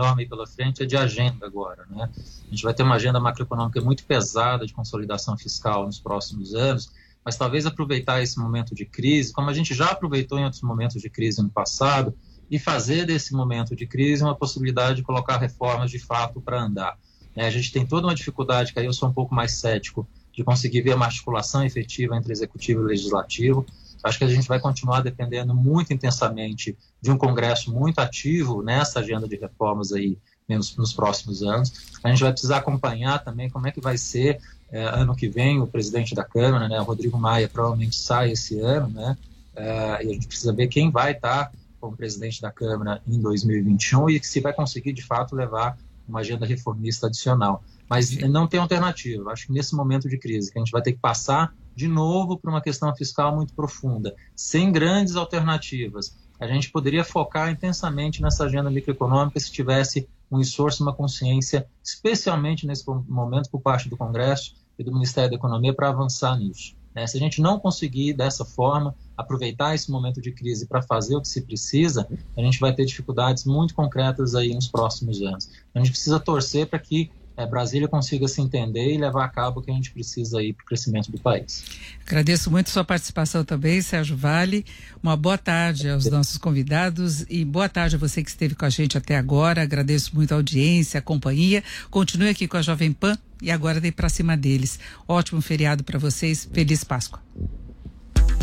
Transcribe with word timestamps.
enorme 0.00 0.26
pela 0.26 0.46
frente 0.46 0.82
é 0.82 0.86
de 0.86 0.96
agenda 0.96 1.46
agora. 1.46 1.84
Né? 1.90 2.08
A 2.46 2.50
gente 2.50 2.62
vai 2.62 2.72
ter 2.72 2.82
uma 2.82 2.94
agenda 2.94 3.20
macroeconômica 3.20 3.80
muito 3.82 4.04
pesada 4.04 4.66
de 4.66 4.72
consolidação 4.72 5.36
fiscal 5.36 5.84
nos 5.84 6.00
próximos 6.00 6.54
anos, 6.54 6.90
mas 7.22 7.36
talvez 7.36 7.66
aproveitar 7.66 8.22
esse 8.22 8.38
momento 8.38 8.74
de 8.74 8.86
crise, 8.86 9.32
como 9.32 9.50
a 9.50 9.52
gente 9.52 9.74
já 9.74 9.90
aproveitou 9.90 10.38
em 10.38 10.44
outros 10.44 10.62
momentos 10.62 11.02
de 11.02 11.10
crise 11.10 11.42
no 11.42 11.50
passado, 11.50 12.14
e 12.50 12.58
fazer 12.58 13.06
desse 13.06 13.32
momento 13.32 13.76
de 13.76 13.86
crise 13.86 14.24
uma 14.24 14.34
possibilidade 14.34 14.96
de 14.96 15.02
colocar 15.02 15.36
reformas 15.36 15.90
de 15.90 16.00
fato 16.00 16.40
para 16.40 16.60
andar. 16.60 16.98
É, 17.36 17.46
a 17.46 17.50
gente 17.50 17.70
tem 17.70 17.86
toda 17.86 18.08
uma 18.08 18.14
dificuldade, 18.14 18.72
que 18.72 18.80
aí 18.80 18.86
eu 18.86 18.92
sou 18.92 19.08
um 19.08 19.12
pouco 19.12 19.32
mais 19.32 19.52
cético, 19.52 20.08
de 20.32 20.42
conseguir 20.42 20.82
ver 20.82 20.94
uma 20.94 21.06
articulação 21.06 21.64
efetiva 21.64 22.16
entre 22.16 22.32
executivo 22.32 22.82
e 22.82 22.86
legislativo. 22.86 23.64
Acho 24.02 24.18
que 24.18 24.24
a 24.24 24.28
gente 24.28 24.48
vai 24.48 24.58
continuar 24.58 25.02
dependendo 25.02 25.54
muito 25.54 25.92
intensamente 25.92 26.76
de 27.00 27.10
um 27.10 27.18
Congresso 27.18 27.72
muito 27.72 27.98
ativo 27.98 28.62
nessa 28.62 29.00
agenda 29.00 29.28
de 29.28 29.36
reformas 29.36 29.92
aí 29.92 30.18
nos, 30.48 30.76
nos 30.76 30.92
próximos 30.92 31.42
anos. 31.42 31.98
A 32.02 32.08
gente 32.08 32.22
vai 32.22 32.32
precisar 32.32 32.58
acompanhar 32.58 33.22
também 33.22 33.48
como 33.48 33.66
é 33.66 33.70
que 33.70 33.80
vai 33.80 33.96
ser 33.98 34.40
é, 34.70 34.84
ano 34.84 35.14
que 35.14 35.28
vem 35.28 35.60
o 35.60 35.66
presidente 35.66 36.14
da 36.14 36.24
Câmara, 36.24 36.68
né, 36.68 36.78
Rodrigo 36.78 37.18
Maia, 37.18 37.48
provavelmente 37.48 37.96
sai 37.96 38.32
esse 38.32 38.60
ano, 38.60 38.88
né, 38.88 39.16
é, 39.54 40.04
e 40.04 40.10
a 40.10 40.12
gente 40.12 40.26
precisa 40.26 40.52
ver 40.52 40.68
quem 40.68 40.90
vai 40.90 41.12
estar 41.12 41.52
como 41.80 41.96
presidente 41.96 42.40
da 42.40 42.50
Câmara 42.50 43.00
em 43.06 43.20
2021 43.20 44.10
e 44.10 44.22
se 44.22 44.40
vai 44.40 44.52
conseguir 44.52 44.92
de 44.92 45.02
fato 45.02 45.34
levar 45.34 45.76
uma 46.06 46.20
agenda 46.20 46.44
reformista 46.44 47.06
adicional. 47.06 47.62
Mas 47.88 48.16
não 48.18 48.46
tem 48.46 48.60
alternativa. 48.60 49.32
Acho 49.32 49.46
que 49.46 49.52
nesse 49.52 49.74
momento 49.74 50.08
de 50.08 50.18
crise, 50.18 50.52
que 50.52 50.58
a 50.58 50.62
gente 50.62 50.70
vai 50.70 50.82
ter 50.82 50.92
que 50.92 50.98
passar 50.98 51.52
de 51.74 51.88
novo 51.88 52.38
para 52.38 52.50
uma 52.50 52.60
questão 52.60 52.94
fiscal 52.94 53.34
muito 53.34 53.54
profunda, 53.54 54.14
sem 54.34 54.70
grandes 54.72 55.16
alternativas. 55.16 56.16
A 56.38 56.46
gente 56.46 56.70
poderia 56.70 57.04
focar 57.04 57.50
intensamente 57.50 58.22
nessa 58.22 58.44
agenda 58.44 58.70
microeconômica 58.70 59.38
se 59.38 59.52
tivesse 59.52 60.08
um 60.30 60.40
esforço, 60.40 60.82
uma 60.82 60.94
consciência, 60.94 61.66
especialmente 61.82 62.66
nesse 62.66 62.84
momento 62.88 63.50
por 63.50 63.60
parte 63.60 63.88
do 63.88 63.96
Congresso 63.96 64.54
e 64.78 64.84
do 64.84 64.92
Ministério 64.92 65.30
da 65.30 65.36
Economia 65.36 65.74
para 65.74 65.88
avançar 65.88 66.38
nisso. 66.38 66.74
Né? 66.94 67.06
Se 67.06 67.16
a 67.16 67.20
gente 67.20 67.40
não 67.40 67.58
conseguir 67.58 68.14
dessa 68.14 68.44
forma 68.44 68.94
aproveitar 69.16 69.74
esse 69.74 69.90
momento 69.90 70.20
de 70.20 70.32
crise 70.32 70.66
para 70.66 70.82
fazer 70.82 71.16
o 71.16 71.20
que 71.20 71.28
se 71.28 71.42
precisa, 71.42 72.08
a 72.36 72.40
gente 72.40 72.58
vai 72.58 72.74
ter 72.74 72.84
dificuldades 72.84 73.44
muito 73.44 73.74
concretas 73.74 74.34
aí 74.34 74.54
nos 74.54 74.68
próximos 74.68 75.20
anos. 75.22 75.48
A 75.74 75.78
gente 75.78 75.90
precisa 75.90 76.18
torcer 76.18 76.66
para 76.66 76.78
que 76.78 77.10
é, 77.40 77.46
Brasília 77.46 77.88
consiga 77.88 78.28
se 78.28 78.40
entender 78.40 78.92
e 78.92 78.98
levar 78.98 79.24
a 79.24 79.28
cabo 79.28 79.60
o 79.60 79.62
que 79.62 79.70
a 79.70 79.74
gente 79.74 79.90
precisa 79.90 80.38
aí 80.38 80.52
para 80.52 80.62
o 80.62 80.66
crescimento 80.66 81.10
do 81.10 81.18
país. 81.18 81.64
Agradeço 82.06 82.50
muito 82.50 82.70
sua 82.70 82.84
participação 82.84 83.44
também, 83.44 83.80
Sérgio 83.80 84.16
Vale. 84.16 84.64
Uma 85.02 85.16
boa 85.16 85.38
tarde 85.38 85.88
aos 85.88 86.04
nossos 86.06 86.36
convidados 86.36 87.24
e 87.30 87.44
boa 87.44 87.68
tarde 87.68 87.96
a 87.96 87.98
você 87.98 88.22
que 88.22 88.28
esteve 88.28 88.54
com 88.54 88.64
a 88.64 88.70
gente 88.70 88.98
até 88.98 89.16
agora. 89.16 89.62
Agradeço 89.62 90.14
muito 90.14 90.32
a 90.32 90.36
audiência, 90.36 90.98
a 90.98 91.02
companhia. 91.02 91.64
Continue 91.90 92.28
aqui 92.28 92.46
com 92.46 92.56
a 92.56 92.62
Jovem 92.62 92.92
Pan 92.92 93.16
e 93.40 93.50
agora 93.50 93.80
dei 93.80 93.92
para 93.92 94.08
cima 94.08 94.36
deles. 94.36 94.78
Ótimo 95.08 95.40
feriado 95.40 95.82
para 95.82 95.98
vocês. 95.98 96.48
Feliz 96.52 96.84
Páscoa. 96.84 97.20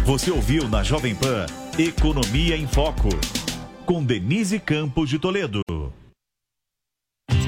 Você 0.05 0.31
ouviu 0.31 0.67
na 0.69 0.83
Jovem 0.83 1.13
Pan 1.13 1.45
Economia 1.77 2.55
em 2.55 2.65
Foco 2.65 3.09
com 3.85 4.03
Denise 4.03 4.59
Campos 4.59 5.09
de 5.09 5.19
Toledo. 5.19 5.61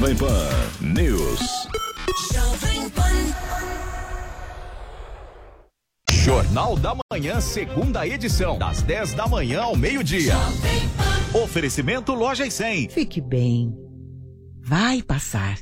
Jovem 0.00 0.16
Pan 0.16 0.48
News. 0.80 1.40
Jornal 6.10 6.74
da 6.78 6.96
Manhã, 7.12 7.38
segunda 7.38 8.06
edição, 8.06 8.56
das 8.56 8.80
10 8.80 9.12
da 9.12 9.26
manhã 9.26 9.60
ao 9.60 9.76
meio-dia. 9.76 10.36
Oferecimento 11.34 12.14
Loja 12.14 12.46
e 12.46 12.50
100. 12.50 12.88
Fique 12.88 13.20
bem. 13.20 13.74
Vai 14.62 15.02
passar. 15.02 15.58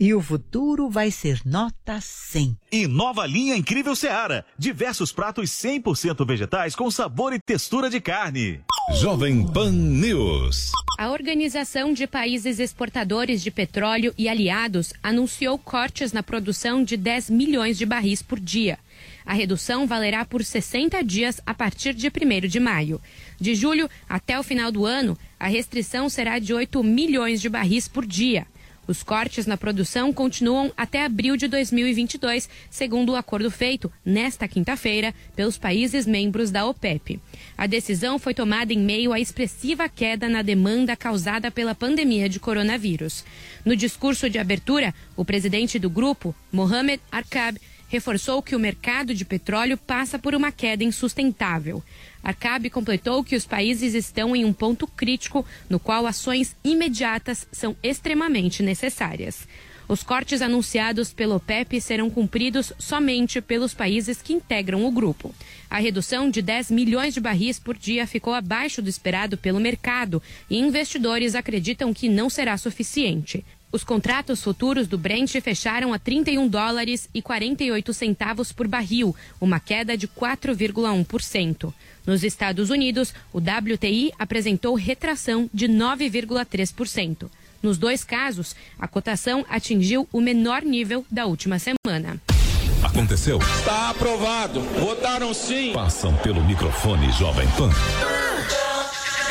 E 0.00 0.14
o 0.14 0.22
futuro 0.22 0.88
vai 0.88 1.10
ser 1.10 1.42
nota 1.44 2.00
100. 2.00 2.56
E 2.72 2.86
nova 2.86 3.26
linha 3.26 3.56
Incrível 3.56 3.94
Seara. 3.94 4.46
Diversos 4.58 5.12
pratos 5.12 5.50
100% 5.50 6.26
vegetais 6.26 6.74
com 6.74 6.90
sabor 6.90 7.34
e 7.34 7.38
textura 7.38 7.90
de 7.90 8.00
carne. 8.00 8.62
Jovem 8.94 9.46
Pan 9.46 9.70
News. 9.70 10.72
A 10.98 11.10
Organização 11.10 11.92
de 11.92 12.06
Países 12.06 12.58
Exportadores 12.58 13.42
de 13.42 13.50
Petróleo 13.50 14.14
e 14.16 14.28
Aliados 14.28 14.92
anunciou 15.02 15.58
cortes 15.58 16.12
na 16.12 16.22
produção 16.22 16.82
de 16.82 16.96
10 16.96 17.30
milhões 17.30 17.76
de 17.78 17.84
barris 17.84 18.22
por 18.22 18.40
dia. 18.40 18.78
A 19.24 19.34
redução 19.34 19.86
valerá 19.86 20.24
por 20.24 20.42
60 20.42 21.04
dias 21.04 21.40
a 21.46 21.52
partir 21.54 21.92
de 21.94 22.08
1 22.08 22.48
de 22.48 22.58
maio. 22.58 23.00
De 23.38 23.54
julho 23.54 23.88
até 24.08 24.38
o 24.40 24.42
final 24.42 24.72
do 24.72 24.86
ano, 24.86 25.16
a 25.38 25.46
restrição 25.46 26.08
será 26.08 26.38
de 26.38 26.52
8 26.52 26.82
milhões 26.82 27.40
de 27.40 27.48
barris 27.48 27.86
por 27.86 28.06
dia. 28.06 28.46
Os 28.88 29.02
cortes 29.02 29.44
na 29.44 29.58
produção 29.58 30.14
continuam 30.14 30.72
até 30.74 31.04
abril 31.04 31.36
de 31.36 31.46
2022, 31.46 32.48
segundo 32.70 33.12
o 33.12 33.16
acordo 33.16 33.50
feito 33.50 33.92
nesta 34.02 34.48
quinta-feira 34.48 35.14
pelos 35.36 35.58
países 35.58 36.06
membros 36.06 36.50
da 36.50 36.64
OPEP. 36.64 37.20
A 37.56 37.66
decisão 37.66 38.18
foi 38.18 38.32
tomada 38.32 38.72
em 38.72 38.78
meio 38.78 39.12
à 39.12 39.20
expressiva 39.20 39.90
queda 39.90 40.26
na 40.26 40.40
demanda 40.40 40.96
causada 40.96 41.50
pela 41.50 41.74
pandemia 41.74 42.30
de 42.30 42.40
coronavírus. 42.40 43.26
No 43.62 43.76
discurso 43.76 44.30
de 44.30 44.38
abertura, 44.38 44.94
o 45.14 45.22
presidente 45.22 45.78
do 45.78 45.90
grupo, 45.90 46.34
Mohamed 46.50 47.02
Arkab, 47.12 47.60
reforçou 47.88 48.42
que 48.42 48.56
o 48.56 48.60
mercado 48.60 49.14
de 49.14 49.24
petróleo 49.24 49.76
passa 49.76 50.18
por 50.18 50.34
uma 50.34 50.52
queda 50.52 50.84
insustentável. 50.84 51.82
Arcabe 52.22 52.70
completou 52.70 53.24
que 53.24 53.36
os 53.36 53.46
países 53.46 53.94
estão 53.94 54.34
em 54.34 54.44
um 54.44 54.52
ponto 54.52 54.86
crítico 54.86 55.44
no 55.68 55.78
qual 55.78 56.06
ações 56.06 56.54
imediatas 56.64 57.46
são 57.52 57.76
extremamente 57.82 58.62
necessárias. 58.62 59.46
Os 59.88 60.02
cortes 60.02 60.42
anunciados 60.42 61.14
pelo 61.14 61.36
OPEP 61.36 61.80
serão 61.80 62.10
cumpridos 62.10 62.74
somente 62.78 63.40
pelos 63.40 63.72
países 63.72 64.20
que 64.20 64.34
integram 64.34 64.84
o 64.84 64.90
grupo. 64.90 65.34
A 65.70 65.78
redução 65.78 66.28
de 66.28 66.42
10 66.42 66.70
milhões 66.70 67.14
de 67.14 67.20
barris 67.20 67.58
por 67.58 67.74
dia 67.74 68.06
ficou 68.06 68.34
abaixo 68.34 68.82
do 68.82 68.90
esperado 68.90 69.38
pelo 69.38 69.58
mercado 69.58 70.22
e 70.50 70.58
investidores 70.58 71.34
acreditam 71.34 71.94
que 71.94 72.06
não 72.06 72.28
será 72.28 72.58
suficiente. 72.58 73.42
Os 73.70 73.84
contratos 73.84 74.42
futuros 74.42 74.88
do 74.88 74.96
Brent 74.96 75.30
fecharam 75.42 75.92
a 75.92 75.98
31 75.98 76.48
dólares 76.48 77.08
e 77.12 77.20
48 77.20 77.92
centavos 77.92 78.50
por 78.50 78.66
barril, 78.66 79.14
uma 79.38 79.60
queda 79.60 79.96
de 79.96 80.08
4,1%. 80.08 81.72
Nos 82.06 82.24
Estados 82.24 82.70
Unidos, 82.70 83.12
o 83.32 83.38
WTI 83.38 84.12
apresentou 84.18 84.74
retração 84.74 85.50
de 85.52 85.68
9,3%. 85.68 87.28
Nos 87.62 87.76
dois 87.76 88.04
casos, 88.04 88.56
a 88.78 88.88
cotação 88.88 89.44
atingiu 89.50 90.08
o 90.10 90.20
menor 90.20 90.62
nível 90.62 91.04
da 91.10 91.26
última 91.26 91.58
semana. 91.58 92.20
Aconteceu? 92.82 93.38
Está 93.38 93.90
aprovado. 93.90 94.60
Votaram 94.60 95.34
sim. 95.34 95.72
Passam 95.72 96.14
pelo 96.16 96.42
microfone 96.44 97.10
Jovem 97.12 97.48
Pan. 97.50 97.70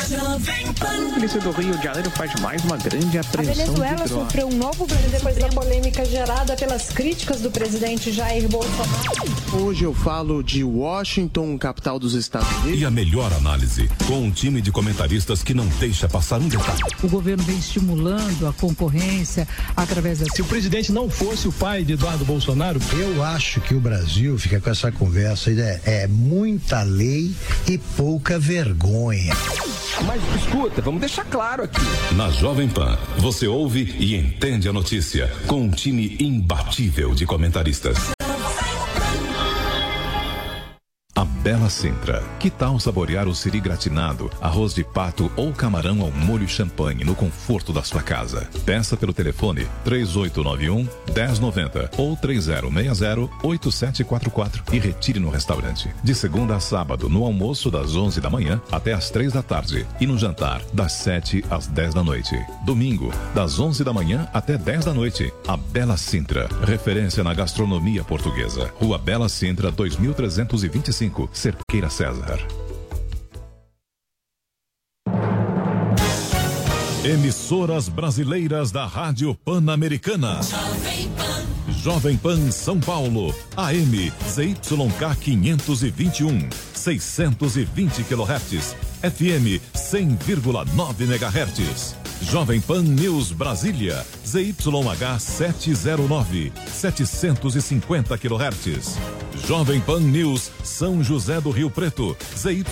A 0.10 1.14
polícia 1.14 1.42
do 1.42 1.52
Rio 1.52 1.78
de 1.78 1.84
Janeiro 1.84 2.10
faz 2.12 2.34
mais 2.40 2.64
uma 2.64 2.78
grande 2.78 3.18
apreensão 3.18 3.52
A 3.52 3.66
Venezuela 3.66 4.08
sofreu 4.08 4.48
um 4.48 4.56
novo 4.56 4.88
grande 4.88 5.10
depois 5.10 5.36
da 5.36 5.50
polêmica 5.50 6.06
gerada 6.06 6.56
pelas 6.56 6.88
críticas 6.88 7.42
do 7.42 7.52
presidente 7.52 8.14
Jair 8.14 8.48
Bolsonaro. 8.48 9.28
Hoje 9.62 9.84
eu 9.84 9.94
falo 9.94 10.42
de 10.42 10.64
Washington, 10.64 11.58
capital 11.58 12.00
dos 12.00 12.14
Estados 12.14 12.50
Unidos. 12.60 12.80
E 12.80 12.86
a 12.86 12.92
melhor 12.92 13.34
análise, 13.34 13.90
com 14.08 14.24
um 14.24 14.32
time 14.32 14.62
de 14.62 14.72
comentaristas 14.72 15.44
que 15.44 15.54
não 15.54 15.68
deixa 15.78 16.08
passar 16.08 16.40
um 16.40 16.48
detalhe. 16.48 16.80
O 17.04 17.10
governo 17.10 17.44
vem 17.44 17.58
estimulando 17.58 18.48
a 18.48 18.54
concorrência 18.54 19.46
através 19.76 20.20
da. 20.20 20.26
Se 20.34 20.42
o 20.42 20.46
presidente 20.46 20.90
não 20.90 21.10
fosse 21.10 21.50
o 21.50 21.52
pai 21.52 21.84
de 21.84 21.94
Eduardo 21.94 22.24
Bolsonaro. 22.24 22.80
Eu 22.94 23.24
acho 23.24 23.60
que 23.60 23.76
o 23.76 23.80
Brasil 23.80 24.38
fica 24.38 24.62
com 24.62 24.70
essa 24.70 24.90
conversa, 24.90 25.52
é, 25.52 25.82
é 25.86 26.08
muita 26.08 26.84
lei 26.84 27.36
e 27.68 27.78
pouca 27.78 28.40
vergonha. 28.40 29.34
Mas 30.06 30.22
escuta, 30.36 30.82
vamos 30.82 31.00
deixar 31.00 31.26
claro 31.26 31.64
aqui. 31.64 31.82
Na 32.16 32.30
Jovem 32.30 32.68
Pan, 32.68 32.98
você 33.18 33.48
ouve 33.48 33.96
e 34.00 34.16
entende 34.16 34.70
a 34.70 34.74
notícia 34.74 35.32
com 35.48 35.62
um 35.62 35.72
time 35.72 36.18
imbatível 36.20 37.14
de 37.14 37.26
comentaristas. 37.26 38.17
Bela 41.26 41.70
Sintra. 41.70 42.24
Que 42.40 42.50
tal 42.50 42.80
saborear 42.80 43.28
o 43.28 43.36
siri 43.36 43.60
gratinado, 43.60 44.30
arroz 44.42 44.74
de 44.74 44.84
pato 44.84 45.32
ou 45.36 45.52
camarão 45.54 46.02
ao 46.02 46.12
molho 46.12 46.48
champanhe 46.48 47.04
no 47.04 47.16
conforto 47.16 47.72
da 47.72 47.84
sua 47.84 48.02
casa? 48.02 48.50
Peça 48.66 48.98
pelo 48.98 49.14
telefone 49.14 49.68
3891 49.84 50.88
1090 51.14 51.92
ou 51.98 52.16
3060 52.16 53.30
8744 53.44 54.64
e 54.74 54.80
retire 54.80 55.20
no 55.20 55.30
restaurante. 55.30 55.90
De 56.04 56.14
segunda 56.14 56.56
a 56.56 56.60
sábado, 56.60 57.10
no 57.10 57.24
almoço 57.24 57.72
das 57.72 57.96
11 57.96 58.22
da 58.22 58.30
manhã 58.30 58.62
até 58.72 58.94
as 58.94 59.10
3 59.10 59.34
da 59.34 59.42
tarde 59.42 59.86
e 60.00 60.08
no 60.08 60.18
jantar 60.18 60.62
das 60.74 60.94
7 60.94 61.44
às 61.50 61.68
10 61.68 61.94
da 61.94 62.04
noite. 62.04 62.36
Domingo, 62.66 63.12
das 63.34 63.60
11 63.60 63.84
da 63.84 63.94
manhã 63.94 64.28
até 64.34 64.58
10 64.58 64.86
da 64.86 64.94
noite. 64.94 65.32
A 65.48 65.56
Bela 65.58 65.98
Sintra, 65.98 66.48
referência 66.64 67.24
na 67.24 67.34
gastronomia 67.34 68.04
portuguesa. 68.04 68.72
Rua 68.80 68.98
Bela 68.98 69.30
Sintra 69.30 69.72
2325, 69.72 71.07
Cerqueira 71.34 71.90
César. 71.90 72.40
Emissoras 77.04 77.88
brasileiras 77.88 78.72
da 78.72 78.86
Rádio 78.86 79.34
Pan-Americana. 79.34 80.42
Jovem 81.70 82.18
Pan 82.18 82.52
São 82.52 82.82
Paulo, 82.82 83.34
AM 83.56 84.12
ZYK 84.28 85.16
521, 85.18 86.50
620 86.74 88.04
kHz, 88.04 88.76
FM 89.02 89.62
100,9 89.74 91.02
MHz. 91.02 91.96
Jovem 92.24 92.60
Pan 92.60 92.84
News 92.84 93.32
Brasília, 93.32 94.06
ZYH 94.26 95.20
709, 95.20 96.52
750 96.68 98.18
kHz. 98.18 99.27
Jovem 99.48 99.80
Pan 99.80 100.02
News 100.02 100.52
São 100.62 101.02
José 101.02 101.40
do 101.40 101.52
Rio 101.52 101.70
Preto, 101.70 102.18
ZYK 102.36 102.66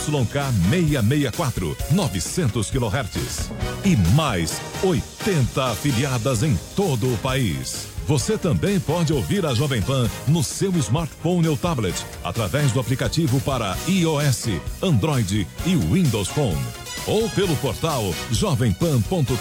664, 0.69 1.77
900 1.91 2.69
kHz. 2.69 3.49
E 3.85 3.95
mais 4.13 4.59
80 4.83 5.71
afiliadas 5.71 6.43
em 6.43 6.59
todo 6.75 7.13
o 7.13 7.17
país. 7.19 7.87
Você 8.05 8.37
também 8.37 8.77
pode 8.77 9.13
ouvir 9.13 9.45
a 9.45 9.53
Jovem 9.53 9.81
Pan 9.81 10.09
no 10.27 10.43
seu 10.43 10.75
smartphone 10.75 11.47
ou 11.47 11.55
tablet, 11.55 11.95
através 12.21 12.73
do 12.73 12.81
aplicativo 12.81 13.39
para 13.39 13.77
iOS, 13.87 14.47
Android 14.83 15.47
e 15.65 15.75
Windows 15.77 16.27
Phone. 16.27 16.61
Ou 17.07 17.29
pelo 17.29 17.55
portal 17.55 18.03
jovempan.com.br. 18.31 19.33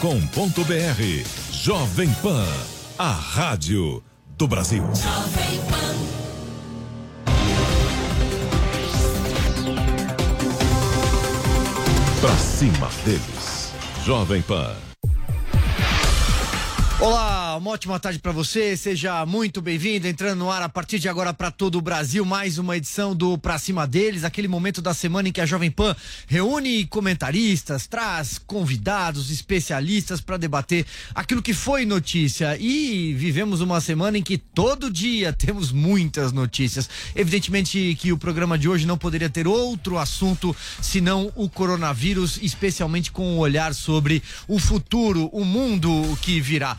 Jovem 1.51 2.11
Pan, 2.23 2.47
a 2.97 3.11
rádio 3.11 4.01
do 4.39 4.47
Brasil. 4.47 4.85
Jovem 4.85 5.59
Pan. 5.69 6.24
Pra 12.25 12.35
cima 12.39 12.89
deles. 13.05 13.71
Jovem 14.03 14.41
Pan. 14.41 14.94
Olá, 17.01 17.57
uma 17.57 17.73
ótima 17.73 17.99
tarde 17.99 18.21
para 18.21 18.31
você. 18.31 18.77
Seja 18.77 19.27
muito 19.27 19.61
bem-vindo. 19.61 20.07
Entrando 20.07 20.39
no 20.39 20.51
ar 20.51 20.63
a 20.63 20.69
partir 20.69 21.01
de 21.01 21.09
agora 21.09 21.35
para 21.35 21.51
todo 21.51 21.77
o 21.77 21.83
Brasil, 21.83 22.25
mais 22.25 22.57
uma 22.57 22.77
edição 22.77 23.17
do 23.17 23.37
Pra 23.37 23.59
Cima 23.59 23.85
deles, 23.85 24.23
aquele 24.23 24.47
momento 24.47 24.81
da 24.81 24.95
semana 24.95 25.29
em 25.29 25.33
que 25.33 25.41
a 25.41 25.47
Jovem 25.47 25.73
Pan 25.73 25.95
reúne 26.29 26.87
comentaristas, 26.87 27.89
traz 27.89 28.39
convidados, 28.39 29.29
especialistas 29.29 30.21
para 30.21 30.37
debater 30.37 30.87
aquilo 31.13 31.43
que 31.43 31.53
foi 31.53 31.85
notícia. 31.85 32.57
E 32.59 33.13
vivemos 33.13 33.61
uma 33.61 33.81
semana 33.81 34.17
em 34.17 34.23
que 34.23 34.39
todo 34.39 34.91
dia 34.91 35.33
temos 35.33 35.73
muitas 35.73 36.31
notícias. 36.31 36.89
Evidentemente 37.15 37.99
que 38.01 38.13
o 38.13 38.19
programa 38.19 38.57
de 38.57 38.69
hoje 38.69 38.87
não 38.87 38.97
poderia 38.97 39.29
ter 39.29 39.49
outro 39.49 39.99
assunto 39.99 40.57
senão 40.81 41.33
o 41.35 41.51
coronavírus, 41.51 42.39
especialmente 42.41 43.11
com 43.11 43.35
um 43.35 43.39
olhar 43.39 43.75
sobre 43.75 44.23
o 44.47 44.61
futuro, 44.61 45.29
o 45.33 45.45
mundo 45.45 46.17
que 46.23 46.41
virá. 46.41 46.79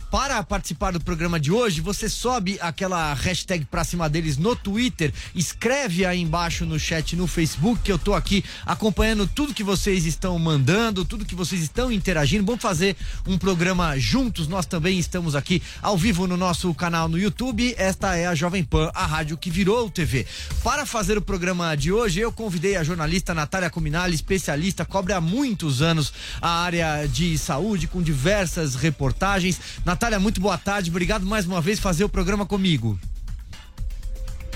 Para 0.11 0.43
participar 0.43 0.91
do 0.91 0.99
programa 0.99 1.39
de 1.39 1.53
hoje, 1.53 1.79
você 1.79 2.09
sobe 2.09 2.57
aquela 2.59 3.13
hashtag 3.13 3.63
pra 3.63 3.85
cima 3.85 4.09
deles 4.09 4.35
no 4.35 4.57
Twitter, 4.57 5.13
escreve 5.33 6.05
aí 6.05 6.19
embaixo 6.19 6.65
no 6.65 6.77
chat 6.77 7.15
no 7.15 7.27
Facebook, 7.27 7.81
que 7.81 7.89
eu 7.93 7.97
tô 7.97 8.13
aqui 8.13 8.43
acompanhando 8.65 9.25
tudo 9.25 9.53
que 9.53 9.63
vocês 9.63 10.05
estão 10.05 10.37
mandando, 10.37 11.05
tudo 11.05 11.23
que 11.23 11.33
vocês 11.33 11.61
estão 11.61 11.89
interagindo. 11.89 12.43
Vamos 12.45 12.61
fazer 12.61 12.97
um 13.25 13.37
programa 13.37 13.97
juntos. 13.97 14.49
Nós 14.49 14.65
também 14.65 14.99
estamos 14.99 15.33
aqui 15.33 15.63
ao 15.81 15.97
vivo 15.97 16.27
no 16.27 16.35
nosso 16.35 16.73
canal 16.73 17.07
no 17.07 17.17
YouTube. 17.17 17.73
Esta 17.77 18.17
é 18.17 18.27
a 18.27 18.35
Jovem 18.35 18.65
Pan, 18.65 18.91
a 18.93 19.05
rádio 19.05 19.37
que 19.37 19.49
virou 19.49 19.89
TV. 19.89 20.27
Para 20.61 20.85
fazer 20.85 21.17
o 21.17 21.21
programa 21.21 21.73
de 21.77 21.89
hoje, 21.89 22.19
eu 22.19 22.33
convidei 22.33 22.75
a 22.75 22.83
jornalista 22.83 23.33
Natália 23.33 23.69
Cominali, 23.69 24.13
especialista, 24.13 24.83
cobre 24.83 25.13
há 25.13 25.21
muitos 25.21 25.81
anos 25.81 26.11
a 26.41 26.49
área 26.49 27.07
de 27.07 27.37
saúde, 27.37 27.87
com 27.87 28.01
diversas 28.01 28.75
reportagens. 28.75 29.57
Natália, 29.85 30.00
muito 30.19 30.41
boa 30.41 30.57
tarde. 30.57 30.89
Obrigado 30.89 31.25
mais 31.25 31.45
uma 31.45 31.61
vez 31.61 31.79
por 31.79 31.83
fazer 31.83 32.03
o 32.03 32.09
programa 32.09 32.45
comigo. 32.45 32.99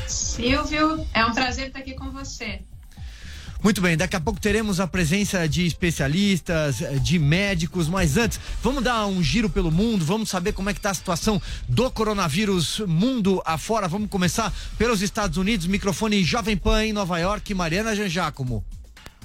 Silvio, 0.08 1.06
é 1.14 1.26
um 1.26 1.34
prazer 1.34 1.68
estar 1.68 1.80
aqui 1.80 1.94
com 1.94 2.12
você. 2.12 2.62
Muito 3.64 3.82
bem, 3.82 3.98
daqui 3.98 4.16
a 4.16 4.20
pouco 4.20 4.40
teremos 4.40 4.80
a 4.80 4.86
presença 4.86 5.48
de 5.48 5.66
especialistas, 5.66 6.84
de 7.02 7.18
médicos, 7.18 7.88
mas 7.88 8.16
antes, 8.16 8.40
vamos 8.62 8.84
dar 8.84 9.08
um 9.08 9.24
giro 9.24 9.50
pelo 9.50 9.72
mundo, 9.72 10.06
vamos 10.06 10.30
saber 10.30 10.52
como 10.54 10.70
é 10.70 10.74
que 10.74 10.78
está 10.78 10.92
a 10.92 10.94
situação 10.94 11.42
do 11.68 11.90
coronavírus 11.90 12.80
mundo 12.86 13.42
afora. 13.44 13.88
Vamos 13.88 14.10
começar 14.10 14.54
pelos 14.78 15.02
Estados 15.02 15.38
Unidos, 15.38 15.66
microfone 15.66 16.24
Jovem 16.24 16.56
Pan 16.56 16.86
em 16.86 16.94
Nova 16.94 17.18
York, 17.18 17.54
Mariana 17.56 17.96
Janjacomo. 17.96 18.64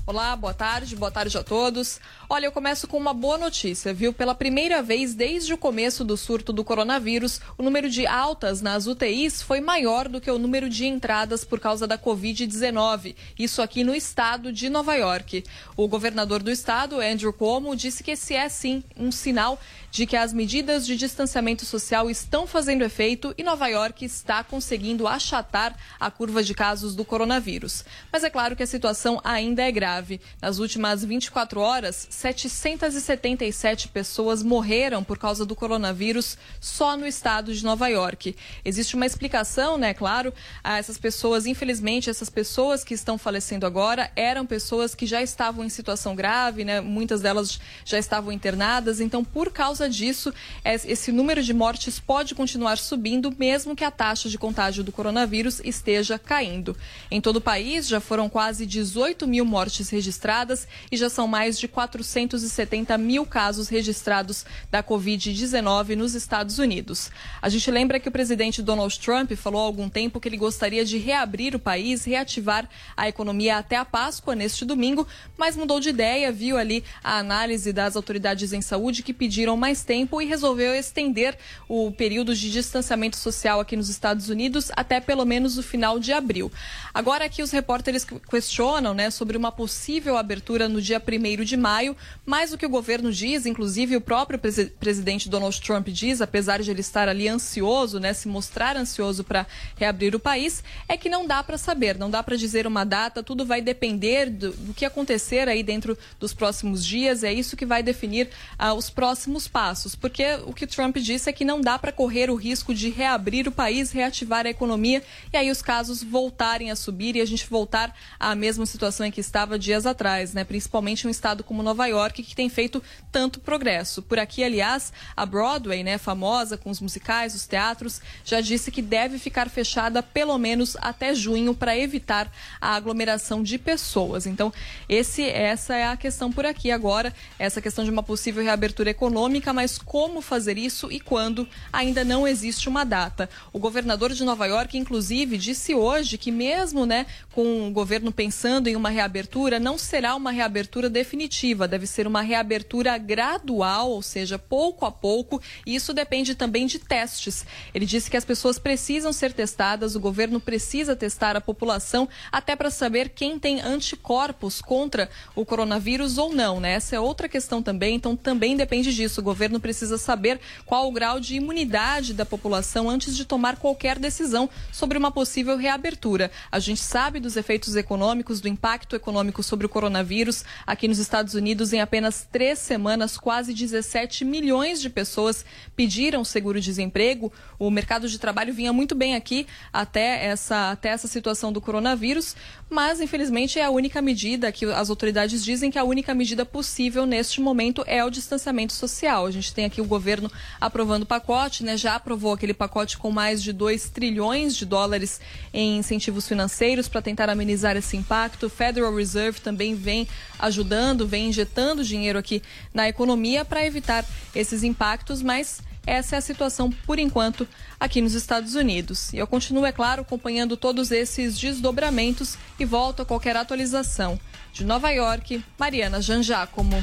Olá, 0.07 0.35
boa 0.35 0.55
tarde, 0.55 0.97
boa 0.97 1.11
tarde 1.11 1.37
a 1.37 1.45
todos. 1.45 2.01
Olha, 2.29 2.47
eu 2.47 2.53
começo 2.53 2.89
com 2.89 2.97
uma 2.97 3.13
boa 3.13 3.37
notícia, 3.37 3.93
viu? 3.93 4.13
Pela 4.13 4.35
primeira 4.35 4.83
vez 4.83 5.15
desde 5.15 5.53
o 5.53 5.59
começo 5.59 6.05
do 6.05 6.17
surto 6.17 6.53
do 6.53 6.65
coronavírus, 6.65 7.41
o 7.57 7.63
número 7.63 7.89
de 7.89 8.07
altas 8.07 8.63
nas 8.63 8.87
UTIs 8.87 9.43
foi 9.43 9.61
maior 9.61 10.09
do 10.09 10.21
que 10.21 10.31
o 10.31 10.39
número 10.39 10.71
de 10.71 10.87
entradas 10.87 11.45
por 11.45 11.61
causa 11.61 11.87
da 11.87 11.99
Covid-19. 11.99 13.15
Isso 13.39 13.61
aqui 13.61 13.85
no 13.85 13.95
estado 13.95 14.53
de 14.53 14.71
Nova 14.71 14.95
York. 14.95 15.45
O 15.77 15.87
governador 15.87 16.43
do 16.43 16.51
estado, 16.51 16.99
Andrew 16.99 17.33
Cuomo, 17.33 17.77
disse 17.77 18.03
que 18.03 18.13
esse 18.13 18.35
é 18.35 18.49
sim 18.49 18.83
um 18.97 19.13
sinal 19.13 19.61
de 19.91 20.07
que 20.07 20.17
as 20.17 20.33
medidas 20.33 20.87
de 20.87 20.97
distanciamento 20.97 21.65
social 21.65 22.09
estão 22.09 22.47
fazendo 22.47 22.83
efeito 22.83 23.35
e 23.37 23.43
Nova 23.43 23.67
York 23.69 24.05
está 24.05 24.45
conseguindo 24.45 25.07
achatar 25.07 25.77
a 25.99 26.11
curva 26.11 26.43
de 26.43 26.55
casos 26.55 26.95
do 26.95 27.05
coronavírus. 27.05 27.85
Mas 28.13 28.25
é 28.25 28.31
claro 28.31 28.55
que 28.55 28.63
a 28.63 28.67
situação 28.67 29.21
ainda 29.25 29.63
é 29.63 29.73
grave. 29.73 30.21
Nas 30.41 30.59
últimas 30.59 31.05
24 31.05 31.61
horas, 31.61 32.07
777 32.11 33.89
pessoas 33.89 34.43
morreram 34.43 35.03
por 35.03 35.19
causa 35.19 35.45
do 35.45 35.57
coronavírus 35.57 36.39
só 36.61 36.97
no 36.97 37.07
estado 37.07 37.53
de 37.53 37.65
Nova 37.65 37.89
York. 37.89 38.37
Existe 38.65 38.95
uma 38.95 39.07
explicação, 39.07 39.77
né, 39.77 39.93
claro, 39.93 40.33
a 40.63 40.79
essas 40.79 40.99
pessoas, 40.99 41.47
infelizmente, 41.47 42.11
essas 42.11 42.31
pessoas 42.31 42.85
que 42.85 42.95
estão 42.95 43.19
falecendo 43.19 43.67
agora 43.67 44.11
eram 44.15 44.47
pessoas 44.47 44.95
que 44.95 45.07
já 45.07 45.23
estavam 45.23 45.65
em 45.65 45.69
situação 45.69 46.15
grave, 46.15 46.65
né? 46.65 46.81
Muitas 46.81 47.21
delas 47.21 47.61
já 47.85 47.99
estavam 47.99 48.33
internadas, 48.33 49.01
então 49.01 49.25
por 49.25 49.53
causa 49.53 49.80
disso, 49.89 50.33
esse 50.65 51.13
número 51.13 51.43
de 51.43 51.53
mortes 51.53 51.99
pode 51.99 52.35
continuar 52.35 52.79
subindo, 52.79 53.35
mesmo 53.39 53.77
que 53.77 53.85
a 53.85 53.91
taxa 53.91 54.29
de 54.29 54.39
contágio 54.39 54.83
do 54.83 54.93
coronavírus 54.93 55.61
esteja 55.65 56.19
caindo. 56.19 56.77
Em 57.11 57.21
todo 57.21 57.37
o 57.37 57.41
país, 57.41 57.87
já 57.87 58.01
foram 58.01 58.29
quase 58.29 58.67
18 58.67 59.27
mil 59.27 59.45
mortes 59.45 59.91
registradas 59.91 60.67
e 60.91 60.97
já 60.97 61.09
são 61.09 61.29
mais 61.29 61.59
de 61.59 61.69
470 61.69 62.99
mil 62.99 63.25
casos 63.25 63.69
registrados 63.69 64.45
da 64.71 64.83
Covid-19 64.83 65.95
nos 65.95 66.15
Estados 66.15 66.59
Unidos. 66.59 67.11
A 67.41 67.49
gente 67.49 67.71
lembra 67.71 68.01
que 68.01 68.09
o 68.09 68.13
presidente 68.13 68.63
Donald 68.63 68.99
Trump 68.99 69.33
falou 69.33 69.63
há 69.63 69.65
algum 69.65 69.89
tempo 69.89 70.19
que 70.19 70.29
ele 70.29 70.37
gostaria 70.37 70.85
de 70.85 70.99
reabrir 70.99 71.55
o 71.55 71.59
país, 71.59 72.05
reativar 72.05 72.69
a 72.97 73.09
economia 73.09 73.59
até 73.59 73.77
a 73.77 73.85
Páscoa 73.85 74.35
neste 74.35 74.65
domingo, 74.65 75.07
mas 75.37 75.57
mudou 75.57 75.81
de 75.81 75.91
ideia, 75.91 76.33
viu 76.33 76.57
ali 76.57 76.83
a 77.03 77.19
análise 77.19 77.73
das 77.73 77.97
autoridades 77.97 78.53
em 78.53 78.61
saúde 78.61 79.03
que 79.03 79.13
pediram 79.13 79.57
mais 79.57 79.70
mais 79.71 79.85
tempo 79.85 80.21
e 80.21 80.27
resolveu 80.27 80.75
estender 80.75 81.39
o 81.69 81.93
período 81.93 82.35
de 82.35 82.51
distanciamento 82.51 83.17
social 83.17 83.61
aqui 83.61 83.77
nos 83.77 83.89
Estados 83.89 84.29
Unidos 84.29 84.73
até 84.75 84.99
pelo 84.99 85.25
menos 85.25 85.57
o 85.59 85.63
final 85.63 86.01
de 86.01 86.13
abril. 86.13 86.51
Agora 86.93 87.27
aqui 87.27 87.41
os 87.41 87.53
repórteres 87.53 88.05
questionam 88.29 88.93
né, 88.93 89.11
sobre 89.11 89.37
uma 89.37 89.53
possível 89.53 90.17
abertura 90.17 90.69
no 90.69 90.83
dia 90.83 91.01
1 91.01 91.45
de 91.45 91.57
maio, 91.57 91.97
mas 92.27 92.53
o 92.53 92.59
que 92.59 92.67
o 92.67 92.69
governo 92.69 93.13
diz, 93.13 93.47
inclusive 93.47 93.95
o 93.95 94.01
próprio 94.01 94.41
presidente 94.81 95.29
Donald 95.29 95.61
Trump 95.61 95.87
diz, 95.87 96.21
apesar 96.21 96.61
de 96.61 96.69
ele 96.69 96.81
estar 96.81 97.09
ali 97.09 97.29
ansioso, 97.29 98.01
né, 98.01 98.13
se 98.13 98.27
mostrar 98.27 98.77
ansioso 98.77 99.23
para 99.23 99.47
reabrir 99.77 100.17
o 100.17 100.19
país, 100.19 100.65
é 100.89 100.97
que 100.97 101.09
não 101.09 101.25
dá 101.25 101.45
para 101.45 101.57
saber, 101.57 101.97
não 101.97 102.11
dá 102.11 102.25
para 102.25 102.37
dizer 102.37 102.67
uma 102.67 102.83
data, 102.83 103.23
tudo 103.23 103.47
vai 103.47 103.63
depender 103.63 104.31
do, 104.31 104.51
do, 104.51 104.75
que 104.75 104.85
acontecer 104.85 105.49
aí 105.49 105.63
dentro 105.63 105.97
dos 106.19 106.35
próximos 106.35 106.85
dias, 106.85 107.23
é 107.23 107.33
isso 107.33 107.57
que 107.57 107.65
vai 107.65 107.85
definir 107.85 108.29
uh, 108.59 108.75
os 108.75 108.91
próximos 108.91 109.47
passos, 109.47 109.60
porque 110.01 110.25
o 110.47 110.53
que 110.53 110.67
Trump 110.67 110.97
disse 110.97 111.29
é 111.29 111.33
que 111.33 111.45
não 111.45 111.61
dá 111.61 111.79
para 111.79 111.93
correr 111.93 112.31
o 112.31 112.35
risco 112.35 112.75
de 112.75 112.89
reabrir 112.89 113.47
o 113.47 113.53
país, 113.53 113.93
reativar 113.93 114.47
a 114.47 114.51
economia 114.51 115.03
e 115.33 115.37
aí 115.37 115.51
os 115.51 115.61
casos 115.61 116.03
voltarem 116.03 116.71
a 116.71 116.77
subir 116.77 117.17
e 117.17 117.21
a 117.21 117.25
gente 117.27 117.47
voltar 117.47 117.95
à 118.19 118.35
mesma 118.35 118.65
situação 118.65 119.07
em 119.07 119.11
que 119.11 119.21
estava 119.21 119.59
dias 119.59 119.87
atrás, 119.87 120.33
né? 120.33 120.45
Principalmente 120.45 121.07
um 121.07 121.11
estado 121.11 121.45
como 121.45 121.63
Nova 121.63 121.87
York, 121.87 122.23
que 122.23 122.35
tem 122.35 122.49
feito 122.49 122.83
tanto 123.13 123.41
progresso. 123.41 124.03
Por 124.03 124.19
aqui, 124.19 124.43
aliás, 124.43 124.93
a 125.17 125.27
Broadway, 125.27 125.83
né, 125.83 125.99
famosa 125.99 126.57
com 126.57 126.71
os 126.71 126.81
musicais, 126.81 127.35
os 127.35 127.47
teatros, 127.47 128.01
já 128.25 128.41
disse 128.41 128.71
que 128.71 128.81
deve 128.81 129.19
ficar 129.19 129.49
fechada 129.51 130.03
pelo 130.03 130.37
menos 130.39 130.77
até 130.81 131.15
junho 131.15 131.55
para 131.55 131.77
evitar 131.77 132.33
a 132.61 132.75
aglomeração 132.75 133.43
de 133.43 133.59
pessoas. 133.59 134.27
Então, 134.27 134.53
esse, 134.89 135.23
essa 135.23 135.75
é 135.75 135.87
a 135.87 135.97
questão 135.97 136.33
por 136.33 136.47
aqui 136.47 136.71
agora, 136.71 137.15
essa 137.39 137.61
questão 137.61 137.85
de 137.85 137.91
uma 137.91 138.03
possível 138.03 138.43
reabertura 138.43 138.91
econômica, 138.91 139.50
mas 139.53 139.79
como 139.79 140.21
fazer 140.21 140.59
isso 140.59 140.91
e 140.91 141.01
quando 141.01 141.49
ainda 141.73 142.05
não 142.05 142.27
existe 142.27 142.69
uma 142.69 142.85
data. 142.85 143.29
O 143.53 143.59
governador 143.59 144.13
de 144.13 144.25
Nova 144.25 144.47
York, 144.47 144.77
inclusive, 144.77 145.39
disse 145.39 145.75
hoje 145.75 146.19
que 146.19 146.31
mesmo, 146.31 146.87
né, 146.87 147.07
com 147.33 147.69
o 147.69 147.71
governo 147.71 148.13
pensando 148.13 148.69
em 148.69 148.77
uma 148.77 148.91
reabertura, 148.91 149.59
não 149.59 149.79
será 149.79 150.15
uma 150.15 150.31
reabertura 150.31 150.89
definitiva, 150.89 151.67
deve 151.67 151.87
ser 151.87 152.07
uma 152.07 152.23
reabertura 152.23 152.97
gradual, 152.99 153.91
ou 153.91 154.03
seja, 154.03 154.39
pouco 154.39 154.85
a 154.85 154.93
pouco, 154.93 155.41
e 155.67 155.75
isso 155.75 155.93
depende 155.93 156.35
também 156.35 156.67
de 156.67 156.79
testes. 156.79 157.45
Ele 157.75 157.87
disse 157.87 158.11
que 158.11 158.17
as 158.17 158.25
pessoas 158.25 158.59
precisam 158.59 159.13
ser 159.13 159.33
testadas, 159.33 159.95
o 159.97 160.01
governo 160.01 160.41
precisa 160.41 160.95
testar 160.95 161.37
a 161.37 161.41
população 161.41 162.09
até 162.31 162.55
para 162.55 162.71
saber 162.71 163.11
quem 163.11 163.39
tem 163.39 163.61
anticorpos 163.61 164.61
contra 164.61 165.09
o 165.35 165.45
coronavírus 165.45 166.19
ou 166.19 166.33
não, 166.33 166.61
né? 166.61 166.73
Essa 166.73 166.97
é 166.97 167.01
outra 167.01 167.29
questão 167.29 167.63
também, 167.63 167.97
então 167.97 168.15
também 168.15 168.57
depende 168.57 168.95
disso. 168.95 169.21
O 169.21 169.25
governo 169.25 169.40
precisa 169.61 169.97
saber 169.97 170.41
qual 170.67 170.89
o 170.89 170.93
grau 170.93 171.21
de 171.21 171.37
imunidade 171.37 172.13
da 172.13 172.27
população 172.27 172.91
antes 172.91 173.17
de 173.17 173.25
tomar 173.25 173.57
qualquer 173.57 173.99
decisão 173.99 174.51
sobre 174.73 174.99
uma 174.99 175.11
possível 175.11 175.57
reabertura. 175.57 176.31
A 176.51 176.59
gente 176.59 176.81
sabe 176.81 177.21
dos 177.21 177.37
efeitos 177.37 177.77
econômicos, 177.77 178.41
do 178.41 178.49
impacto 178.49 178.97
econômico 178.97 179.43
sobre 179.43 179.67
o 179.67 179.69
coronavírus. 179.69 180.45
Aqui 180.67 180.89
nos 180.89 180.99
Estados 180.99 181.35
Unidos, 181.35 181.73
em 181.73 181.81
apenas 181.81 182.27
três 182.31 182.59
semanas, 182.59 183.17
quase 183.17 183.55
17 183.55 184.25
milhões 184.25 184.81
de 184.81 184.91
pessoas 184.91 185.45
pediram 185.77 186.25
seguro-desemprego. 186.25 187.33
O 187.59 187.71
mercado 187.71 188.09
de 188.09 188.19
trabalho 188.19 188.53
vinha 188.53 188.73
muito 188.73 188.95
bem 188.95 189.15
aqui 189.15 189.47
até 189.73 190.27
essa, 190.27 190.71
até 190.73 190.91
essa 190.91 191.09
situação 191.09 191.53
do 191.53 191.61
coronavírus, 191.61 192.35
mas 192.69 193.01
infelizmente 193.01 193.59
é 193.59 193.65
a 193.65 193.71
única 193.71 194.03
medida 194.03 194.51
que 194.53 194.65
as 194.65 194.91
autoridades 194.91 195.45
dizem 195.45 195.71
que 195.71 195.79
a 195.79 195.85
única 195.85 196.15
medida 196.15 196.45
possível 196.45 197.07
neste 197.07 197.41
momento 197.41 197.85
é 197.87 198.05
o 198.05 198.11
distanciamento 198.11 198.73
social. 198.73 199.30
A 199.31 199.33
gente 199.33 199.55
tem 199.55 199.65
aqui 199.65 199.81
o 199.81 199.85
governo 199.85 200.31
aprovando 200.61 201.05
o 201.05 201.07
pacote, 201.07 201.65
né? 201.65 201.77
Já 201.77 201.95
aprovou 201.95 202.33
aquele 202.33 202.53
pacote 202.53 202.99
com 202.99 203.11
mais 203.11 203.43
de 203.43 203.53
2 203.53 203.89
trilhões 203.89 204.55
de 204.55 204.67
dólares 204.67 205.21
em 205.55 205.79
incentivos 205.79 206.29
financeiros 206.29 206.89
para 206.89 207.01
tentar 207.01 207.31
amenizar 207.31 207.77
esse 207.77 207.97
impacto. 207.97 208.47
O 208.47 208.51
Federal 208.51 208.95
Reserve 208.95 209.41
também 209.41 209.75
vem 209.75 210.07
ajudando, 210.39 211.07
vem 211.07 211.29
injetando 211.29 211.85
dinheiro 211.85 212.19
aqui 212.19 212.43
na 212.75 212.89
economia 212.89 213.45
para 213.45 213.65
evitar 213.65 214.05
esses 214.35 214.63
impactos, 214.63 215.23
mas 215.23 215.63
essa 215.87 216.17
é 216.17 216.19
a 216.19 216.23
situação, 216.23 216.71
por 216.71 216.99
enquanto, 216.99 217.49
aqui 217.79 218.01
nos 218.01 218.15
Estados 218.15 218.55
Unidos. 218.55 219.13
E 219.13 219.19
eu 219.19 219.27
continuo, 219.27 219.65
é 219.65 219.73
claro, 219.73 220.03
acompanhando 220.03 220.57
todos 220.57 220.91
esses 220.91 221.39
desdobramentos 221.39 222.37
e 222.59 222.65
volto 222.65 223.03
a 223.03 223.07
qualquer 223.07 223.37
atualização. 223.37 224.21
De 224.53 224.65
Nova 224.65 224.91
York, 224.91 225.43
Mariana 225.59 226.03
Janjacomo. 226.03 226.83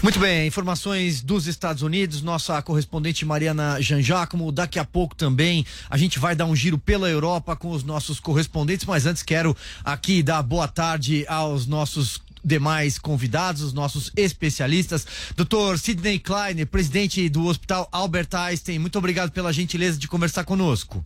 Muito 0.00 0.20
bem, 0.20 0.46
informações 0.46 1.20
dos 1.22 1.48
Estados 1.48 1.82
Unidos, 1.82 2.22
nossa 2.22 2.62
correspondente 2.62 3.24
Mariana 3.24 3.82
Janjacomo. 3.82 4.52
Daqui 4.52 4.78
a 4.78 4.84
pouco 4.84 5.16
também 5.16 5.66
a 5.90 5.96
gente 5.98 6.20
vai 6.20 6.36
dar 6.36 6.46
um 6.46 6.54
giro 6.54 6.78
pela 6.78 7.10
Europa 7.10 7.56
com 7.56 7.70
os 7.70 7.82
nossos 7.82 8.20
correspondentes, 8.20 8.86
mas 8.86 9.06
antes 9.06 9.24
quero 9.24 9.56
aqui 9.84 10.22
dar 10.22 10.40
boa 10.44 10.68
tarde 10.68 11.24
aos 11.26 11.66
nossos 11.66 12.22
demais 12.44 12.96
convidados, 12.96 13.60
os 13.60 13.72
nossos 13.72 14.12
especialistas. 14.16 15.04
Dr. 15.36 15.76
Sidney 15.76 16.20
Kleiner, 16.20 16.68
presidente 16.68 17.28
do 17.28 17.46
Hospital 17.46 17.88
Albert 17.90 18.28
Einstein, 18.34 18.78
muito 18.78 18.96
obrigado 18.98 19.32
pela 19.32 19.52
gentileza 19.52 19.98
de 19.98 20.06
conversar 20.06 20.44
conosco. 20.44 21.04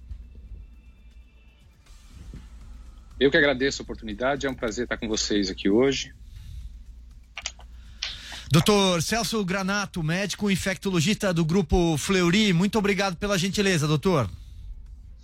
Eu 3.19 3.31
que 3.31 3.39
agradeço 3.39 3.81
a 3.81 3.85
oportunidade, 3.85 4.47
é 4.47 4.51
um 4.51 4.55
prazer 4.55 4.85
estar 4.85 4.99
com 4.99 5.09
vocês 5.09 5.49
aqui 5.49 5.71
hoje. 5.71 6.13
Doutor 8.53 9.01
Celso 9.03 9.43
Granato, 9.47 10.03
médico 10.03 10.51
infectologista 10.51 11.33
do 11.33 11.43
grupo 11.43 11.97
Fleury, 11.97 12.53
muito 12.53 12.79
obrigado 12.79 13.17
pela 13.17 13.39
gentileza, 13.39 13.89
doutor. 13.89 14.29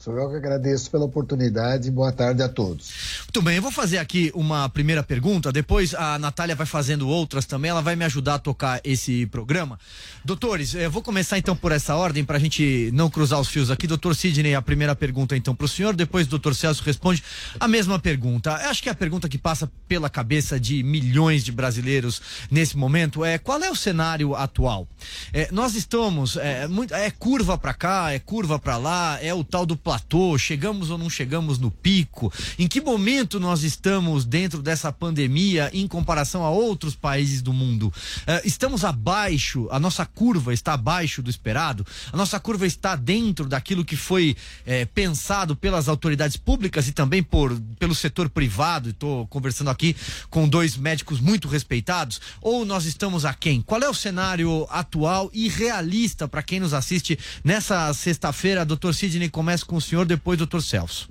Sou 0.09 0.17
eu 0.17 0.31
que 0.31 0.37
agradeço 0.37 0.91
pela 0.91 1.05
oportunidade 1.05 1.89
e 1.89 1.91
boa 1.91 2.11
tarde 2.11 2.43
a 2.43 2.49
todos. 2.49 2.91
Muito 3.25 3.43
bem, 3.43 3.57
eu 3.57 3.63
vou 3.63 3.71
fazer 3.71 3.99
aqui 3.99 4.33
uma 4.35 4.67
primeira 4.71 5.03
pergunta, 5.03 5.53
depois 5.53 5.95
a 5.95 6.19
Natália 6.19 6.57
vai 6.57 6.65
fazendo 6.65 7.07
outras 7.07 7.45
também, 7.45 7.71
ela 7.71 7.83
vai 7.83 7.95
me 7.95 8.07
ajudar 8.07 8.37
a 8.37 8.39
tocar 8.39 8.81
esse 8.83 9.27
programa. 9.27 9.79
Doutores, 10.25 10.73
eu 10.73 10.91
vou 10.91 11.03
começar 11.03 11.37
então 11.37 11.55
por 11.55 11.73
essa 11.73 11.95
ordem 11.95 12.25
para 12.25 12.39
a 12.39 12.41
gente 12.41 12.91
não 12.95 13.11
cruzar 13.11 13.39
os 13.39 13.49
fios 13.49 13.71
aqui. 13.71 13.87
Doutor 13.87 14.17
Sidney, 14.17 14.55
a 14.55 14.63
primeira 14.63 14.97
pergunta 14.97 15.37
então 15.37 15.55
para 15.55 15.67
o 15.67 15.69
senhor, 15.69 15.95
depois 15.95 16.27
o 16.27 16.31
doutor 16.31 16.55
Celso 16.55 16.83
responde 16.83 17.23
a 17.61 17.69
mesma 17.69 17.99
pergunta. 17.99 18.59
Eu 18.63 18.71
acho 18.71 18.83
que 18.83 18.89
a 18.89 18.95
pergunta 18.95 19.29
que 19.29 19.37
passa 19.37 19.71
pela 19.87 20.09
cabeça 20.09 20.59
de 20.59 20.83
milhões 20.83 21.45
de 21.45 21.53
brasileiros 21.53 22.23
nesse 22.51 22.79
momento 22.79 23.27
é 23.27 23.37
qual 23.37 23.63
é 23.63 23.71
o 23.71 23.77
cenário 23.77 24.35
atual? 24.35 24.89
É, 25.35 25.51
nós 25.53 25.75
estamos, 25.75 26.39
é, 26.39 26.67
muito, 26.67 26.95
é 26.95 27.11
curva 27.11 27.59
para 27.59 27.75
cá, 27.75 28.11
é 28.11 28.19
curva 28.19 28.59
para 28.59 28.79
lá, 28.79 29.19
é 29.21 29.35
o 29.35 29.45
tal 29.45 29.67
do 29.67 29.77
platô? 29.77 29.98
Chegamos 30.39 30.91
ou 30.91 30.99
não 30.99 31.11
chegamos 31.11 31.59
no 31.59 31.71
pico? 31.71 32.33
Em 32.59 32.67
que 32.67 32.81
momento 32.81 33.39
nós 33.41 33.63
estamos 33.63 34.25
dentro 34.25 34.63
dessa 34.63 34.93
pandemia 34.93 35.71
em 35.73 35.87
comparação 35.87 36.45
a 36.45 36.51
outros 36.51 36.95
países 36.95 37.43
do 37.43 37.53
mundo? 37.53 37.89
Uh, 37.89 38.45
estamos 38.45 38.85
abaixo, 38.85 39.69
a 39.71 39.79
nossa 39.79 40.05
curva 40.07 40.53
está 40.53 40.75
abaixo 40.75 41.23
do 41.23 41.31
esperado? 41.31 41.87
A 42.13 42.17
nossa 42.17 42.39
curva 42.39 42.67
está 42.67 42.97
dentro 42.97 43.47
daquilo 43.47 43.85
que 43.85 43.97
foi 43.97 44.37
eh, 44.67 44.85
pensado 44.87 45.57
pelas 45.57 45.89
autoridades 45.89 46.37
públicas 46.37 46.89
e 46.89 46.93
também 46.93 47.23
por, 47.23 47.59
pelo 47.79 47.95
setor 47.95 48.29
privado? 48.29 48.91
Estou 48.91 49.27
conversando 49.27 49.71
aqui 49.71 49.97
com 50.31 50.49
dois 50.49 50.77
médicos 50.77 51.21
muito 51.21 51.49
respeitados. 51.49 52.21
Ou 52.41 52.65
nós 52.65 52.85
estamos 52.85 53.25
aquém? 53.25 53.63
Qual 53.63 53.83
é 53.83 53.89
o 53.89 53.95
cenário 53.95 54.67
atual 54.71 55.31
e 55.33 55.49
realista 55.49 56.29
para 56.29 56.43
quem 56.43 56.61
nos 56.61 56.75
assiste 56.75 57.19
nessa 57.43 57.93
sexta-feira? 57.95 58.65
Doutor 58.65 58.95
Sidney, 58.95 59.29
começa 59.29 59.65
com 59.65 59.77
o 59.77 59.81
senhor, 59.89 60.05
depois 60.05 60.39
doutor 60.39 60.63
Celso. 60.63 61.09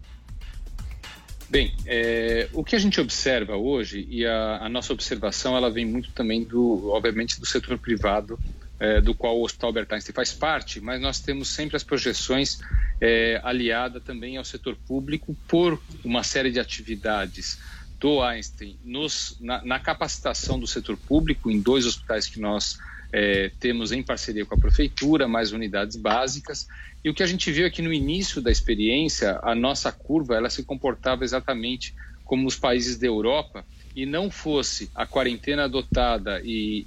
Bem, 1.50 1.74
é, 1.86 2.50
o 2.52 2.64
que 2.64 2.76
a 2.76 2.80
gente 2.80 3.00
observa 3.00 3.56
hoje, 3.56 4.06
e 4.10 4.26
a, 4.26 4.66
a, 4.66 4.70
nossa 4.70 4.92
observação 4.92 5.56
ela 5.56 5.72
vem 5.72 5.86
muito 5.86 6.12
também, 6.12 6.44
do, 6.44 6.90
obviamente, 6.90 7.40
do 7.40 7.46
setor 7.46 7.78
privado, 7.78 8.38
é, 8.80 9.00
do 9.00 9.14
qual 9.14 9.40
o 9.40 9.44
Hospital 9.44 9.70
Albert 9.70 9.88
Einstein 9.92 10.14
faz 10.14 10.34
parte, 10.34 10.82
mas 10.82 11.00
nós 11.02 11.22
temos 11.22 11.48
sempre 11.48 11.78
as 11.78 11.84
projeções 11.84 12.60
é, 13.00 13.40
aliada 13.44 14.00
também 14.00 14.38
ao 14.38 14.44
setor 14.44 14.76
público 14.76 15.36
por 15.48 15.82
uma 16.04 16.22
série 16.22 16.52
de 16.52 16.60
atividades 16.60 17.60
do 17.98 18.22
Einstein 18.22 18.78
nos, 18.84 19.38
na, 19.40 19.64
na 19.64 19.80
capacitação 19.80 20.60
do 20.60 20.68
setor 20.68 20.98
público 20.98 21.50
em 21.50 21.60
dois 21.60 21.86
hospitais 21.86 22.28
que 22.28 22.40
nós 22.40 22.78
é, 23.12 23.52
temos 23.60 23.92
em 23.92 24.04
parceria 24.04 24.46
com 24.46 24.56
a 24.56 24.60
prefeitura, 24.60 25.28
mais 25.28 25.52
unidades 25.52 25.96
básicas. 25.96 26.68
E 27.04 27.10
o 27.10 27.14
que 27.14 27.24
a 27.24 27.28
gente 27.28 27.52
viu 27.52 27.66
aqui 27.66 27.82
no 27.82 27.94
início 27.94 28.42
da 28.42 28.52
experiência, 28.52 29.40
a 29.44 29.56
nossa 29.56 29.92
curva 29.92 30.36
ela 30.36 30.50
se 30.50 30.64
comportava 30.64 31.24
exatamente 31.24 31.94
como 32.26 32.48
os 32.48 32.58
países 32.58 32.98
da 32.98 33.08
Europa 33.08 33.66
e 33.96 34.06
não 34.06 34.30
fosse 34.30 34.92
a 34.94 35.06
quarentena 35.06 35.64
adotada 35.64 36.42
e, 36.44 36.84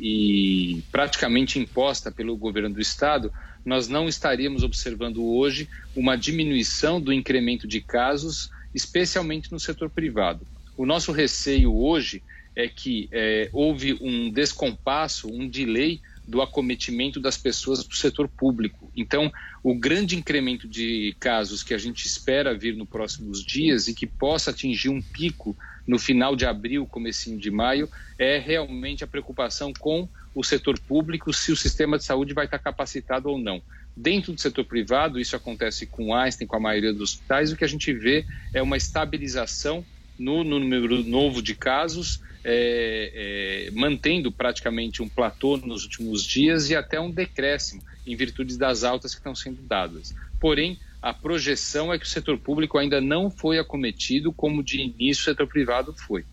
e 0.78 0.82
praticamente 0.92 1.58
imposta 1.58 2.12
pelo 2.12 2.36
governo 2.36 2.74
do 2.74 2.80
estado, 2.80 3.32
nós 3.64 3.88
não 3.88 4.08
estaríamos 4.08 4.62
observando 4.62 5.24
hoje 5.24 5.68
uma 5.96 6.16
diminuição 6.16 7.00
do 7.00 7.12
incremento 7.12 7.66
de 7.66 7.80
casos, 7.80 8.50
especialmente 8.74 9.50
no 9.50 9.58
setor 9.58 9.90
privado. 9.90 10.46
O 10.76 10.86
nosso 10.86 11.10
receio 11.10 11.74
hoje 11.74 12.22
é 12.54 12.68
que 12.68 13.08
é, 13.10 13.48
houve 13.52 13.98
um 14.00 14.30
descompasso, 14.30 15.28
um 15.28 15.48
delay 15.48 16.00
do 16.30 16.40
acometimento 16.40 17.18
das 17.18 17.36
pessoas 17.36 17.82
para 17.82 17.92
o 17.92 17.96
setor 17.96 18.28
público. 18.28 18.90
Então, 18.96 19.32
o 19.64 19.74
grande 19.74 20.16
incremento 20.16 20.68
de 20.68 21.14
casos 21.18 21.64
que 21.64 21.74
a 21.74 21.78
gente 21.78 22.06
espera 22.06 22.56
vir 22.56 22.76
nos 22.76 22.88
próximos 22.88 23.44
dias 23.44 23.88
e 23.88 23.94
que 23.94 24.06
possa 24.06 24.52
atingir 24.52 24.88
um 24.88 25.02
pico 25.02 25.56
no 25.84 25.98
final 25.98 26.36
de 26.36 26.46
abril, 26.46 26.86
comecinho 26.86 27.36
de 27.36 27.50
maio, 27.50 27.90
é 28.16 28.38
realmente 28.38 29.02
a 29.02 29.08
preocupação 29.08 29.72
com 29.76 30.08
o 30.32 30.44
setor 30.44 30.78
público, 30.78 31.32
se 31.32 31.50
o 31.50 31.56
sistema 31.56 31.98
de 31.98 32.04
saúde 32.04 32.32
vai 32.32 32.44
estar 32.44 32.60
capacitado 32.60 33.28
ou 33.28 33.36
não. 33.36 33.60
Dentro 33.96 34.32
do 34.32 34.40
setor 34.40 34.64
privado, 34.64 35.18
isso 35.18 35.34
acontece 35.34 35.84
com 35.84 36.14
Einstein, 36.14 36.46
com 36.46 36.54
a 36.54 36.60
maioria 36.60 36.92
dos 36.92 37.10
hospitais, 37.10 37.50
o 37.50 37.56
que 37.56 37.64
a 37.64 37.68
gente 37.68 37.92
vê 37.92 38.24
é 38.54 38.62
uma 38.62 38.76
estabilização 38.76 39.84
no, 40.20 40.44
no 40.44 40.60
número 40.60 41.02
novo 41.02 41.40
de 41.42 41.54
casos, 41.54 42.20
é, 42.44 43.68
é, 43.68 43.70
mantendo 43.72 44.30
praticamente 44.30 45.02
um 45.02 45.08
platô 45.08 45.56
nos 45.56 45.84
últimos 45.84 46.22
dias 46.22 46.68
e 46.68 46.76
até 46.76 47.00
um 47.00 47.10
decréscimo 47.10 47.82
em 48.06 48.14
virtude 48.14 48.58
das 48.58 48.84
altas 48.84 49.14
que 49.14 49.20
estão 49.20 49.34
sendo 49.34 49.62
dadas. 49.62 50.14
Porém, 50.38 50.78
a 51.00 51.14
projeção 51.14 51.92
é 51.92 51.98
que 51.98 52.04
o 52.04 52.08
setor 52.08 52.38
público 52.38 52.76
ainda 52.76 53.00
não 53.00 53.30
foi 53.30 53.58
acometido 53.58 54.30
como 54.30 54.62
de 54.62 54.80
início 54.80 55.22
o 55.22 55.24
setor 55.24 55.46
privado 55.46 55.94
foi. 55.96 56.24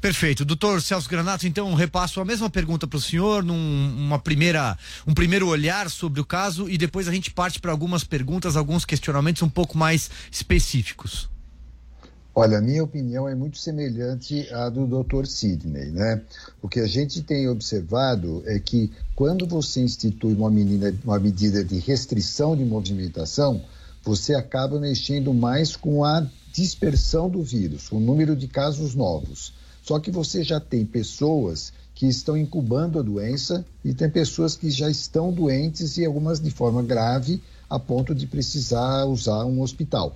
Perfeito. 0.00 0.44
Doutor 0.44 0.80
Celso 0.80 1.08
Granato, 1.08 1.46
então 1.46 1.74
repasso 1.74 2.20
a 2.20 2.24
mesma 2.24 2.48
pergunta 2.48 2.86
para 2.86 2.96
o 2.96 3.00
senhor, 3.00 3.42
num 3.42 3.56
uma 3.98 4.18
primeira, 4.18 4.78
um 5.06 5.12
primeiro 5.12 5.48
olhar 5.48 5.90
sobre 5.90 6.20
o 6.20 6.24
caso 6.24 6.70
e 6.70 6.78
depois 6.78 7.08
a 7.08 7.12
gente 7.12 7.30
parte 7.30 7.60
para 7.60 7.72
algumas 7.72 8.04
perguntas, 8.04 8.56
alguns 8.56 8.84
questionamentos 8.84 9.42
um 9.42 9.48
pouco 9.48 9.76
mais 9.76 10.10
específicos. 10.30 11.28
Olha, 12.40 12.58
a 12.58 12.60
minha 12.60 12.84
opinião 12.84 13.28
é 13.28 13.34
muito 13.34 13.58
semelhante 13.58 14.48
à 14.52 14.68
do 14.68 14.86
Dr. 14.86 15.26
Sidney, 15.26 15.86
né? 15.86 16.22
O 16.62 16.68
que 16.68 16.78
a 16.78 16.86
gente 16.86 17.20
tem 17.20 17.48
observado 17.48 18.44
é 18.46 18.60
que 18.60 18.92
quando 19.16 19.44
você 19.44 19.80
institui 19.80 20.34
uma, 20.34 20.48
menina, 20.48 20.96
uma 21.02 21.18
medida 21.18 21.64
de 21.64 21.80
restrição 21.80 22.56
de 22.56 22.64
movimentação, 22.64 23.60
você 24.04 24.36
acaba 24.36 24.78
mexendo 24.78 25.34
mais 25.34 25.74
com 25.74 26.04
a 26.04 26.24
dispersão 26.52 27.28
do 27.28 27.42
vírus, 27.42 27.90
o 27.90 27.98
número 27.98 28.36
de 28.36 28.46
casos 28.46 28.94
novos. 28.94 29.52
Só 29.82 29.98
que 29.98 30.12
você 30.12 30.44
já 30.44 30.60
tem 30.60 30.86
pessoas 30.86 31.72
que 31.92 32.06
estão 32.06 32.36
incubando 32.36 33.00
a 33.00 33.02
doença 33.02 33.66
e 33.84 33.92
tem 33.92 34.08
pessoas 34.08 34.54
que 34.54 34.70
já 34.70 34.88
estão 34.88 35.32
doentes 35.32 35.98
e 35.98 36.04
algumas 36.04 36.38
de 36.38 36.52
forma 36.52 36.84
grave 36.84 37.42
a 37.68 37.80
ponto 37.80 38.14
de 38.14 38.28
precisar 38.28 39.06
usar 39.06 39.44
um 39.44 39.60
hospital. 39.60 40.14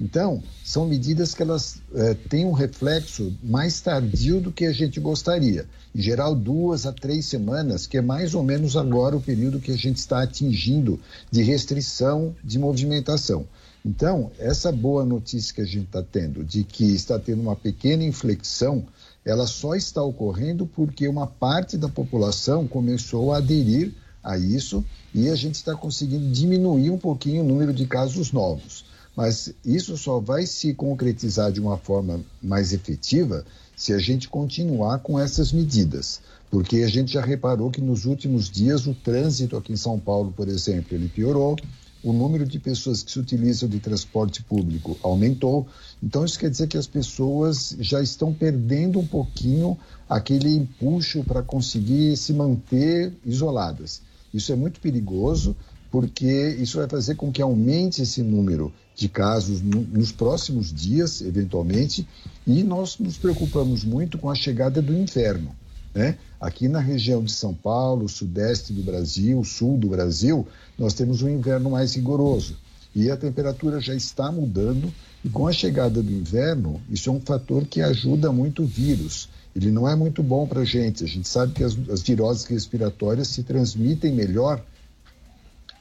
Então, 0.00 0.42
são 0.64 0.86
medidas 0.86 1.34
que 1.34 1.42
elas 1.42 1.80
é, 1.94 2.14
têm 2.14 2.44
um 2.44 2.52
reflexo 2.52 3.32
mais 3.42 3.80
tardio 3.80 4.40
do 4.40 4.50
que 4.50 4.64
a 4.64 4.72
gente 4.72 4.98
gostaria. 4.98 5.66
Em 5.94 6.02
geral, 6.02 6.34
duas 6.34 6.84
a 6.84 6.92
três 6.92 7.26
semanas, 7.26 7.86
que 7.86 7.96
é 7.96 8.02
mais 8.02 8.34
ou 8.34 8.42
menos 8.42 8.76
agora 8.76 9.16
o 9.16 9.20
período 9.20 9.60
que 9.60 9.70
a 9.70 9.76
gente 9.76 9.98
está 9.98 10.22
atingindo 10.22 11.00
de 11.30 11.42
restrição 11.42 12.34
de 12.42 12.58
movimentação. 12.58 13.46
Então, 13.84 14.32
essa 14.38 14.72
boa 14.72 15.04
notícia 15.04 15.54
que 15.54 15.60
a 15.60 15.66
gente 15.66 15.84
está 15.86 16.02
tendo, 16.02 16.42
de 16.42 16.64
que 16.64 16.94
está 16.94 17.18
tendo 17.18 17.42
uma 17.42 17.54
pequena 17.54 18.02
inflexão, 18.02 18.84
ela 19.24 19.46
só 19.46 19.74
está 19.74 20.02
ocorrendo 20.02 20.66
porque 20.66 21.06
uma 21.06 21.26
parte 21.26 21.76
da 21.76 21.88
população 21.88 22.66
começou 22.66 23.32
a 23.32 23.36
aderir 23.36 23.92
a 24.22 24.38
isso 24.38 24.84
e 25.14 25.28
a 25.28 25.36
gente 25.36 25.56
está 25.56 25.74
conseguindo 25.76 26.30
diminuir 26.30 26.90
um 26.90 26.98
pouquinho 26.98 27.42
o 27.42 27.46
número 27.46 27.72
de 27.72 27.86
casos 27.86 28.32
novos. 28.32 28.84
Mas 29.16 29.52
isso 29.64 29.96
só 29.96 30.18
vai 30.18 30.46
se 30.46 30.74
concretizar 30.74 31.52
de 31.52 31.60
uma 31.60 31.76
forma 31.76 32.20
mais 32.42 32.72
efetiva 32.72 33.44
se 33.76 33.92
a 33.92 33.98
gente 33.98 34.28
continuar 34.28 34.98
com 35.00 35.18
essas 35.18 35.52
medidas. 35.52 36.20
Porque 36.50 36.78
a 36.78 36.88
gente 36.88 37.12
já 37.12 37.20
reparou 37.20 37.70
que 37.70 37.80
nos 37.80 38.04
últimos 38.04 38.50
dias 38.50 38.86
o 38.86 38.94
trânsito 38.94 39.56
aqui 39.56 39.72
em 39.72 39.76
São 39.76 39.98
Paulo, 39.98 40.32
por 40.36 40.48
exemplo, 40.48 40.94
ele 40.96 41.08
piorou, 41.08 41.56
o 42.04 42.12
número 42.12 42.44
de 42.44 42.58
pessoas 42.58 43.02
que 43.02 43.10
se 43.10 43.18
utilizam 43.18 43.66
de 43.66 43.80
transporte 43.80 44.42
público 44.42 44.96
aumentou. 45.02 45.66
Então, 46.02 46.22
isso 46.22 46.38
quer 46.38 46.50
dizer 46.50 46.68
que 46.68 46.76
as 46.76 46.86
pessoas 46.86 47.74
já 47.80 48.02
estão 48.02 48.32
perdendo 48.32 49.00
um 49.00 49.06
pouquinho 49.06 49.76
aquele 50.06 50.54
empuxo 50.54 51.24
para 51.24 51.42
conseguir 51.42 52.14
se 52.18 52.34
manter 52.34 53.10
isoladas. 53.24 54.02
Isso 54.34 54.52
é 54.52 54.56
muito 54.56 54.80
perigoso, 54.80 55.56
porque 55.94 56.56
isso 56.58 56.78
vai 56.78 56.88
fazer 56.88 57.14
com 57.14 57.30
que 57.30 57.40
aumente 57.40 58.02
esse 58.02 58.20
número 58.20 58.72
de 58.96 59.08
casos 59.08 59.62
no, 59.62 59.82
nos 59.82 60.10
próximos 60.10 60.74
dias, 60.74 61.20
eventualmente, 61.20 62.04
e 62.44 62.64
nós 62.64 62.98
nos 62.98 63.16
preocupamos 63.16 63.84
muito 63.84 64.18
com 64.18 64.28
a 64.28 64.34
chegada 64.34 64.82
do 64.82 64.92
inverno. 64.92 65.54
Né? 65.94 66.18
Aqui 66.40 66.66
na 66.66 66.80
região 66.80 67.22
de 67.22 67.30
São 67.30 67.54
Paulo, 67.54 68.08
sudeste 68.08 68.72
do 68.72 68.82
Brasil, 68.82 69.44
sul 69.44 69.78
do 69.78 69.86
Brasil, 69.86 70.44
nós 70.76 70.94
temos 70.94 71.22
um 71.22 71.28
inverno 71.28 71.70
mais 71.70 71.94
rigoroso 71.94 72.56
e 72.92 73.08
a 73.08 73.16
temperatura 73.16 73.80
já 73.80 73.94
está 73.94 74.32
mudando. 74.32 74.92
E 75.24 75.28
com 75.28 75.46
a 75.46 75.52
chegada 75.52 76.02
do 76.02 76.10
inverno, 76.10 76.82
isso 76.90 77.08
é 77.08 77.12
um 77.12 77.20
fator 77.20 77.64
que 77.66 77.80
ajuda 77.80 78.32
muito 78.32 78.64
o 78.64 78.66
vírus. 78.66 79.28
Ele 79.54 79.70
não 79.70 79.88
é 79.88 79.94
muito 79.94 80.24
bom 80.24 80.44
para 80.44 80.62
a 80.62 80.64
gente. 80.64 81.04
A 81.04 81.06
gente 81.06 81.28
sabe 81.28 81.52
que 81.52 81.62
as, 81.62 81.78
as 81.88 82.02
viroses 82.02 82.46
respiratórias 82.46 83.28
se 83.28 83.44
transmitem 83.44 84.12
melhor 84.12 84.60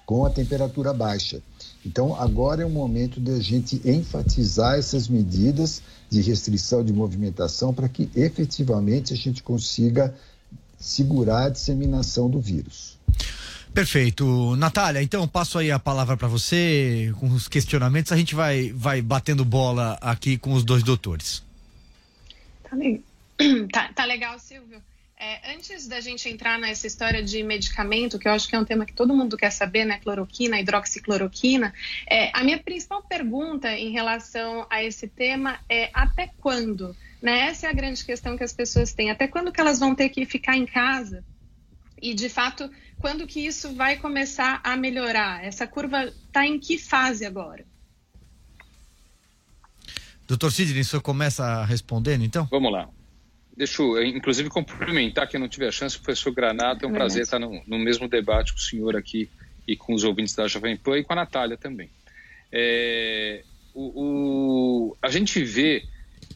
com 0.05 0.25
a 0.25 0.29
temperatura 0.29 0.93
baixa. 0.93 1.41
Então, 1.85 2.15
agora 2.15 2.63
é 2.63 2.65
o 2.65 2.69
momento 2.69 3.19
de 3.19 3.31
a 3.31 3.39
gente 3.39 3.81
enfatizar 3.85 4.77
essas 4.77 5.07
medidas 5.07 5.81
de 6.09 6.21
restrição 6.21 6.83
de 6.83 6.93
movimentação 6.93 7.73
para 7.73 7.89
que 7.89 8.09
efetivamente 8.15 9.13
a 9.13 9.17
gente 9.17 9.43
consiga 9.43 10.13
segurar 10.77 11.45
a 11.45 11.49
disseminação 11.49 12.29
do 12.29 12.39
vírus. 12.39 12.97
Perfeito. 13.73 14.55
Natália, 14.55 15.01
então 15.01 15.27
passo 15.27 15.57
aí 15.57 15.71
a 15.71 15.79
palavra 15.79 16.15
para 16.15 16.27
você 16.27 17.11
com 17.19 17.27
os 17.29 17.47
questionamentos. 17.47 18.11
A 18.11 18.17
gente 18.17 18.35
vai, 18.35 18.71
vai 18.71 19.01
batendo 19.01 19.43
bola 19.43 19.97
aqui 19.99 20.37
com 20.37 20.53
os 20.53 20.63
dois 20.63 20.83
doutores. 20.83 21.43
Tá, 22.63 22.77
tá, 23.71 23.93
tá 23.93 24.05
legal, 24.05 24.37
Silvio. 24.37 24.79
É, 25.25 25.53
antes 25.53 25.87
da 25.87 26.01
gente 26.01 26.27
entrar 26.27 26.59
nessa 26.59 26.85
história 26.85 27.23
de 27.23 27.41
medicamento, 27.43 28.19
que 28.19 28.27
eu 28.27 28.33
acho 28.33 28.45
que 28.45 28.57
é 28.57 28.59
um 28.59 28.65
tema 28.65 28.85
que 28.85 28.91
todo 28.91 29.15
mundo 29.15 29.37
quer 29.37 29.51
saber, 29.51 29.85
né? 29.85 29.97
Cloroquina, 30.03 30.59
hidroxicloroquina. 30.59 31.73
É, 32.05 32.29
a 32.37 32.43
minha 32.43 32.61
principal 32.61 33.01
pergunta 33.03 33.71
em 33.71 33.89
relação 33.93 34.67
a 34.69 34.83
esse 34.83 35.07
tema 35.07 35.57
é 35.69 35.89
até 35.93 36.29
quando? 36.41 36.93
Né? 37.21 37.47
Essa 37.47 37.67
é 37.67 37.69
a 37.69 37.73
grande 37.73 38.03
questão 38.03 38.35
que 38.35 38.43
as 38.43 38.51
pessoas 38.51 38.91
têm. 38.91 39.11
Até 39.11 39.25
quando 39.25 39.49
que 39.49 39.61
elas 39.61 39.79
vão 39.79 39.95
ter 39.95 40.09
que 40.09 40.25
ficar 40.25 40.57
em 40.57 40.65
casa? 40.65 41.23
E, 42.01 42.13
de 42.13 42.27
fato, 42.27 42.69
quando 42.99 43.25
que 43.25 43.39
isso 43.39 43.73
vai 43.75 43.95
começar 43.95 44.59
a 44.61 44.75
melhorar? 44.75 45.41
Essa 45.41 45.65
curva 45.65 46.03
está 46.03 46.45
em 46.45 46.59
que 46.59 46.77
fase 46.77 47.25
agora? 47.25 47.65
Doutor 50.27 50.51
Sidney, 50.51 50.81
o 50.81 50.85
senhor 50.85 51.01
começa 51.01 51.63
respondendo, 51.63 52.25
então? 52.25 52.45
Vamos 52.51 52.73
lá. 52.73 52.89
Deixa 53.55 53.81
eu, 53.81 54.03
inclusive, 54.03 54.49
cumprimentar 54.49 55.27
quem 55.27 55.39
não 55.39 55.47
tiver 55.47 55.67
a 55.67 55.71
chance, 55.71 55.97
o 55.97 56.01
professor 56.01 56.31
Granato. 56.31 56.85
É 56.85 56.87
um 56.87 56.93
prazer 56.93 57.23
estar 57.23 57.39
no, 57.39 57.61
no, 57.67 57.77
mesmo 57.77 58.07
debate 58.07 58.51
com 58.51 58.57
o 58.57 58.61
senhor 58.61 58.95
aqui 58.95 59.29
e 59.67 59.75
com 59.75 59.93
os 59.93 60.03
ouvintes 60.03 60.33
da 60.33 60.47
Jovem 60.47 60.75
Pan 60.75 60.97
e 60.97 61.03
com 61.03 61.13
a 61.13 61.17
Natália 61.17 61.55
também. 61.55 61.89
É, 62.51 63.43
o, 63.73 64.91
o, 64.91 64.97
a 65.01 65.09
gente 65.09 65.43
vê 65.43 65.83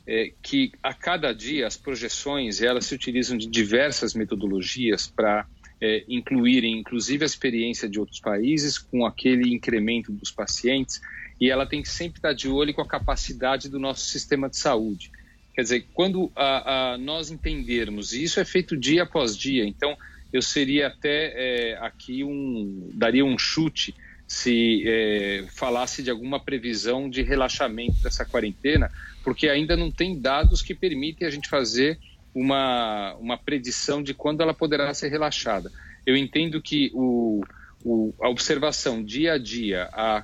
é, 0.06 0.32
que 0.42 0.72
a 0.82 0.94
cada 0.94 1.34
dia 1.34 1.66
as 1.66 1.76
projeções 1.76 2.62
elas 2.62 2.86
se 2.86 2.96
utilizam 2.96 3.38
de 3.38 3.48
diversas 3.48 4.14
metodologias 4.14 5.08
para 5.08 5.46
é, 5.82 6.04
incluírem, 6.08 6.80
inclusive, 6.80 7.24
a 7.24 7.26
experiência 7.26 7.88
de 7.90 8.00
outros 8.00 8.20
países 8.20 8.78
com 8.78 9.06
aquele 9.06 9.54
incremento 9.54 10.12
dos 10.12 10.32
pacientes 10.32 11.02
e 11.40 11.50
ela 11.50 11.66
tem 11.66 11.82
que 11.82 11.90
sempre 11.90 12.18
estar 12.18 12.34
de 12.34 12.48
olho 12.48 12.74
com 12.74 12.82
a 12.82 12.88
capacidade 12.88 13.70
do 13.70 13.80
nosso 13.80 14.06
sistema 14.06 14.50
de 14.50 14.58
saúde. 14.58 15.12
Quer 15.58 15.64
dizer, 15.64 15.88
quando 15.92 16.32
a, 16.36 16.92
a, 16.92 16.98
nós 17.00 17.32
entendermos, 17.32 18.14
e 18.14 18.22
isso 18.22 18.40
é 18.40 18.46
feito 18.46 18.78
dia 18.78 19.02
após 19.02 19.36
dia, 19.36 19.66
então 19.66 19.98
eu 20.32 20.40
seria 20.40 20.86
até 20.86 21.34
é, 21.34 21.78
aqui 21.82 22.24
um. 22.24 22.92
daria 22.94 23.26
um 23.26 23.40
chute 23.40 23.96
se 24.28 24.84
é, 24.86 25.48
falasse 25.56 26.04
de 26.04 26.12
alguma 26.12 26.40
previsão 26.40 27.10
de 27.10 27.24
relaxamento 27.24 28.00
dessa 28.04 28.24
quarentena, 28.24 28.92
porque 29.24 29.50
ainda 29.50 29.76
não 29.76 29.90
tem 29.90 30.22
dados 30.22 30.62
que 30.62 30.76
permitem 30.76 31.28
a 31.28 31.32
gente 31.32 31.50
fazer 31.50 31.98
uma, 32.36 33.16
uma 33.16 33.36
predição 33.36 34.04
de 34.04 34.14
quando 34.14 34.42
ela 34.42 34.54
poderá 34.54 34.94
ser 34.94 35.08
relaxada. 35.08 35.72
Eu 36.06 36.16
entendo 36.16 36.62
que 36.62 36.92
o, 36.94 37.44
o, 37.84 38.14
a 38.22 38.30
observação 38.30 39.04
dia 39.04 39.34
a 39.34 39.38
dia, 39.40 39.90
a 39.92 40.24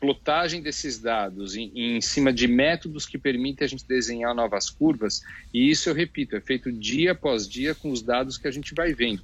plotagem 0.00 0.60
desses 0.60 0.98
dados 0.98 1.56
em, 1.56 1.70
em, 1.74 2.00
cima 2.00 2.32
de 2.32 2.46
métodos 2.46 3.06
que 3.06 3.18
permitem 3.18 3.64
a 3.64 3.68
gente 3.68 3.86
desenhar 3.86 4.34
novas 4.34 4.68
curvas, 4.70 5.22
e 5.52 5.70
isso 5.70 5.88
eu 5.88 5.94
repito, 5.94 6.36
é 6.36 6.40
feito 6.40 6.70
dia 6.70 7.12
após 7.12 7.48
dia 7.48 7.74
com 7.74 7.90
os 7.90 8.02
dados 8.02 8.36
que 8.36 8.46
a 8.46 8.50
gente 8.50 8.74
vai 8.74 8.92
vendo. 8.92 9.22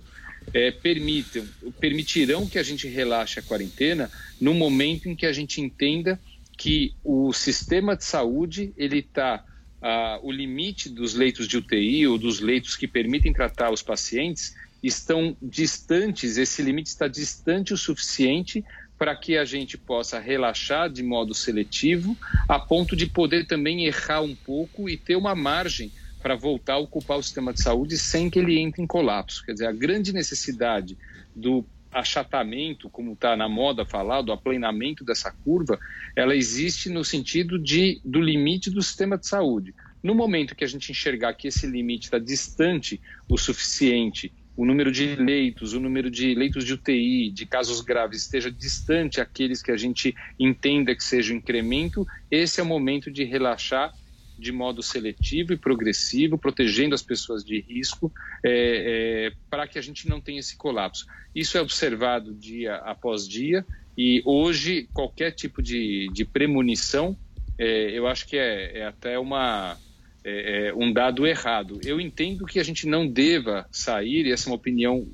É, 0.52 0.72
permitam, 0.72 1.46
permitirão 1.78 2.48
que 2.48 2.58
a 2.58 2.62
gente 2.64 2.88
relaxe 2.88 3.38
a 3.38 3.42
quarentena 3.42 4.10
no 4.40 4.52
momento 4.52 5.08
em 5.08 5.14
que 5.14 5.24
a 5.24 5.32
gente 5.32 5.60
entenda 5.60 6.18
que 6.58 6.94
o 7.04 7.32
sistema 7.32 7.96
de 7.96 8.04
saúde 8.04 8.72
ele 8.76 8.98
está 8.98 9.44
ah, 9.80 10.18
o 10.22 10.32
limite 10.32 10.88
dos 10.88 11.14
leitos 11.14 11.46
de 11.46 11.56
UTI 11.56 12.06
ou 12.06 12.18
dos 12.18 12.40
leitos 12.40 12.76
que 12.76 12.88
permitem 12.88 13.32
tratar 13.32 13.72
os 13.72 13.82
pacientes 13.82 14.54
estão 14.82 15.36
distantes, 15.40 16.36
esse 16.36 16.60
limite 16.60 16.88
está 16.88 17.06
distante 17.06 17.72
o 17.72 17.76
suficiente 17.76 18.64
para 19.02 19.16
que 19.16 19.36
a 19.36 19.44
gente 19.44 19.76
possa 19.76 20.20
relaxar 20.20 20.88
de 20.88 21.02
modo 21.02 21.34
seletivo, 21.34 22.16
a 22.48 22.56
ponto 22.56 22.94
de 22.94 23.04
poder 23.04 23.48
também 23.48 23.84
errar 23.84 24.20
um 24.20 24.32
pouco 24.32 24.88
e 24.88 24.96
ter 24.96 25.16
uma 25.16 25.34
margem 25.34 25.90
para 26.22 26.36
voltar 26.36 26.74
a 26.74 26.78
ocupar 26.78 27.18
o 27.18 27.22
sistema 27.22 27.52
de 27.52 27.60
saúde 27.60 27.98
sem 27.98 28.30
que 28.30 28.38
ele 28.38 28.60
entre 28.60 28.80
em 28.80 28.86
colapso. 28.86 29.44
Quer 29.44 29.54
dizer, 29.54 29.66
a 29.66 29.72
grande 29.72 30.12
necessidade 30.12 30.96
do 31.34 31.66
achatamento, 31.90 32.88
como 32.88 33.14
está 33.14 33.36
na 33.36 33.48
moda 33.48 33.84
falar, 33.84 34.22
do 34.22 34.30
aplanamento 34.30 35.04
dessa 35.04 35.32
curva, 35.32 35.80
ela 36.14 36.36
existe 36.36 36.88
no 36.88 37.04
sentido 37.04 37.58
de, 37.58 38.00
do 38.04 38.20
limite 38.20 38.70
do 38.70 38.80
sistema 38.80 39.18
de 39.18 39.26
saúde. 39.26 39.74
No 40.00 40.14
momento 40.14 40.54
que 40.54 40.62
a 40.62 40.68
gente 40.68 40.92
enxergar 40.92 41.34
que 41.34 41.48
esse 41.48 41.66
limite 41.66 42.04
está 42.04 42.20
distante 42.20 43.00
o 43.28 43.36
suficiente, 43.36 44.32
o 44.56 44.64
número 44.64 44.92
de 44.92 45.16
leitos, 45.16 45.72
o 45.72 45.80
número 45.80 46.10
de 46.10 46.34
leitos 46.34 46.64
de 46.64 46.74
UTI, 46.74 47.30
de 47.30 47.46
casos 47.46 47.80
graves, 47.80 48.22
esteja 48.22 48.50
distante 48.50 49.20
aqueles 49.20 49.62
que 49.62 49.70
a 49.70 49.76
gente 49.76 50.14
entenda 50.38 50.94
que 50.94 51.02
seja 51.02 51.32
um 51.32 51.38
incremento, 51.38 52.06
esse 52.30 52.60
é 52.60 52.62
o 52.62 52.66
momento 52.66 53.10
de 53.10 53.24
relaxar 53.24 53.92
de 54.38 54.50
modo 54.50 54.82
seletivo 54.82 55.52
e 55.52 55.56
progressivo, 55.56 56.36
protegendo 56.36 56.94
as 56.94 57.02
pessoas 57.02 57.44
de 57.44 57.60
risco, 57.60 58.12
é, 58.44 59.30
é, 59.30 59.32
para 59.48 59.68
que 59.68 59.78
a 59.78 59.82
gente 59.82 60.08
não 60.08 60.20
tenha 60.20 60.40
esse 60.40 60.56
colapso. 60.56 61.06
Isso 61.34 61.56
é 61.56 61.60
observado 61.60 62.34
dia 62.34 62.76
após 62.76 63.28
dia 63.28 63.64
e 63.96 64.22
hoje 64.24 64.88
qualquer 64.92 65.32
tipo 65.32 65.62
de, 65.62 66.08
de 66.12 66.24
premonição, 66.24 67.16
é, 67.58 67.90
eu 67.90 68.06
acho 68.06 68.26
que 68.26 68.36
é, 68.36 68.78
é 68.78 68.86
até 68.86 69.18
uma 69.18 69.78
é, 70.24 70.68
é, 70.68 70.74
um 70.74 70.92
dado 70.92 71.26
errado. 71.26 71.80
Eu 71.84 72.00
entendo 72.00 72.46
que 72.46 72.60
a 72.60 72.64
gente 72.64 72.86
não 72.86 73.06
deva 73.06 73.66
sair, 73.70 74.26
e 74.26 74.32
essa 74.32 74.48
é 74.48 74.50
uma 74.50 74.56
opinião 74.56 75.08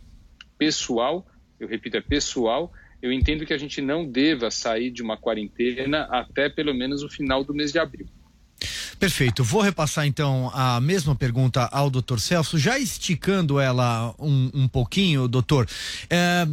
pessoal, 0.57 1.27
eu 1.59 1.69
repito, 1.69 1.97
é 1.97 2.01
pessoal, 2.01 2.73
eu 3.01 3.13
entendo 3.13 3.47
que 3.47 3.55
a 3.55 3.59
gente 3.59 3.81
não 3.81 4.05
deva 4.05 4.51
sair 4.51 4.91
de 4.91 5.03
uma 5.03 5.17
quarentena 5.17 6.03
até 6.11 6.49
pelo 6.49 6.75
menos 6.75 7.03
o 7.03 7.09
final 7.09 7.45
do 7.45 7.55
mês 7.55 7.73
de 7.73 7.79
abril. 7.79 8.07
Perfeito. 8.99 9.45
Vou 9.45 9.63
repassar 9.63 10.07
então 10.07 10.51
a 10.53 10.81
mesma 10.81 11.15
pergunta 11.15 11.69
ao 11.71 11.89
doutor 11.89 12.19
Celso, 12.19 12.59
já 12.59 12.77
esticando 12.79 13.61
ela 13.61 14.13
um, 14.19 14.51
um 14.53 14.69
pouquinho, 14.69 15.29
doutor. 15.29 15.69
É, 16.11 16.45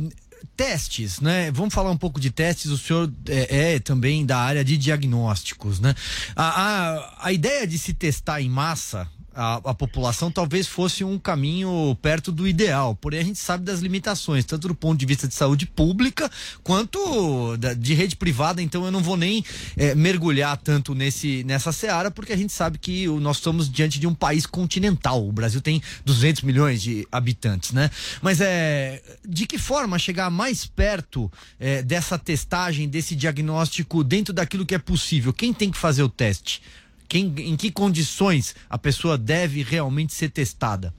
testes, 0.56 1.20
né? 1.20 1.52
Vamos 1.52 1.74
falar 1.74 1.92
um 1.92 1.98
pouco 1.98 2.20
de 2.20 2.32
testes. 2.32 2.72
O 2.72 2.78
senhor 2.78 3.12
é, 3.28 3.74
é 3.74 3.80
também 3.80 4.26
da 4.26 4.38
área 4.38 4.64
de 4.64 4.78
diagnósticos, 4.78 5.80
né? 5.80 5.94
A, 6.36 6.46
a, 6.46 7.28
a 7.28 7.32
ideia 7.34 7.66
de 7.66 7.78
se 7.78 7.94
testar 7.94 8.42
em 8.42 8.50
massa 8.50 9.10
a, 9.36 9.56
a, 9.56 9.74
população 9.74 10.32
talvez 10.32 10.66
fosse 10.66 11.04
um 11.04 11.20
caminho 11.20 11.96
perto 12.02 12.32
do 12.32 12.48
ideal, 12.48 12.96
porém 12.96 13.20
a 13.20 13.24
gente 13.24 13.40
sabe 13.40 13.66
das 13.66 13.82
limitações, 13.82 14.46
tanto 14.46 14.68
do 14.68 14.76
ponto 14.76 14.98
de 14.98 15.06
vista 15.06 15.28
de 15.28 15.34
saúde 15.34 15.66
pública 15.66 16.32
quanto 16.64 17.58
da, 17.58 17.74
de 17.74 17.94
rede 17.94 18.16
privada, 18.16 18.62
então 18.62 18.86
eu 18.86 18.92
não 18.92 19.02
vou 19.02 19.18
nem 19.18 19.44
é, 19.76 19.94
mergulhar 19.94 20.58
tanto 20.58 20.96
nesse, 20.96 21.44
nessa 21.44 21.72
seara, 21.72 22.10
porque 22.10 22.32
a 22.32 22.38
gente 22.38 22.54
sabe 22.54 22.78
que 22.78 23.10
o, 23.10 23.20
nós 23.20 23.38
estamos 23.38 23.70
diante 23.70 24.00
de 24.00 24.08
um 24.08 24.14
país 24.14 24.46
continental, 24.46 25.28
o 25.28 25.32
Brasil 25.32 25.60
tem 25.60 25.82
200 26.06 26.44
milhões 26.44 26.82
de 26.82 27.06
habitantes, 27.12 27.74
né? 27.74 27.92
Mas 28.22 28.40
é, 28.40 29.02
de 29.28 29.46
que 29.46 29.58
forma 29.58 30.00
chegar 30.00 30.30
mais 30.30 30.66
perto 30.66 31.32
é, 31.60 31.82
dessa 31.84 32.18
testagem, 32.18 32.88
desse 32.88 33.16
diagnóstico 33.16 34.04
dentro 34.04 34.34
daquilo 34.34 34.66
que 34.66 34.76
é 34.76 34.80
possível? 34.80 35.34
Quem 35.34 35.54
tem 35.54 35.70
que 35.70 35.78
fazer 35.78 36.04
o 36.04 36.10
teste? 36.10 36.62
Quem, 37.08 37.34
em 37.38 37.56
que 37.56 37.72
condições 37.72 38.56
a 38.70 38.78
pessoa 38.78 39.18
deve 39.18 39.64
realmente 39.64 40.14
ser 40.14 40.30
testada? 40.30 40.94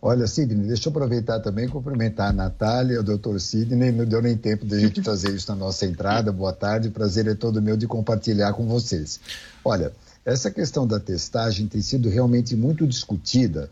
Olha, 0.00 0.26
Sidney, 0.26 0.66
deixa 0.66 0.88
eu 0.88 0.90
aproveitar 0.90 1.38
também 1.40 1.66
e 1.66 1.68
cumprimentar 1.68 2.30
a 2.30 2.32
Natália, 2.32 2.98
o 2.98 3.04
doutor 3.04 3.40
Sidney. 3.40 3.92
Não 3.92 4.04
deu 4.04 4.20
nem 4.20 4.36
tempo 4.36 4.66
de 4.66 4.74
a 4.74 4.78
gente 4.78 5.00
fazer 5.04 5.32
isso 5.32 5.48
na 5.50 5.56
nossa 5.56 5.86
entrada. 5.86 6.32
Boa 6.32 6.52
tarde, 6.52 6.90
prazer 6.90 7.28
é 7.28 7.34
todo 7.34 7.62
meu 7.62 7.76
de 7.76 7.86
compartilhar 7.86 8.52
com 8.52 8.66
vocês. 8.66 9.20
Olha, 9.64 9.92
essa 10.24 10.50
questão 10.50 10.86
da 10.86 10.98
testagem 10.98 11.68
tem 11.68 11.80
sido 11.80 12.08
realmente 12.08 12.56
muito 12.56 12.86
discutida 12.86 13.70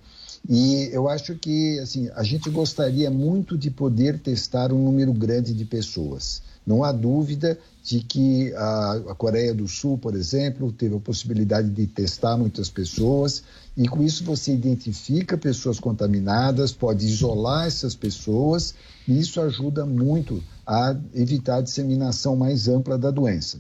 e 0.49 0.89
eu 0.93 1.09
acho 1.09 1.35
que 1.35 1.79
assim, 1.81 2.09
a 2.15 2.23
gente 2.23 2.49
gostaria 2.49 3.11
muito 3.11 3.59
de 3.59 3.71
poder 3.71 4.19
testar 4.19 4.73
um 4.73 4.83
número 4.85 5.13
grande 5.13 5.53
de 5.53 5.65
pessoas. 5.65 6.43
Não 6.67 6.85
há 6.85 6.93
dúvida 6.93 7.59
de 7.83 8.01
que 8.01 8.53
a, 8.55 9.15
Coreia 9.17 9.55
do 9.55 9.67
Sul, 9.67 9.97
por 9.97 10.15
exemplo, 10.15 10.73
teve 10.73 10.95
a 10.95 11.01
possibilidade 11.01 11.71
de 11.71 11.87
testar 11.87 12.37
muitas 12.37 12.69
pessoas 12.69 13.43
e 13.77 13.89
com 13.89 14.03
isso 14.03 14.23
você 14.25 14.53
identifica 14.53 15.39
pessoas 15.39 15.81
contaminadas, 15.81 16.73
pode 16.73 17.07
isolar 17.07 17.67
essas 17.67 17.95
pessoas 17.95 18.75
e 19.09 19.19
isso 19.19 19.41
ajuda 19.41 19.87
muito 19.87 20.43
a 20.67 20.95
evitar 21.15 21.57
a 21.57 21.63
disseminação 21.63 22.37
mais 22.37 22.69
ampla 22.69 22.99
da 22.99 23.11
doença. 23.11 23.59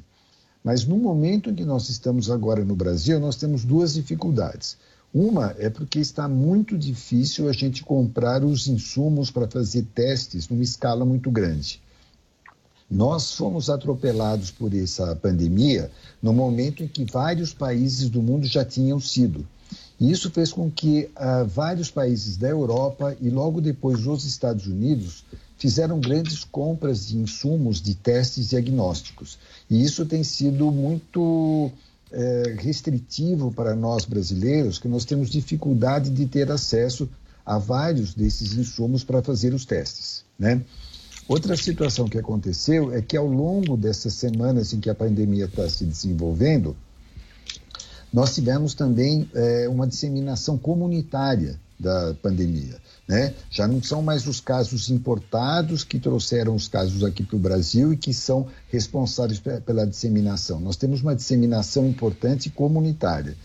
Mas 0.62 0.85
no 0.85 0.96
momento 0.98 1.50
em 1.50 1.54
que 1.54 1.64
nós 1.64 1.88
estamos 1.88 2.30
agora 2.30 2.64
no 2.64 2.76
Brasil, 2.76 3.18
nós 3.18 3.37
temos 3.37 3.64
duas 3.64 3.94
dificuldades. 3.94 4.76
Uma 5.12 5.56
é 5.59 5.70
porque 5.70 5.98
está 5.98 6.28
muito 6.28 6.76
difícil 6.76 7.48
a 7.48 7.52
gente 7.52 7.83
comprar 7.83 8.44
os 8.44 8.68
insumos 8.68 9.30
para 9.30 9.48
fazer 9.48 9.83
testes 9.94 10.48
numa 10.48 10.62
escala 10.62 11.04
muito 11.04 11.30
grande. 11.30 11.80
Nós 12.90 13.35
fomos 13.35 13.70
atropelados 13.70 14.50
por 14.50 14.74
essa 14.74 15.14
pandemia 15.14 15.90
no 16.20 16.33
momento 16.33 16.83
em 16.83 16.88
que 16.88 17.05
vários 17.05 17.55
países 17.55 18.11
do 18.11 18.20
mundo 18.20 18.46
já 18.46 18.64
tinham 18.64 18.98
sido. 18.98 19.46
E 20.00 20.11
isso 20.11 20.31
fez 20.31 20.50
com 20.50 20.70
que 20.70 21.11
uh, 21.16 21.46
vários 21.46 21.90
países 21.90 22.37
da 22.37 22.48
Europa 22.48 23.16
e 23.20 23.31
logo 23.31 23.61
depois 23.61 24.07
os 24.07 24.24
Estados 24.24 24.66
Unidos 24.66 25.24
fizeram 25.57 26.00
grandes 26.00 26.42
compras 26.42 27.07
de 27.07 27.18
insumos 27.18 27.81
de 27.83 27.94
testes 27.94 28.48
diagnósticos. 28.48 29.38
E 29.68 29.85
isso 29.85 30.07
tem 30.07 30.24
sido 30.24 30.72
muito 30.72 31.70
é, 32.11 32.57
restritivo 32.59 33.53
para 33.53 33.76
nós 33.76 34.07
brasileiros, 34.07 34.79
que 34.79 34.88
nós 34.88 35.05
temos 35.05 35.29
dificuldade 35.29 36.11
de 36.11 36.26
ter 36.26 36.50
acesso 36.50 37.09
a 37.44 37.59
vários 37.59 38.14
desses 38.14 38.55
insumos 38.55 39.05
para 39.05 39.22
fazer 39.22 39.53
os 39.53 39.66
testes. 39.66 40.24
Né? 40.38 40.62
Outra 41.30 41.56
situação 41.56 42.08
que 42.08 42.18
aconteceu 42.18 42.92
é 42.92 43.00
que 43.00 43.16
ao 43.16 43.24
longo 43.24 43.76
dessas 43.76 44.14
semanas 44.14 44.72
em 44.72 44.80
que 44.80 44.90
a 44.90 44.94
pandemia 44.96 45.44
está 45.44 45.68
se 45.68 45.84
desenvolvendo, 45.84 46.76
nós 48.12 48.34
tivemos 48.34 48.74
também 48.74 49.30
é, 49.32 49.68
uma 49.68 49.86
disseminação 49.86 50.58
comunitária 50.58 51.56
da 51.78 52.16
pandemia. 52.20 52.78
Né? 53.06 53.32
Já 53.48 53.68
não 53.68 53.80
são 53.80 54.02
mais 54.02 54.26
os 54.26 54.40
casos 54.40 54.90
importados 54.90 55.84
que 55.84 56.00
trouxeram 56.00 56.52
os 56.52 56.66
casos 56.66 57.04
aqui 57.04 57.22
para 57.22 57.36
o 57.36 57.38
Brasil 57.38 57.92
e 57.92 57.96
que 57.96 58.12
são 58.12 58.48
responsáveis 58.68 59.40
pela 59.64 59.86
disseminação. 59.86 60.58
Nós 60.58 60.74
temos 60.74 61.00
uma 61.00 61.14
disseminação 61.14 61.86
importante 61.86 62.50
comunitária. 62.50 63.36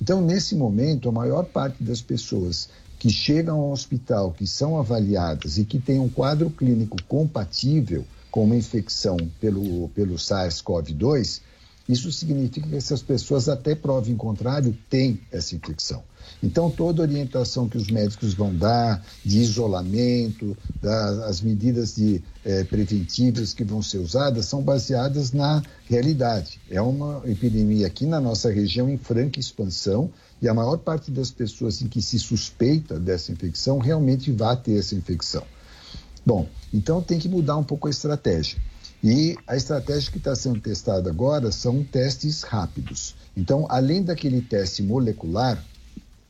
Então, 0.00 0.22
nesse 0.22 0.56
momento, 0.56 1.10
a 1.10 1.12
maior 1.12 1.44
parte 1.44 1.84
das 1.84 2.00
pessoas 2.00 2.70
que 3.04 3.10
chegam 3.10 3.60
ao 3.60 3.70
hospital, 3.70 4.32
que 4.32 4.46
são 4.46 4.78
avaliadas 4.78 5.58
e 5.58 5.64
que 5.66 5.78
têm 5.78 6.00
um 6.00 6.08
quadro 6.08 6.48
clínico 6.48 6.96
compatível 7.06 8.02
com 8.30 8.44
uma 8.44 8.56
infecção 8.56 9.18
pelo, 9.38 9.90
pelo 9.90 10.14
SARS-CoV-2, 10.14 11.42
isso 11.86 12.10
significa 12.10 12.66
que 12.66 12.74
essas 12.74 13.02
pessoas, 13.02 13.46
até 13.46 13.74
prova 13.74 14.10
em 14.10 14.16
contrário, 14.16 14.74
têm 14.88 15.20
essa 15.30 15.54
infecção. 15.54 16.02
Então, 16.42 16.70
toda 16.70 17.02
orientação 17.02 17.68
que 17.68 17.76
os 17.76 17.88
médicos 17.88 18.32
vão 18.32 18.56
dar 18.56 19.04
de 19.22 19.38
isolamento, 19.38 20.56
das 20.80 21.42
medidas 21.42 21.94
de, 21.94 22.22
eh, 22.42 22.64
preventivas 22.64 23.52
que 23.52 23.64
vão 23.64 23.82
ser 23.82 23.98
usadas, 23.98 24.46
são 24.46 24.62
baseadas 24.62 25.30
na 25.30 25.62
realidade. 25.90 26.58
É 26.70 26.80
uma 26.80 27.20
epidemia 27.26 27.86
aqui 27.86 28.06
na 28.06 28.18
nossa 28.18 28.50
região 28.50 28.88
em 28.88 28.96
franca 28.96 29.38
expansão 29.38 30.10
e 30.44 30.48
a 30.48 30.52
maior 30.52 30.76
parte 30.76 31.10
das 31.10 31.30
pessoas 31.30 31.80
em 31.80 31.88
que 31.88 32.02
se 32.02 32.18
suspeita 32.18 33.00
dessa 33.00 33.32
infecção 33.32 33.78
realmente 33.78 34.30
vai 34.30 34.54
ter 34.54 34.78
essa 34.78 34.94
infecção. 34.94 35.42
Bom, 36.24 36.46
então 36.70 37.00
tem 37.00 37.18
que 37.18 37.30
mudar 37.30 37.56
um 37.56 37.64
pouco 37.64 37.88
a 37.88 37.90
estratégia. 37.90 38.58
E 39.02 39.38
a 39.46 39.56
estratégia 39.56 40.12
que 40.12 40.18
está 40.18 40.36
sendo 40.36 40.60
testada 40.60 41.08
agora 41.08 41.50
são 41.50 41.82
testes 41.82 42.42
rápidos. 42.42 43.14
Então, 43.34 43.66
além 43.70 44.02
daquele 44.02 44.42
teste 44.42 44.82
molecular 44.82 45.64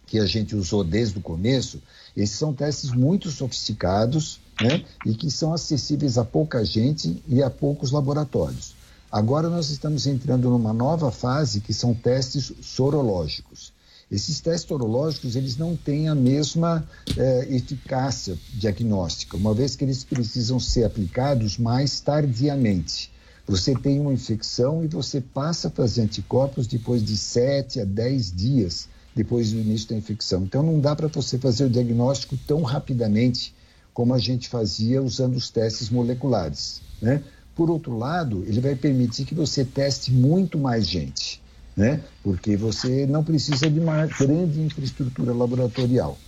que 0.06 0.20
a 0.20 0.26
gente 0.26 0.54
usou 0.54 0.84
desde 0.84 1.18
o 1.18 1.20
começo, 1.20 1.82
esses 2.16 2.38
são 2.38 2.54
testes 2.54 2.92
muito 2.92 3.32
sofisticados 3.32 4.38
né, 4.62 4.84
e 5.04 5.14
que 5.14 5.28
são 5.28 5.52
acessíveis 5.52 6.18
a 6.18 6.24
pouca 6.24 6.64
gente 6.64 7.20
e 7.26 7.42
a 7.42 7.50
poucos 7.50 7.90
laboratórios. 7.90 8.76
Agora 9.10 9.48
nós 9.48 9.70
estamos 9.70 10.06
entrando 10.06 10.48
numa 10.50 10.72
nova 10.72 11.10
fase 11.10 11.60
que 11.60 11.74
são 11.74 11.92
testes 11.92 12.52
sorológicos. 12.62 13.73
Esses 14.10 14.40
testes 14.40 14.68
sorológicos 14.68 15.36
eles 15.36 15.56
não 15.56 15.76
têm 15.76 16.08
a 16.08 16.14
mesma 16.14 16.86
eh, 17.16 17.48
eficácia 17.50 18.38
diagnóstica, 18.52 19.36
uma 19.36 19.54
vez 19.54 19.74
que 19.74 19.84
eles 19.84 20.04
precisam 20.04 20.60
ser 20.60 20.84
aplicados 20.84 21.58
mais 21.58 22.00
tardiamente. 22.00 23.12
Você 23.46 23.74
tem 23.74 24.00
uma 24.00 24.12
infecção 24.12 24.84
e 24.84 24.88
você 24.88 25.20
passa 25.20 25.68
a 25.68 25.70
fazer 25.70 26.02
anticorpos 26.02 26.66
depois 26.66 27.04
de 27.04 27.16
7 27.16 27.80
a 27.80 27.84
10 27.84 28.32
dias 28.32 28.88
depois 29.14 29.52
do 29.52 29.58
início 29.58 29.90
da 29.90 29.96
infecção. 29.96 30.42
Então 30.42 30.62
não 30.62 30.80
dá 30.80 30.96
para 30.96 31.08
você 31.08 31.38
fazer 31.38 31.64
o 31.64 31.70
diagnóstico 31.70 32.36
tão 32.46 32.62
rapidamente 32.62 33.54
como 33.92 34.12
a 34.12 34.18
gente 34.18 34.48
fazia 34.48 35.00
usando 35.00 35.36
os 35.36 35.50
testes 35.50 35.88
moleculares, 35.88 36.80
né? 37.00 37.22
Por 37.54 37.70
outro 37.70 37.96
lado, 37.96 38.44
ele 38.48 38.60
vai 38.60 38.74
permitir 38.74 39.24
que 39.24 39.34
você 39.34 39.64
teste 39.64 40.10
muito 40.10 40.58
mais 40.58 40.88
gente, 40.88 41.40
né? 41.76 42.00
Porque 42.22 42.56
você 42.56 43.06
não 43.06 43.24
precisa 43.24 43.68
de 43.68 43.80
uma 43.80 44.06
grande 44.06 44.60
infraestrutura 44.60 45.32
laboratorial. 45.32 46.18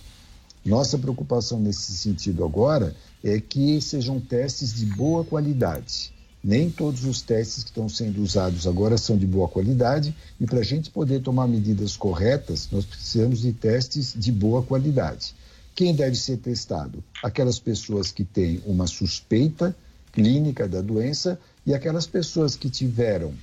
Nossa 0.65 0.97
preocupação 0.97 1.59
nesse 1.59 1.93
sentido 1.93 2.43
agora 2.43 2.93
é 3.23 3.39
que 3.39 3.79
sejam 3.79 4.19
testes 4.19 4.73
de 4.73 4.85
boa 4.85 5.23
qualidade. 5.23 6.11
Nem 6.43 6.69
todos 6.69 7.05
os 7.05 7.21
testes 7.21 7.63
que 7.63 7.69
estão 7.69 7.89
sendo 7.89 8.21
usados 8.21 8.67
agora 8.67 8.97
são 8.97 9.17
de 9.17 9.25
boa 9.25 9.47
qualidade 9.47 10.15
e 10.39 10.45
para 10.45 10.59
a 10.59 10.63
gente 10.63 10.89
poder 10.89 11.21
tomar 11.21 11.47
medidas 11.47 11.97
corretas, 11.97 12.67
nós 12.71 12.85
precisamos 12.85 13.41
de 13.41 13.53
testes 13.53 14.13
de 14.15 14.31
boa 14.31 14.61
qualidade. 14.61 15.33
Quem 15.73 15.95
deve 15.95 16.15
ser 16.15 16.37
testado? 16.37 17.03
Aquelas 17.23 17.59
pessoas 17.59 18.11
que 18.11 18.23
têm 18.23 18.61
uma 18.65 18.87
suspeita 18.87 19.75
clínica 20.11 20.67
da 20.67 20.81
doença 20.81 21.39
e 21.65 21.73
aquelas 21.73 22.07
pessoas 22.07 22.55
que 22.55 22.69
tiveram 22.69 23.33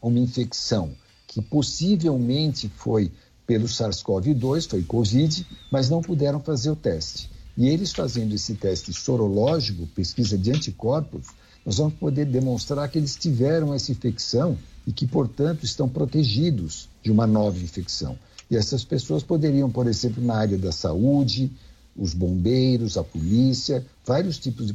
uma 0.00 0.18
infecção 0.18 0.92
que 1.28 1.42
possivelmente 1.42 2.68
foi 2.74 3.12
pelo 3.46 3.66
SARS-CoV-2, 3.66 4.68
foi 4.68 4.82
Covid, 4.82 5.46
mas 5.70 5.88
não 5.88 6.02
puderam 6.02 6.40
fazer 6.40 6.70
o 6.70 6.76
teste. 6.76 7.30
E 7.56 7.68
eles 7.68 7.92
fazendo 7.92 8.34
esse 8.34 8.54
teste 8.54 8.92
sorológico, 8.92 9.86
pesquisa 9.88 10.36
de 10.36 10.50
anticorpos, 10.50 11.26
nós 11.64 11.76
vamos 11.76 11.94
poder 11.94 12.24
demonstrar 12.24 12.88
que 12.88 12.98
eles 12.98 13.14
tiveram 13.14 13.74
essa 13.74 13.92
infecção 13.92 14.56
e 14.86 14.92
que, 14.92 15.06
portanto, 15.06 15.64
estão 15.64 15.88
protegidos 15.88 16.88
de 17.02 17.10
uma 17.10 17.26
nova 17.26 17.58
infecção. 17.58 18.18
E 18.50 18.56
essas 18.56 18.84
pessoas 18.84 19.22
poderiam, 19.22 19.70
por 19.70 19.86
exemplo, 19.86 20.24
na 20.24 20.36
área 20.36 20.56
da 20.56 20.72
saúde, 20.72 21.52
os 21.96 22.14
bombeiros, 22.14 22.96
a 22.96 23.04
polícia, 23.04 23.84
vários 24.06 24.38
tipos 24.38 24.66
de 24.66 24.74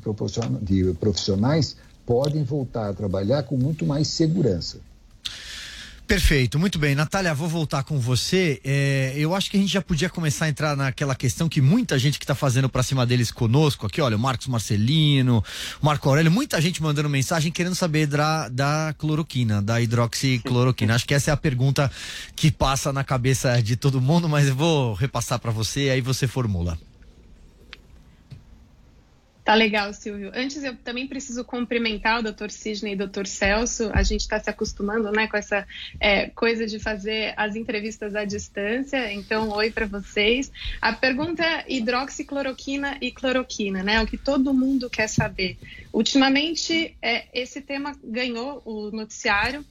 profissionais 0.99 1.75
podem 2.05 2.43
voltar 2.43 2.89
a 2.89 2.93
trabalhar 2.93 3.43
com 3.43 3.57
muito 3.57 3.85
mais 3.85 4.07
segurança. 4.07 4.79
Perfeito, 6.13 6.59
muito 6.59 6.77
bem. 6.77 6.93
Natália, 6.93 7.33
vou 7.33 7.49
voltar 7.49 7.81
com 7.81 7.99
você. 7.99 8.61
É, 8.63 9.13
eu 9.15 9.33
acho 9.33 9.49
que 9.49 9.57
a 9.57 9.59
gente 9.59 9.73
já 9.73 9.81
podia 9.81 10.07
começar 10.11 10.45
a 10.45 10.49
entrar 10.49 10.77
naquela 10.77 11.15
questão 11.15 11.49
que 11.49 11.59
muita 11.59 11.97
gente 11.97 12.19
que 12.19 12.23
está 12.23 12.35
fazendo 12.35 12.69
para 12.69 12.83
cima 12.83 13.03
deles 13.03 13.31
conosco 13.31 13.87
aqui, 13.87 13.99
olha, 13.99 14.15
o 14.15 14.19
Marcos 14.19 14.45
Marcelino, 14.45 15.43
o 15.81 15.83
Marco 15.83 16.07
Aurélio, 16.07 16.31
muita 16.31 16.61
gente 16.61 16.83
mandando 16.83 17.09
mensagem 17.09 17.51
querendo 17.51 17.73
saber 17.73 18.05
da, 18.05 18.47
da 18.47 18.93
cloroquina, 18.95 19.59
da 19.59 19.81
hidroxicloroquina. 19.81 20.93
acho 20.93 21.07
que 21.07 21.15
essa 21.15 21.31
é 21.31 21.33
a 21.33 21.37
pergunta 21.37 21.91
que 22.35 22.51
passa 22.51 22.93
na 22.93 23.03
cabeça 23.03 23.59
de 23.63 23.75
todo 23.75 23.99
mundo, 23.99 24.29
mas 24.29 24.47
eu 24.47 24.55
vou 24.55 24.93
repassar 24.93 25.39
para 25.39 25.49
você, 25.49 25.89
aí 25.89 25.99
você 25.99 26.27
formula. 26.27 26.77
Tá 29.43 29.55
legal, 29.55 29.93
Silvio. 29.93 30.31
Antes, 30.33 30.63
eu 30.63 30.73
também 30.77 31.05
preciso 31.05 31.43
cumprimentar 31.43 32.19
o 32.19 32.23
Dr. 32.23 32.49
Sidney 32.49 32.93
e 32.93 32.95
o 32.95 33.07
Dr. 33.07 33.25
Celso. 33.25 33.91
A 33.93 34.01
gente 34.01 34.21
está 34.21 34.39
se 34.39 34.49
acostumando 34.49 35.11
né, 35.11 35.27
com 35.27 35.35
essa 35.35 35.67
é, 35.99 36.29
coisa 36.29 36.65
de 36.65 36.79
fazer 36.79 37.33
as 37.35 37.53
entrevistas 37.57 38.15
à 38.15 38.23
distância. 38.23 39.11
Então, 39.11 39.49
oi 39.49 39.69
para 39.69 39.85
vocês. 39.85 40.49
A 40.81 40.93
pergunta 40.93 41.43
é 41.43 41.65
hidroxicloroquina 41.67 42.97
e 43.01 43.11
cloroquina, 43.11 43.83
né? 43.83 44.01
O 44.01 44.07
que 44.07 44.17
todo 44.17 44.53
mundo 44.53 44.89
quer 44.89 45.07
saber. 45.07 45.57
Ultimamente, 45.91 46.95
é, 47.01 47.25
esse 47.33 47.61
tema 47.61 47.97
ganhou 48.01 48.61
o 48.63 48.91
noticiário, 48.91 49.65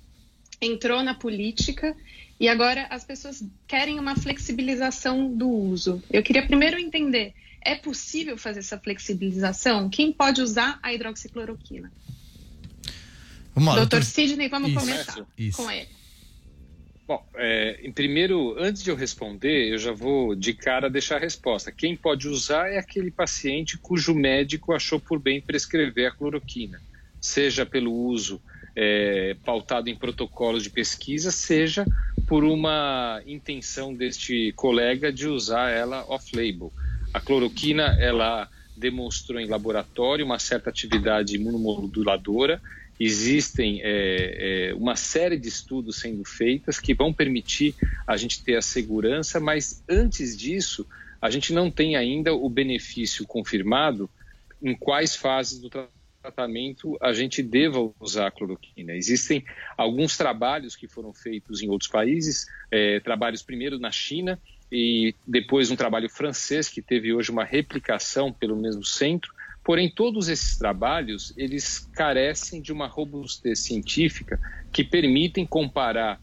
entrou 0.60 1.02
na 1.02 1.14
política 1.14 1.96
e 2.38 2.46
agora 2.46 2.86
as 2.90 3.04
pessoas 3.04 3.42
querem 3.66 3.98
uma 3.98 4.16
flexibilização 4.16 5.32
do 5.32 5.48
uso. 5.48 6.02
Eu 6.10 6.22
queria 6.22 6.46
primeiro 6.46 6.78
entender 6.78 7.32
é 7.64 7.74
possível 7.74 8.36
fazer 8.36 8.60
essa 8.60 8.78
flexibilização? 8.78 9.88
Quem 9.88 10.12
pode 10.12 10.40
usar 10.40 10.78
a 10.82 10.92
hidroxicloroquina? 10.92 11.92
Vamos 13.54 13.68
lá, 13.68 13.80
doutor, 13.80 14.00
doutor 14.00 14.04
Sidney, 14.04 14.48
vamos 14.48 14.70
Isso. 14.70 14.80
começar 14.80 15.26
Isso. 15.36 15.56
com 15.56 15.70
ele. 15.70 15.88
Bom, 17.06 17.26
é, 17.34 17.80
em 17.82 17.92
primeiro, 17.92 18.56
antes 18.58 18.82
de 18.82 18.90
eu 18.90 18.96
responder, 18.96 19.72
eu 19.72 19.78
já 19.78 19.92
vou 19.92 20.34
de 20.34 20.54
cara 20.54 20.88
deixar 20.88 21.16
a 21.16 21.18
resposta. 21.18 21.72
Quem 21.72 21.96
pode 21.96 22.28
usar 22.28 22.70
é 22.70 22.78
aquele 22.78 23.10
paciente 23.10 23.76
cujo 23.76 24.14
médico 24.14 24.72
achou 24.72 25.00
por 25.00 25.18
bem 25.18 25.40
prescrever 25.40 26.06
a 26.06 26.10
cloroquina, 26.10 26.80
seja 27.20 27.66
pelo 27.66 27.92
uso 27.92 28.40
é, 28.74 29.36
pautado 29.44 29.90
em 29.90 29.96
protocolos 29.96 30.62
de 30.62 30.70
pesquisa, 30.70 31.30
seja 31.30 31.84
por 32.26 32.44
uma 32.44 33.20
intenção 33.26 33.92
deste 33.92 34.52
colega 34.52 35.12
de 35.12 35.26
usar 35.26 35.70
ela 35.70 36.04
off-label. 36.08 36.72
A 37.12 37.20
cloroquina, 37.20 37.96
ela 37.98 38.48
demonstrou 38.76 39.38
em 39.38 39.46
laboratório 39.46 40.24
uma 40.24 40.38
certa 40.38 40.70
atividade 40.70 41.36
imunomoduladora. 41.36 42.60
Existem 42.98 43.80
é, 43.82 44.70
é, 44.70 44.74
uma 44.74 44.96
série 44.96 45.38
de 45.38 45.48
estudos 45.48 46.00
sendo 46.00 46.24
feitas 46.24 46.78
que 46.78 46.94
vão 46.94 47.12
permitir 47.12 47.74
a 48.06 48.16
gente 48.16 48.42
ter 48.42 48.56
a 48.56 48.62
segurança, 48.62 49.40
mas 49.40 49.82
antes 49.88 50.36
disso, 50.36 50.86
a 51.20 51.30
gente 51.30 51.52
não 51.52 51.70
tem 51.70 51.96
ainda 51.96 52.34
o 52.34 52.48
benefício 52.48 53.26
confirmado 53.26 54.08
em 54.62 54.74
quais 54.74 55.14
fases 55.14 55.60
do 55.60 55.68
tratamento 56.22 56.96
a 57.00 57.12
gente 57.12 57.42
deva 57.42 57.92
usar 58.00 58.28
a 58.28 58.30
cloroquina. 58.30 58.94
Existem 58.94 59.44
alguns 59.76 60.16
trabalhos 60.16 60.76
que 60.76 60.86
foram 60.86 61.12
feitos 61.12 61.62
em 61.62 61.68
outros 61.68 61.90
países, 61.90 62.46
é, 62.70 63.00
trabalhos 63.00 63.42
primeiro 63.42 63.78
na 63.78 63.90
China, 63.90 64.40
e 64.72 65.14
depois 65.26 65.70
um 65.70 65.76
trabalho 65.76 66.08
francês 66.08 66.66
que 66.66 66.80
teve 66.80 67.12
hoje 67.12 67.30
uma 67.30 67.44
replicação 67.44 68.32
pelo 68.32 68.56
mesmo 68.56 68.82
centro. 68.82 69.30
Porém, 69.62 69.90
todos 69.90 70.30
esses 70.30 70.56
trabalhos, 70.56 71.30
eles 71.36 71.86
carecem 71.94 72.62
de 72.62 72.72
uma 72.72 72.86
robustez 72.86 73.60
científica 73.60 74.40
que 74.72 74.82
permitem 74.82 75.46
comparar 75.46 76.18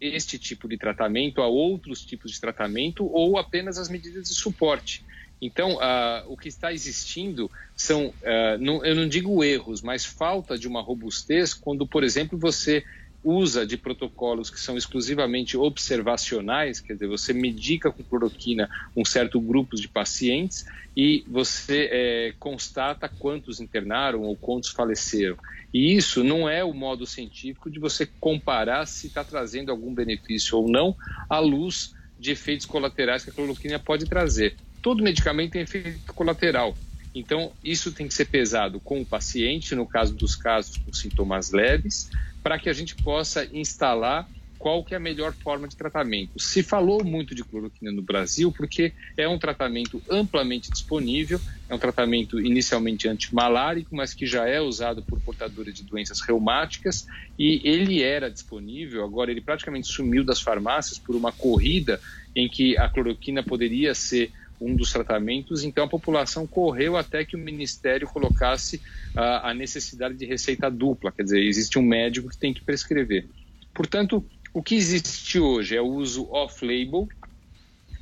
este 0.00 0.38
tipo 0.38 0.66
de 0.66 0.78
tratamento 0.78 1.42
a 1.42 1.46
outros 1.46 2.02
tipos 2.02 2.32
de 2.32 2.40
tratamento 2.40 3.04
ou 3.04 3.36
apenas 3.36 3.76
as 3.76 3.90
medidas 3.90 4.28
de 4.28 4.34
suporte. 4.34 5.04
Então, 5.40 5.76
uh, 5.76 6.24
o 6.26 6.36
que 6.36 6.48
está 6.48 6.72
existindo 6.72 7.50
são, 7.76 8.08
uh, 8.08 8.58
não, 8.58 8.84
eu 8.84 8.94
não 8.94 9.08
digo 9.08 9.44
erros, 9.44 9.82
mas 9.82 10.04
falta 10.06 10.58
de 10.58 10.66
uma 10.66 10.82
robustez 10.82 11.52
quando, 11.52 11.86
por 11.86 12.02
exemplo, 12.02 12.38
você 12.38 12.82
usa 13.22 13.66
de 13.66 13.76
protocolos 13.76 14.48
que 14.48 14.58
são 14.58 14.76
exclusivamente 14.76 15.56
observacionais, 15.56 16.80
quer 16.80 16.94
dizer, 16.94 17.06
você 17.06 17.32
medica 17.32 17.90
com 17.90 18.02
cloroquina 18.02 18.68
um 18.96 19.04
certo 19.04 19.40
grupo 19.40 19.76
de 19.76 19.88
pacientes 19.88 20.64
e 20.96 21.24
você 21.28 21.88
é, 21.90 22.34
constata 22.38 23.08
quantos 23.08 23.60
internaram 23.60 24.22
ou 24.22 24.34
quantos 24.36 24.70
faleceram. 24.70 25.36
E 25.72 25.94
isso 25.94 26.24
não 26.24 26.48
é 26.48 26.64
o 26.64 26.72
modo 26.72 27.06
científico 27.06 27.70
de 27.70 27.78
você 27.78 28.06
comparar 28.18 28.86
se 28.86 29.06
está 29.06 29.22
trazendo 29.22 29.70
algum 29.70 29.94
benefício 29.94 30.58
ou 30.58 30.68
não 30.68 30.96
à 31.28 31.38
luz 31.38 31.94
de 32.18 32.32
efeitos 32.32 32.66
colaterais 32.66 33.22
que 33.22 33.30
a 33.30 33.32
cloroquina 33.32 33.78
pode 33.78 34.06
trazer. 34.06 34.56
Todo 34.82 35.02
medicamento 35.02 35.52
tem 35.52 35.62
efeito 35.62 36.12
colateral. 36.14 36.76
Então, 37.14 37.52
isso 37.62 37.92
tem 37.92 38.06
que 38.06 38.14
ser 38.14 38.26
pesado 38.26 38.78
com 38.80 39.00
o 39.00 39.06
paciente, 39.06 39.74
no 39.74 39.86
caso 39.86 40.14
dos 40.14 40.36
casos 40.36 40.76
com 40.76 40.92
sintomas 40.92 41.50
leves, 41.50 42.10
para 42.42 42.58
que 42.58 42.68
a 42.68 42.72
gente 42.72 42.94
possa 42.96 43.44
instalar 43.52 44.28
qual 44.60 44.84
que 44.84 44.92
é 44.92 44.98
a 44.98 45.00
melhor 45.00 45.32
forma 45.32 45.66
de 45.66 45.74
tratamento. 45.74 46.38
Se 46.38 46.62
falou 46.62 47.02
muito 47.02 47.34
de 47.34 47.42
cloroquina 47.42 47.90
no 47.90 48.02
Brasil 48.02 48.52
porque 48.52 48.92
é 49.16 49.26
um 49.26 49.38
tratamento 49.38 50.02
amplamente 50.10 50.70
disponível, 50.70 51.40
é 51.66 51.74
um 51.74 51.78
tratamento 51.78 52.38
inicialmente 52.38 53.08
antimalárico, 53.08 53.96
mas 53.96 54.12
que 54.12 54.26
já 54.26 54.46
é 54.46 54.60
usado 54.60 55.02
por 55.02 55.18
portadores 55.18 55.74
de 55.74 55.82
doenças 55.82 56.20
reumáticas 56.20 57.06
e 57.38 57.62
ele 57.64 58.02
era 58.02 58.30
disponível, 58.30 59.02
agora 59.02 59.30
ele 59.30 59.40
praticamente 59.40 59.88
sumiu 59.88 60.22
das 60.22 60.42
farmácias 60.42 60.98
por 60.98 61.16
uma 61.16 61.32
corrida 61.32 61.98
em 62.36 62.46
que 62.46 62.76
a 62.76 62.86
cloroquina 62.86 63.42
poderia 63.42 63.94
ser 63.94 64.30
um 64.60 64.74
dos 64.74 64.92
tratamentos, 64.92 65.64
então 65.64 65.84
a 65.84 65.88
população 65.88 66.46
correu 66.46 66.96
até 66.96 67.24
que 67.24 67.34
o 67.34 67.38
Ministério 67.38 68.06
colocasse 68.06 68.76
uh, 68.76 69.42
a 69.42 69.54
necessidade 69.54 70.16
de 70.16 70.26
receita 70.26 70.70
dupla, 70.70 71.10
quer 71.10 71.22
dizer, 71.22 71.42
existe 71.42 71.78
um 71.78 71.82
médico 71.82 72.28
que 72.28 72.36
tem 72.36 72.52
que 72.52 72.62
prescrever. 72.62 73.26
Portanto, 73.72 74.24
o 74.52 74.62
que 74.62 74.74
existe 74.74 75.38
hoje 75.38 75.76
é 75.76 75.80
o 75.80 75.86
uso 75.86 76.28
off-label. 76.30 77.08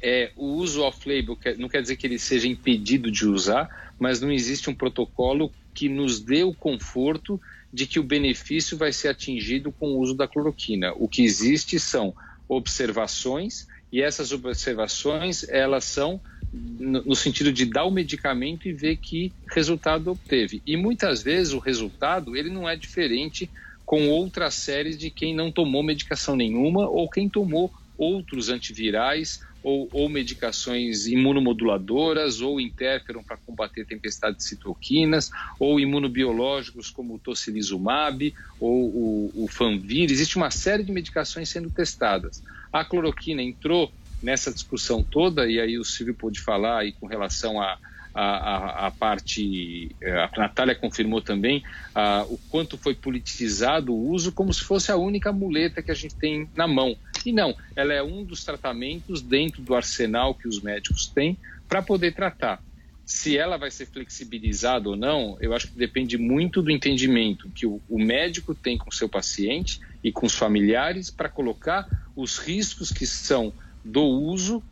É, 0.01 0.33
o 0.37 0.47
uso 0.55 0.83
off-label 0.83 1.37
não 1.59 1.69
quer 1.69 1.83
dizer 1.83 1.97
que 1.97 2.07
ele 2.07 2.19
seja 2.19 2.49
impedido 2.49 3.11
de 3.11 3.27
usar, 3.27 3.93
mas 3.99 4.21
não 4.21 4.31
existe 4.31 4.71
um 4.71 4.75
protocolo 4.75 5.53
que 5.75 5.89
nos 5.89 6.21
dê 6.21 6.43
o 6.43 6.55
conforto 6.55 7.41
de 7.73 7.87
que 7.87 8.01
o 8.01 8.03
benefício 8.03 8.77
vai 8.77 8.93
ser 8.93 9.09
atingido 9.09 9.71
com 9.71 9.89
o 9.89 9.99
uso 9.99 10.15
da 10.15 10.27
cloroquina. 10.27 10.93
O 10.97 11.07
que 11.07 11.23
existe 11.23 11.79
são 11.79 12.15
observações 12.49 13.69
e 13.93 14.01
essas 14.01 14.33
observações 14.33 15.47
elas 15.49 15.85
são 15.85 16.21
no 16.53 17.15
sentido 17.15 17.53
de 17.53 17.67
dar 17.67 17.85
o 17.85 17.91
medicamento 17.91 18.67
e 18.67 18.73
ver 18.73 18.97
que 18.97 19.33
resultado 19.51 20.11
obteve. 20.11 20.63
E 20.67 20.77
muitas 20.77 21.23
vezes 21.23 21.53
o 21.53 21.59
resultado 21.59 22.37
ele 22.37 22.49
não 22.49 22.69
é 22.69 22.75
diferente 22.75 23.51
com 23.85 24.09
outras 24.09 24.55
séries 24.55 24.99
de 24.99 25.11
quem 25.11 25.35
não 25.35 25.53
tomou 25.53 25.83
medicação 25.83 26.37
nenhuma 26.37 26.89
ou 26.89 27.09
quem 27.09 27.29
tomou 27.29 27.73
outros 27.97 28.49
antivirais 28.49 29.41
ou, 29.63 29.89
ou 29.93 30.09
medicações 30.09 31.07
imunomoduladoras, 31.07 32.41
ou 32.41 32.61
interferon 32.61 33.23
para 33.23 33.37
combater 33.37 33.85
tempestades 33.85 34.45
de 34.45 34.49
citoquinas, 34.49 35.31
ou 35.59 35.81
imunobiológicos 35.81 36.91
como 36.91 37.15
o 37.15 37.19
tocilizumab, 37.19 38.33
ou 38.61 38.87
o, 38.87 39.45
o 39.45 39.49
Fanvir. 39.49 40.11
Existe 40.11 40.37
uma 40.37 40.51
série 40.51 40.85
de 40.85 40.93
medicações 40.93 41.49
sendo 41.49 41.71
testadas. 41.71 42.43
A 42.73 42.85
cloroquina 42.85 43.43
entrou 43.43 43.93
nessa 44.23 44.53
discussão 44.53 45.03
toda, 45.03 45.49
e 45.49 45.61
aí 45.61 45.79
o 45.79 45.85
Silvio 45.85 46.15
pôde 46.15 46.41
falar 46.41 46.81
aí 46.81 46.93
com 46.93 47.07
relação 47.07 47.61
a 47.61 47.79
a, 48.15 48.23
a, 48.23 48.87
a, 48.87 48.91
parte, 48.91 49.95
eh, 50.01 50.11
a 50.11 50.31
Natália 50.37 50.75
confirmou 50.75 51.21
também 51.21 51.63
a, 51.95 52.25
o 52.25 52.37
quanto 52.51 52.77
foi 52.77 52.93
politizado 52.93 53.95
o 53.95 54.09
uso 54.11 54.33
como 54.33 54.53
se 54.53 54.65
fosse 54.65 54.91
a 54.91 54.97
única 54.97 55.33
muleta 55.33 55.81
que 55.81 55.93
a 55.93 55.95
gente 55.95 56.17
tem 56.17 56.49
na 56.57 56.67
mão. 56.67 56.97
E 57.25 57.33
não, 57.33 57.55
ela 57.77 57.93
é 57.93 58.03
um 58.03 58.25
dos 58.25 58.45
tratamentos 58.45 59.23
dentro 59.23 59.63
do 59.63 59.73
arsenal 59.73 60.35
que 60.35 60.49
os 60.49 60.61
médicos 60.61 61.07
têm 61.07 61.37
para 61.69 61.81
poder 61.81 62.13
tratar. 62.13 62.61
Se 63.05 63.39
ela 63.39 63.57
vai 63.57 63.71
ser 63.71 63.87
flexibilizada 63.87 64.89
ou 64.89 64.97
não, 64.97 65.39
eu 65.41 65.55
acho 65.55 65.69
que 65.69 65.79
depende 65.79 66.19
muito 66.19 66.61
do 66.61 66.71
entendimento 66.71 67.49
que 67.51 67.67
o, 67.67 67.81
o 67.89 67.99
médico 67.99 68.55
tem 68.55 68.77
com 68.77 68.91
o 68.91 68.93
seu 68.93 69.09
paciente 69.09 69.81
e 70.03 70.11
com 70.11 70.27
os 70.27 70.35
familiares 70.35 71.11
para 71.11 71.29
colocar 71.29 71.87
os 72.17 72.37
riscos 72.37 72.91
que 72.91 73.07
são 73.07 73.53
do 73.85 74.03
uso 74.03 74.63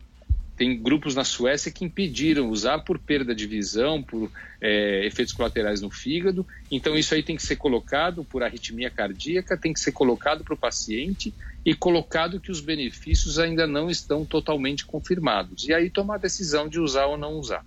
tem 0.57 0.81
grupos 0.81 1.13
na 1.13 1.23
Suécia 1.23 1.71
que 1.71 1.85
impediram 1.85 2.49
usar 2.49 2.79
por 2.79 2.97
perda 2.97 3.35
de 3.35 3.45
visão, 3.45 4.01
por 4.01 4.31
é, 4.59 5.05
efeitos 5.05 5.31
colaterais 5.31 5.81
no 5.81 5.91
fígado. 5.91 6.45
Então, 6.71 6.97
isso 6.97 7.13
aí 7.13 7.21
tem 7.21 7.35
que 7.35 7.43
ser 7.43 7.57
colocado 7.57 8.23
por 8.23 8.41
arritmia 8.41 8.89
cardíaca, 8.89 9.55
tem 9.55 9.71
que 9.71 9.79
ser 9.79 9.91
colocado 9.91 10.43
para 10.43 10.55
o 10.55 10.57
paciente 10.57 11.31
e 11.63 11.75
colocado 11.75 12.39
que 12.39 12.49
os 12.49 12.59
benefícios 12.59 13.37
ainda 13.37 13.67
não 13.67 13.87
estão 13.87 14.25
totalmente 14.25 14.83
confirmados. 14.83 15.67
E 15.67 15.73
aí 15.73 15.91
tomar 15.91 16.15
a 16.15 16.19
decisão 16.19 16.67
de 16.67 16.79
usar 16.79 17.05
ou 17.05 17.17
não 17.17 17.33
usar. 17.33 17.63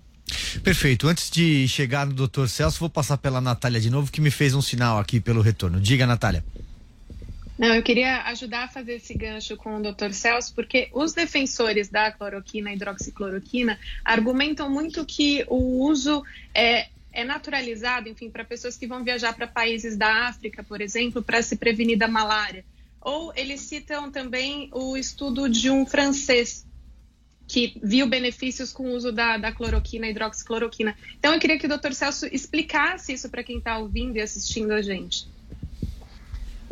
Perfeito. 0.61 1.07
Antes 1.07 1.29
de 1.29 1.65
chegar 1.69 2.05
no 2.05 2.27
Dr. 2.27 2.47
Celso, 2.47 2.79
vou 2.79 2.89
passar 2.89 3.17
pela 3.17 3.39
Natália 3.39 3.79
de 3.79 3.89
novo, 3.89 4.11
que 4.11 4.19
me 4.19 4.29
fez 4.29 4.53
um 4.53 4.61
sinal 4.61 4.99
aqui 4.99 5.21
pelo 5.21 5.41
retorno. 5.41 5.79
Diga, 5.79 6.05
Natália. 6.05 6.43
Não, 7.61 7.75
eu 7.75 7.83
queria 7.83 8.23
ajudar 8.23 8.63
a 8.63 8.67
fazer 8.67 8.93
esse 8.93 9.13
gancho 9.13 9.55
com 9.55 9.77
o 9.77 9.79
Dr. 9.83 10.13
Celso, 10.13 10.51
porque 10.55 10.89
os 10.91 11.13
defensores 11.13 11.89
da 11.89 12.11
cloroquina 12.11 12.71
e 12.71 12.75
hidroxicloroquina 12.75 13.79
argumentam 14.03 14.67
muito 14.67 15.05
que 15.05 15.45
o 15.47 15.83
uso 15.83 16.23
é, 16.55 16.87
é 17.13 17.23
naturalizado, 17.23 18.09
enfim, 18.09 18.31
para 18.31 18.43
pessoas 18.43 18.75
que 18.75 18.87
vão 18.87 19.03
viajar 19.03 19.33
para 19.33 19.45
países 19.45 19.95
da 19.95 20.27
África, 20.27 20.63
por 20.63 20.81
exemplo, 20.81 21.21
para 21.21 21.43
se 21.43 21.55
prevenir 21.55 21.99
da 21.99 22.07
malária. 22.07 22.65
Ou 22.99 23.31
eles 23.35 23.61
citam 23.61 24.11
também 24.11 24.67
o 24.73 24.97
estudo 24.97 25.47
de 25.47 25.69
um 25.69 25.85
francês 25.85 26.65
que 27.47 27.79
viu 27.83 28.07
benefícios 28.07 28.73
com 28.73 28.87
o 28.87 28.95
uso 28.95 29.11
da, 29.11 29.37
da 29.37 29.51
cloroquina 29.51 30.07
e 30.07 30.09
hidroxicloroquina. 30.09 30.97
Então, 31.19 31.31
eu 31.31 31.39
queria 31.39 31.59
que 31.59 31.67
o 31.67 31.77
Dr. 31.77 31.91
Celso 31.91 32.25
explicasse 32.25 33.13
isso 33.13 33.29
para 33.29 33.43
quem 33.43 33.59
está 33.59 33.77
ouvindo 33.77 34.17
e 34.17 34.21
assistindo 34.21 34.71
a 34.71 34.81
gente. 34.81 35.27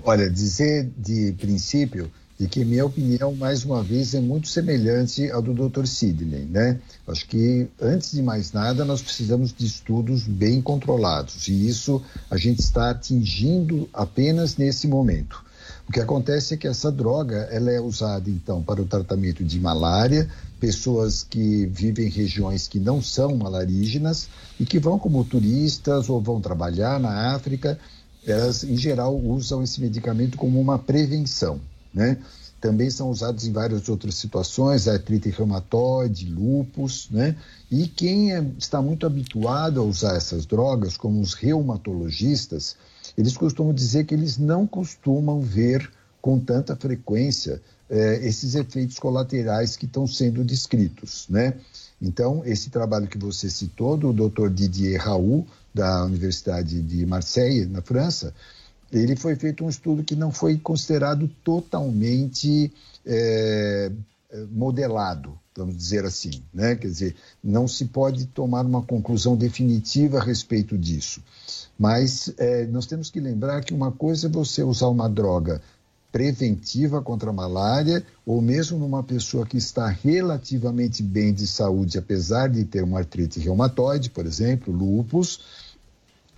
Olha, 0.03 0.29
dizer 0.29 0.89
de 0.97 1.33
princípio 1.33 2.11
de 2.39 2.47
que 2.47 2.63
minha 2.63 2.85
opinião, 2.85 3.35
mais 3.35 3.65
uma 3.65 3.83
vez, 3.83 4.13
é 4.13 4.21
muito 4.21 4.47
semelhante 4.47 5.29
ao 5.29 5.41
do 5.41 5.53
Dr. 5.53 5.85
Sidney, 5.85 6.45
né? 6.45 6.79
Acho 7.05 7.27
que, 7.27 7.67
antes 7.81 8.11
de 8.11 8.21
mais 8.21 8.53
nada, 8.53 8.85
nós 8.85 9.01
precisamos 9.01 9.53
de 9.53 9.65
estudos 9.65 10.23
bem 10.23 10.61
controlados, 10.61 11.49
e 11.49 11.67
isso 11.67 12.01
a 12.31 12.37
gente 12.37 12.59
está 12.59 12.91
atingindo 12.91 13.89
apenas 13.93 14.55
nesse 14.55 14.87
momento. 14.87 15.43
O 15.89 15.91
que 15.91 15.99
acontece 15.99 16.53
é 16.53 16.57
que 16.57 16.67
essa 16.67 16.89
droga, 16.89 17.49
ela 17.51 17.71
é 17.71 17.81
usada, 17.81 18.29
então, 18.29 18.63
para 18.63 18.81
o 18.81 18.85
tratamento 18.85 19.43
de 19.43 19.59
malária, 19.59 20.29
pessoas 20.59 21.23
que 21.23 21.65
vivem 21.65 22.07
em 22.07 22.11
regiões 22.11 22.67
que 22.67 22.79
não 22.79 23.01
são 23.01 23.35
malarígenas 23.35 24.29
e 24.59 24.65
que 24.65 24.79
vão 24.79 24.97
como 24.97 25.25
turistas 25.25 26.07
ou 26.07 26.21
vão 26.21 26.39
trabalhar 26.39 26.99
na 26.99 27.33
África 27.33 27.77
elas 28.25 28.63
em 28.63 28.75
geral 28.75 29.17
usam 29.17 29.63
esse 29.63 29.79
medicamento 29.81 30.37
como 30.37 30.59
uma 30.59 30.77
prevenção, 30.77 31.59
né? 31.93 32.17
Também 32.61 32.89
são 32.89 33.09
usados 33.09 33.45
em 33.45 33.53
várias 33.53 33.87
outras 33.87 34.15
situações, 34.15 34.87
artrite 34.87 35.29
reumatoide, 35.29 36.29
lupus, 36.29 37.07
né? 37.09 37.35
E 37.71 37.87
quem 37.87 38.33
é, 38.33 38.45
está 38.57 38.81
muito 38.81 39.05
habituado 39.05 39.79
a 39.79 39.83
usar 39.83 40.17
essas 40.17 40.45
drogas, 40.45 40.97
como 40.97 41.21
os 41.21 41.33
reumatologistas, 41.33 42.75
eles 43.17 43.37
costumam 43.37 43.73
dizer 43.73 44.05
que 44.05 44.13
eles 44.13 44.37
não 44.37 44.67
costumam 44.67 45.39
ver 45.41 45.89
com 46.21 46.37
tanta 46.37 46.75
frequência 46.75 47.61
eh, 47.89 48.19
esses 48.23 48.55
efeitos 48.55 48.99
colaterais 48.99 49.75
que 49.75 49.85
estão 49.85 50.05
sendo 50.05 50.43
descritos, 50.43 51.25
né? 51.29 51.55
Então, 52.01 52.43
esse 52.45 52.69
trabalho 52.69 53.07
que 53.07 53.17
você 53.17 53.49
citou, 53.49 53.97
do 53.97 54.13
Dr. 54.13 54.49
Didier 54.49 55.01
Raoult, 55.01 55.49
da 55.79 56.03
Universidade 56.03 56.81
de 56.81 57.05
Marseille, 57.05 57.65
na 57.65 57.81
França, 57.81 58.33
ele 58.91 59.15
foi 59.15 59.35
feito 59.37 59.63
um 59.63 59.69
estudo 59.69 60.03
que 60.03 60.15
não 60.15 60.29
foi 60.29 60.57
considerado 60.57 61.29
totalmente 61.41 62.71
é, 63.05 63.89
modelado, 64.51 65.39
vamos 65.55 65.77
dizer 65.77 66.03
assim, 66.03 66.43
né? 66.53 66.75
Quer 66.75 66.87
dizer, 66.87 67.15
não 67.41 67.65
se 67.65 67.85
pode 67.85 68.25
tomar 68.25 68.65
uma 68.65 68.81
conclusão 68.81 69.37
definitiva 69.37 70.17
a 70.17 70.23
respeito 70.23 70.77
disso. 70.77 71.23
Mas 71.77 72.33
é, 72.37 72.65
nós 72.65 72.85
temos 72.85 73.09
que 73.09 73.21
lembrar 73.21 73.63
que 73.63 73.73
uma 73.73 73.91
coisa 73.91 74.27
é 74.27 74.29
você 74.29 74.61
usar 74.63 74.89
uma 74.89 75.07
droga 75.07 75.61
preventiva 76.11 77.01
contra 77.01 77.29
a 77.29 77.33
malária, 77.33 78.03
ou 78.25 78.41
mesmo 78.41 78.77
numa 78.77 79.03
pessoa 79.03 79.45
que 79.45 79.57
está 79.57 79.87
relativamente 79.87 81.03
bem 81.03 81.33
de 81.33 81.45
saúde, 81.45 81.97
apesar 81.97 82.49
de 82.49 82.65
ter 82.65 82.83
uma 82.83 82.99
artrite 82.99 83.39
reumatoide, 83.39 84.09
por 84.09 84.25
exemplo, 84.25 84.73
lúpus. 84.73 85.39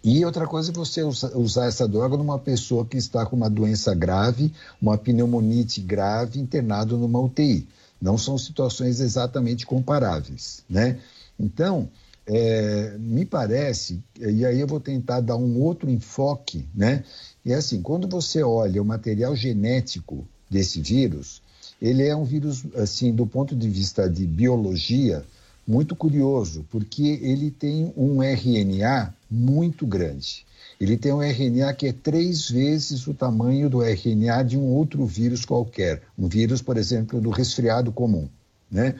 E 0.03 0.25
outra 0.25 0.47
coisa 0.47 0.71
é 0.71 0.73
você 0.73 1.03
usar 1.03 1.65
essa 1.65 1.87
droga 1.87 2.17
numa 2.17 2.39
pessoa 2.39 2.85
que 2.85 2.97
está 2.97 3.23
com 3.25 3.35
uma 3.35 3.49
doença 3.49 3.93
grave, 3.93 4.51
uma 4.81 4.97
pneumonite 4.97 5.79
grave, 5.79 6.39
internado 6.39 6.97
numa 6.97 7.19
UTI. 7.19 7.67
Não 8.01 8.17
são 8.17 8.35
situações 8.35 8.99
exatamente 8.99 9.63
comparáveis, 9.63 10.63
né? 10.67 10.97
Então, 11.39 11.87
é, 12.25 12.97
me 12.97 13.25
parece, 13.25 14.01
e 14.19 14.43
aí 14.43 14.59
eu 14.59 14.67
vou 14.67 14.79
tentar 14.79 15.21
dar 15.21 15.35
um 15.35 15.59
outro 15.59 15.87
enfoque, 15.87 16.65
né? 16.73 17.03
E 17.45 17.51
é 17.51 17.55
assim, 17.55 17.81
quando 17.81 18.07
você 18.07 18.41
olha 18.41 18.81
o 18.81 18.85
material 18.85 19.35
genético 19.35 20.27
desse 20.49 20.81
vírus, 20.81 21.43
ele 21.79 22.03
é 22.03 22.15
um 22.15 22.23
vírus, 22.23 22.63
assim, 22.75 23.13
do 23.13 23.27
ponto 23.27 23.55
de 23.55 23.69
vista 23.69 24.09
de 24.09 24.25
biologia, 24.25 25.23
muito 25.67 25.95
curioso, 25.95 26.65
porque 26.71 27.19
ele 27.21 27.51
tem 27.51 27.93
um 27.95 28.21
RNA 28.23 29.13
muito 29.31 29.87
grande. 29.87 30.45
Ele 30.79 30.97
tem 30.97 31.13
um 31.13 31.21
RNA 31.21 31.73
que 31.73 31.87
é 31.87 31.93
três 31.93 32.49
vezes 32.49 33.07
o 33.07 33.13
tamanho 33.13 33.69
do 33.69 33.81
RNA 33.81 34.43
de 34.43 34.57
um 34.57 34.65
outro 34.65 35.05
vírus 35.05 35.45
qualquer, 35.45 36.01
um 36.17 36.27
vírus, 36.27 36.61
por 36.61 36.75
exemplo, 36.75 37.21
do 37.21 37.29
resfriado 37.29 37.91
comum, 37.91 38.27
né? 38.69 38.95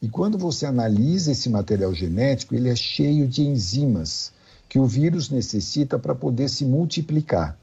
E 0.00 0.08
quando 0.08 0.38
você 0.38 0.66
analisa 0.66 1.32
esse 1.32 1.48
material 1.48 1.92
genético, 1.94 2.54
ele 2.54 2.68
é 2.68 2.76
cheio 2.76 3.26
de 3.26 3.42
enzimas 3.42 4.32
que 4.68 4.78
o 4.78 4.86
vírus 4.86 5.30
necessita 5.30 5.98
para 5.98 6.14
poder 6.14 6.48
se 6.48 6.64
multiplicar. 6.64 7.58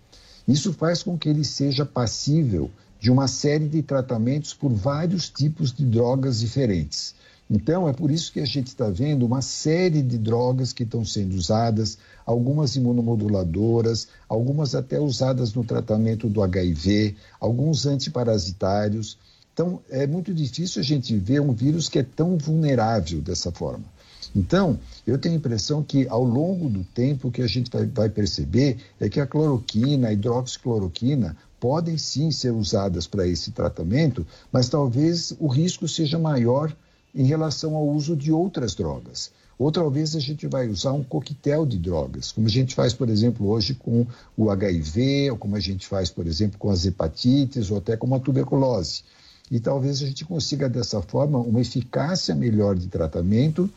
Isso 0.48 0.74
faz 0.74 1.04
com 1.04 1.18
que 1.18 1.30
ele 1.30 1.44
seja 1.44 1.86
passível 1.86 2.70
de 3.00 3.12
uma 3.12 3.28
série 3.28 3.68
de 3.68 3.82
tratamentos 3.82 4.54
por 4.54 4.72
vários 4.72 5.30
tipos 5.30 5.72
de 5.72 5.84
drogas 5.86 6.40
diferentes. 6.40 7.16
Então, 7.54 7.90
é 7.90 7.92
por 7.92 8.10
isso 8.10 8.32
que 8.32 8.40
a 8.40 8.46
gente 8.46 8.68
está 8.68 8.90
vendo 8.90 9.26
uma 9.26 9.42
série 9.42 10.02
de 10.02 10.18
drogas 10.18 10.72
que 10.72 10.84
estão 10.84 11.04
sendo 11.04 11.36
usadas, 11.36 11.98
algumas 12.26 12.78
imunomoduladoras, 12.78 14.08
algumas 14.30 14.74
até 14.74 14.98
usadas 14.98 15.54
no 15.54 15.62
tratamento 15.62 16.30
do 16.30 16.42
HIV, 16.42 17.18
alguns 17.42 17.86
antiparasitários. 17.86 19.18
Então, 19.54 19.82
é 19.90 20.08
muito 20.08 20.34
difícil 20.34 20.80
a 20.80 20.84
gente 20.84 21.18
ver 21.18 21.42
um 21.42 21.52
vírus 21.52 21.90
que 21.90 22.00
é 22.00 22.04
tão 22.04 22.38
vulnerável 22.38 23.22
dessa 23.22 23.52
forma. 23.52 23.84
Então, 24.34 24.80
eu 25.06 25.18
tenho 25.18 25.36
a 25.36 25.38
impressão 25.38 25.84
que 25.84 26.08
ao 26.08 26.24
longo 26.24 26.70
do 26.70 26.86
tempo 26.86 27.28
o 27.28 27.32
que 27.32 27.42
a 27.42 27.48
gente 27.48 27.70
vai 27.94 28.08
perceber 28.08 28.78
é 28.98 29.10
que 29.10 29.20
a 29.20 29.28
cloroquina, 29.28 30.08
a 30.08 30.14
hidroxicloroquina, 30.14 31.36
podem 31.60 31.98
sim 31.98 32.32
ser 32.32 32.52
usadas 32.52 33.06
para 33.08 33.28
esse 33.28 33.52
tratamento, 33.52 34.26
mas 34.54 34.70
talvez 34.70 35.36
o 35.38 35.48
risco 35.48 35.86
seja 35.86 36.18
maior 36.18 36.74
em 37.14 37.26
relação 37.26 37.76
ao 37.76 37.88
uso 37.88 38.16
de 38.16 38.32
outras 38.32 38.74
drogas. 38.74 39.32
Outra 39.58 39.88
vez 39.90 40.16
a 40.16 40.20
gente 40.20 40.48
vai 40.48 40.68
usar 40.68 40.92
um 40.92 41.04
coquetel 41.04 41.68
de 41.68 41.78
drogas, 41.78 42.32
como 42.32 42.48
a 42.48 42.50
gente 42.50 42.74
faz, 42.74 42.94
por 42.94 43.10
exemplo, 43.10 43.48
hoje 43.48 43.76
com 43.76 44.08
o 44.36 44.50
HIV, 44.50 45.30
ou 45.30 45.38
como 45.38 45.56
a 45.56 45.60
gente 45.60 45.86
faz, 45.86 46.10
por 46.10 46.26
exemplo, 46.26 46.58
com 46.58 46.72
as 46.72 46.84
hepatites, 46.86 47.70
ou 47.70 47.78
até 47.78 47.96
com 47.96 48.14
a 48.16 48.20
tuberculose. 48.20 49.04
E 49.52 49.60
talvez 49.60 50.02
a 50.02 50.08
gente 50.08 50.26
consiga, 50.26 50.68
dessa 50.68 51.02
forma, 51.02 51.38
uma 51.38 51.62
eficácia 51.62 52.34
melhor 52.34 52.76
de 52.76 52.88
tratamento 52.88 53.70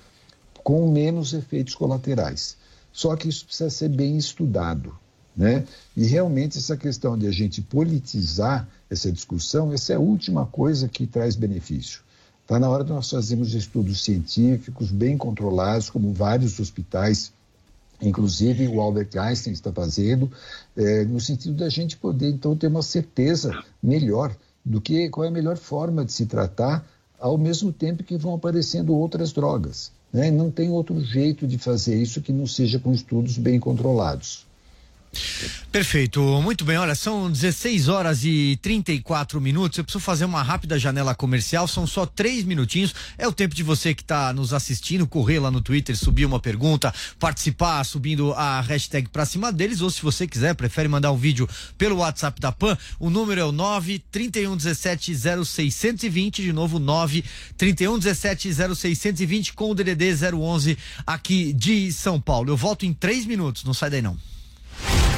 com 0.63 0.91
menos 0.91 1.35
efeitos 1.35 1.75
colaterais. 1.75 2.57
Só 2.91 3.15
que 3.17 3.29
isso 3.29 3.45
precisa 3.45 3.69
ser 3.69 3.91
bem 3.91 4.17
estudado. 4.17 4.97
Né? 5.37 5.67
E 5.97 6.07
realmente 6.07 6.57
essa 6.59 6.77
questão 6.77 7.19
de 7.19 7.27
a 7.27 7.31
gente 7.33 7.61
politizar 7.61 8.69
essa 8.89 9.11
discussão, 9.11 9.73
essa 9.73 9.93
é 9.93 9.97
a 9.97 10.01
última 10.01 10.47
coisa 10.47 10.89
que 10.89 11.07
traz 11.07 11.35
benefício. 11.35 12.04
Está 12.45 12.59
na 12.59 12.69
hora 12.69 12.85
de 12.85 12.93
nós 12.93 13.09
fazermos 13.09 13.55
estudos 13.55 14.05
científicos 14.05 14.91
bem 14.91 15.17
controlados, 15.17 15.89
como 15.89 16.13
vários 16.13 16.61
hospitais, 16.61 17.33
inclusive 18.03 18.69
o 18.69 18.83
Albert 18.83 19.09
Einstein 19.17 19.55
está 19.55 19.73
fazendo, 19.73 20.31
é, 20.77 21.07
no 21.07 21.19
sentido 21.19 21.55
da 21.55 21.71
gente 21.71 21.97
poder, 21.97 22.29
então, 22.29 22.55
ter 22.55 22.67
uma 22.67 22.83
certeza 22.83 23.51
melhor 23.83 24.37
do 24.63 24.79
que 24.79 25.09
qual 25.09 25.25
é 25.25 25.29
a 25.29 25.31
melhor 25.31 25.57
forma 25.57 26.05
de 26.05 26.13
se 26.13 26.27
tratar, 26.27 26.87
ao 27.19 27.39
mesmo 27.39 27.73
tempo 27.73 28.05
que 28.05 28.19
vão 28.19 28.35
aparecendo 28.35 28.95
outras 28.95 29.33
drogas. 29.33 29.91
Né? 30.13 30.31
Não 30.31 30.51
tem 30.51 30.69
outro 30.69 31.01
jeito 31.01 31.47
de 31.47 31.57
fazer 31.57 31.97
isso 31.97 32.21
que 32.21 32.31
não 32.31 32.47
seja 32.47 32.79
com 32.79 32.93
estudos 32.93 33.39
bem 33.39 33.59
controlados. 33.59 34.47
Perfeito, 35.71 36.21
muito 36.43 36.65
bem. 36.65 36.77
Olha, 36.77 36.95
são 36.95 37.31
16 37.31 37.89
horas 37.89 38.25
e 38.25 38.59
34 38.63 39.41
minutos. 39.41 39.79
Eu 39.79 39.85
preciso 39.85 40.03
fazer 40.03 40.25
uma 40.25 40.43
rápida 40.43 40.79
janela 40.79 41.15
comercial, 41.15 41.67
são 41.67 41.87
só 41.87 42.07
três 42.07 42.45
minutinhos. 42.45 42.95
É 43.19 43.27
o 43.27 43.33
tempo 43.33 43.55
de 43.55 43.63
você 43.63 43.95
que 43.95 44.03
está 44.03 44.33
nos 44.33 44.53
assistindo 44.53 45.07
correr 45.07 45.39
lá 45.39 45.51
no 45.51 45.61
Twitter, 45.61 45.97
subir 45.97 46.25
uma 46.25 46.39
pergunta, 46.39 46.95
participar 47.19 47.85
subindo 47.85 48.33
a 48.35 48.61
hashtag 48.61 49.09
pra 49.09 49.25
cima 49.25 49.53
deles, 49.53 49.81
ou 49.81 49.91
se 49.91 50.03
você 50.03 50.27
quiser, 50.27 50.55
prefere 50.55 50.89
mandar 50.89 51.13
um 51.13 51.17
vídeo 51.17 51.49
pelo 51.77 51.97
WhatsApp 51.97 52.41
da 52.41 52.53
PAN, 52.53 52.77
o 52.99 53.11
número 53.11 53.41
é 53.41 53.45
o 53.45 53.53
9 53.53 53.99
31 54.11 54.57
17 54.57 55.15
0620, 55.15 56.43
de 56.43 56.53
novo 56.53 56.79
9 56.79 57.25
31 57.57 57.99
17 57.99 58.53
0620 58.75 59.53
com 59.55 59.71
o 59.71 59.75
DDD 59.75 60.35
011 60.35 60.79
aqui 61.07 61.53
de 61.53 61.93
São 61.93 62.21
Paulo. 62.21 62.51
Eu 62.51 62.57
volto 62.57 62.85
em 62.85 62.93
três 62.93 63.27
minutos, 63.27 63.65
não 63.65 63.75
sai 63.75 63.91
daí 63.91 64.03
não. 64.03 64.34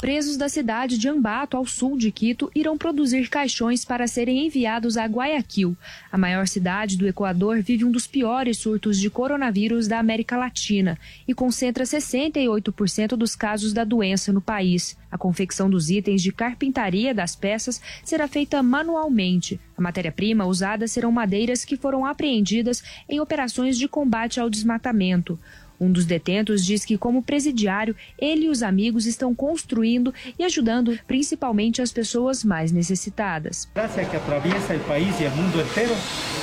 Presos 0.00 0.36
da 0.36 0.48
cidade 0.48 0.96
de 0.96 1.08
Ambato, 1.08 1.56
ao 1.56 1.66
sul 1.66 1.98
de 1.98 2.12
Quito, 2.12 2.48
irão 2.54 2.78
produzir 2.78 3.28
caixões 3.28 3.84
para 3.84 4.06
serem 4.06 4.46
enviados 4.46 4.96
a 4.96 5.04
Guayaquil. 5.04 5.76
A 6.10 6.16
maior 6.16 6.46
cidade 6.46 6.96
do 6.96 7.06
Equador 7.06 7.60
vive 7.60 7.84
um 7.84 7.90
dos 7.90 8.06
piores 8.06 8.58
surtos 8.58 8.96
de 9.00 9.10
coronavírus 9.10 9.88
da 9.88 9.98
América 9.98 10.36
Latina 10.36 10.96
e 11.26 11.34
concentra 11.34 11.82
68% 11.82 13.16
dos 13.16 13.34
casos 13.34 13.72
da 13.72 13.82
doença 13.82 14.32
no 14.32 14.40
país. 14.40 14.96
A 15.10 15.18
confecção 15.18 15.68
dos 15.68 15.90
itens 15.90 16.22
de 16.22 16.30
carpintaria 16.30 17.12
das 17.12 17.34
peças 17.34 17.80
será 18.04 18.28
feita 18.28 18.62
manualmente. 18.62 19.60
A 19.76 19.82
matéria-prima 19.82 20.46
usada 20.46 20.86
serão 20.86 21.10
madeiras 21.10 21.64
que 21.64 21.76
foram 21.76 22.06
apreendidas 22.06 22.84
em 23.08 23.18
operações 23.18 23.76
de 23.76 23.88
combate 23.88 24.38
ao 24.38 24.48
desmatamento. 24.48 25.36
Um 25.80 25.92
dos 25.92 26.04
detentos 26.04 26.64
diz 26.64 26.84
que, 26.84 26.98
como 26.98 27.22
presidiário, 27.22 27.94
ele 28.18 28.46
e 28.46 28.48
os 28.48 28.62
amigos 28.62 29.06
estão 29.06 29.34
construindo 29.34 30.12
e 30.38 30.44
ajudando 30.44 30.98
principalmente 31.06 31.80
as 31.80 31.92
pessoas 31.92 32.42
mais 32.42 32.72
necessitadas. 32.72 33.68
Graça 33.74 34.04
que 34.04 34.16
atraviesa 34.16 34.74
o 34.74 34.80
país 34.80 35.20
e 35.20 35.24
o 35.24 35.30
mundo 35.30 35.60
inteiro 35.60 35.94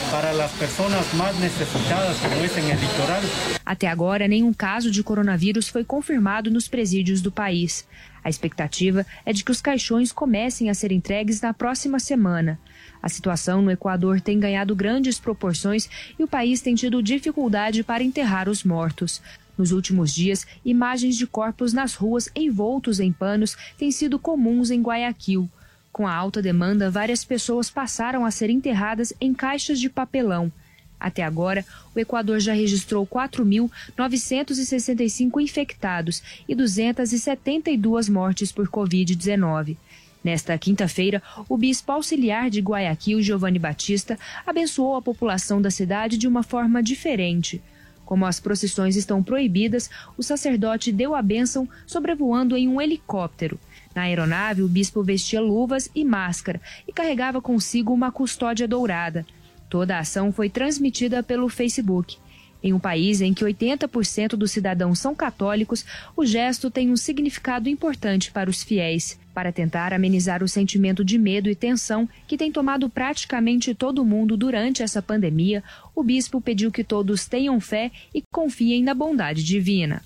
para 0.09 0.31
as 0.43 0.51
pessoas 0.53 1.13
mais 1.13 1.37
necessitadas, 1.39 2.17
como 2.19 2.35
litoral. 2.41 3.21
Até 3.65 3.87
agora, 3.87 4.27
nenhum 4.27 4.53
caso 4.53 4.89
de 4.89 5.03
coronavírus 5.03 5.67
foi 5.67 5.83
confirmado 5.83 6.49
nos 6.49 6.67
presídios 6.67 7.21
do 7.21 7.31
país. 7.31 7.85
A 8.23 8.29
expectativa 8.29 9.05
é 9.25 9.33
de 9.33 9.43
que 9.43 9.51
os 9.51 9.61
caixões 9.61 10.11
comecem 10.11 10.69
a 10.69 10.73
ser 10.73 10.91
entregues 10.91 11.41
na 11.41 11.53
próxima 11.53 11.99
semana. 11.99 12.59
A 13.05 13.09
situação 13.09 13.61
no 13.61 13.69
Equador 13.69 14.19
tem 14.19 14.39
ganhado 14.39 14.75
grandes 14.75 15.19
proporções 15.19 15.87
e 16.17 16.23
o 16.23 16.27
país 16.27 16.59
tem 16.59 16.73
tido 16.73 17.03
dificuldade 17.03 17.83
para 17.83 18.03
enterrar 18.03 18.49
os 18.49 18.63
mortos. 18.63 19.21
Nos 19.55 19.71
últimos 19.71 20.11
dias, 20.11 20.47
imagens 20.65 21.15
de 21.15 21.27
corpos 21.27 21.71
nas 21.71 21.93
ruas 21.93 22.27
envoltos 22.35 22.99
em 22.99 23.11
panos 23.11 23.55
têm 23.77 23.91
sido 23.91 24.17
comuns 24.17 24.71
em 24.71 24.81
Guayaquil. 24.81 25.47
Com 25.91 26.07
a 26.07 26.15
alta 26.15 26.41
demanda, 26.41 26.89
várias 26.89 27.23
pessoas 27.23 27.69
passaram 27.69 28.25
a 28.25 28.31
ser 28.31 28.49
enterradas 28.49 29.13
em 29.21 29.35
caixas 29.35 29.79
de 29.79 29.87
papelão. 29.87 30.51
Até 30.99 31.23
agora, 31.23 31.63
o 31.93 31.99
Equador 31.99 32.39
já 32.39 32.53
registrou 32.53 33.05
4.965 33.05 35.39
infectados 35.39 36.23
e 36.47 36.55
272 36.55 38.09
mortes 38.09 38.51
por 38.51 38.67
Covid-19. 38.67 39.77
Nesta 40.25 40.57
quinta-feira, 40.57 41.21
o 41.47 41.55
bispo 41.55 41.91
auxiliar 41.91 42.49
de 42.49 42.59
Guayaquil, 42.59 43.21
Giovanni 43.21 43.59
Batista, 43.59 44.17
abençoou 44.43 44.95
a 44.95 45.01
população 45.01 45.61
da 45.61 45.69
cidade 45.69 46.17
de 46.17 46.27
uma 46.27 46.41
forma 46.41 46.81
diferente. 46.81 47.61
Como 48.03 48.25
as 48.25 48.39
procissões 48.39 48.95
estão 48.95 49.21
proibidas, 49.21 49.87
o 50.17 50.23
sacerdote 50.23 50.91
deu 50.91 51.13
a 51.13 51.21
bênção 51.21 51.69
sobrevoando 51.85 52.57
em 52.57 52.67
um 52.67 52.81
helicóptero. 52.81 53.59
Na 53.93 54.01
aeronave, 54.01 54.63
o 54.63 54.67
bispo 54.67 55.03
vestia 55.03 55.39
luvas 55.39 55.91
e 55.93 56.03
máscara 56.03 56.59
e 56.87 56.91
carregava 56.91 57.39
consigo 57.39 57.93
uma 57.93 58.11
custódia 58.11 58.67
dourada. 58.67 59.23
Toda 59.69 59.95
a 59.95 59.99
ação 59.99 60.31
foi 60.31 60.49
transmitida 60.49 61.21
pelo 61.21 61.47
Facebook. 61.49 62.17
Em 62.63 62.73
um 62.73 62.79
país 62.79 63.21
em 63.21 63.31
que 63.31 63.45
80% 63.45 64.29
dos 64.29 64.49
cidadãos 64.49 64.97
são 64.97 65.13
católicos, 65.13 65.85
o 66.17 66.25
gesto 66.25 66.71
tem 66.71 66.89
um 66.89 66.97
significado 66.97 67.69
importante 67.69 68.31
para 68.31 68.49
os 68.49 68.63
fiéis. 68.63 69.23
Para 69.35 69.51
tentar 69.51 69.91
amenizar 69.91 70.41
o 70.41 70.47
sentimento 70.47 71.03
de 71.03 71.17
medo 71.17 71.49
e 71.49 71.55
tensão 71.55 72.07
que 72.25 72.37
tem 72.37 72.53
tomado 72.53 72.89
praticamente 72.89 73.75
todo 73.75 74.05
mundo 74.05 74.37
durante 74.37 74.81
essa 74.81 75.01
pandemia, 75.01 75.61
o 75.93 76.01
bispo 76.01 76.39
pediu 76.39 76.71
que 76.71 76.85
todos 76.85 77.27
tenham 77.27 77.59
fé 77.59 77.91
e 78.13 78.23
confiem 78.31 78.81
na 78.81 78.93
bondade 78.93 79.43
divina. 79.43 80.01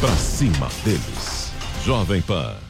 Pra 0.00 0.16
cima 0.16 0.68
deles. 0.82 1.52
Jovem 1.84 2.22
Pan. 2.22 2.65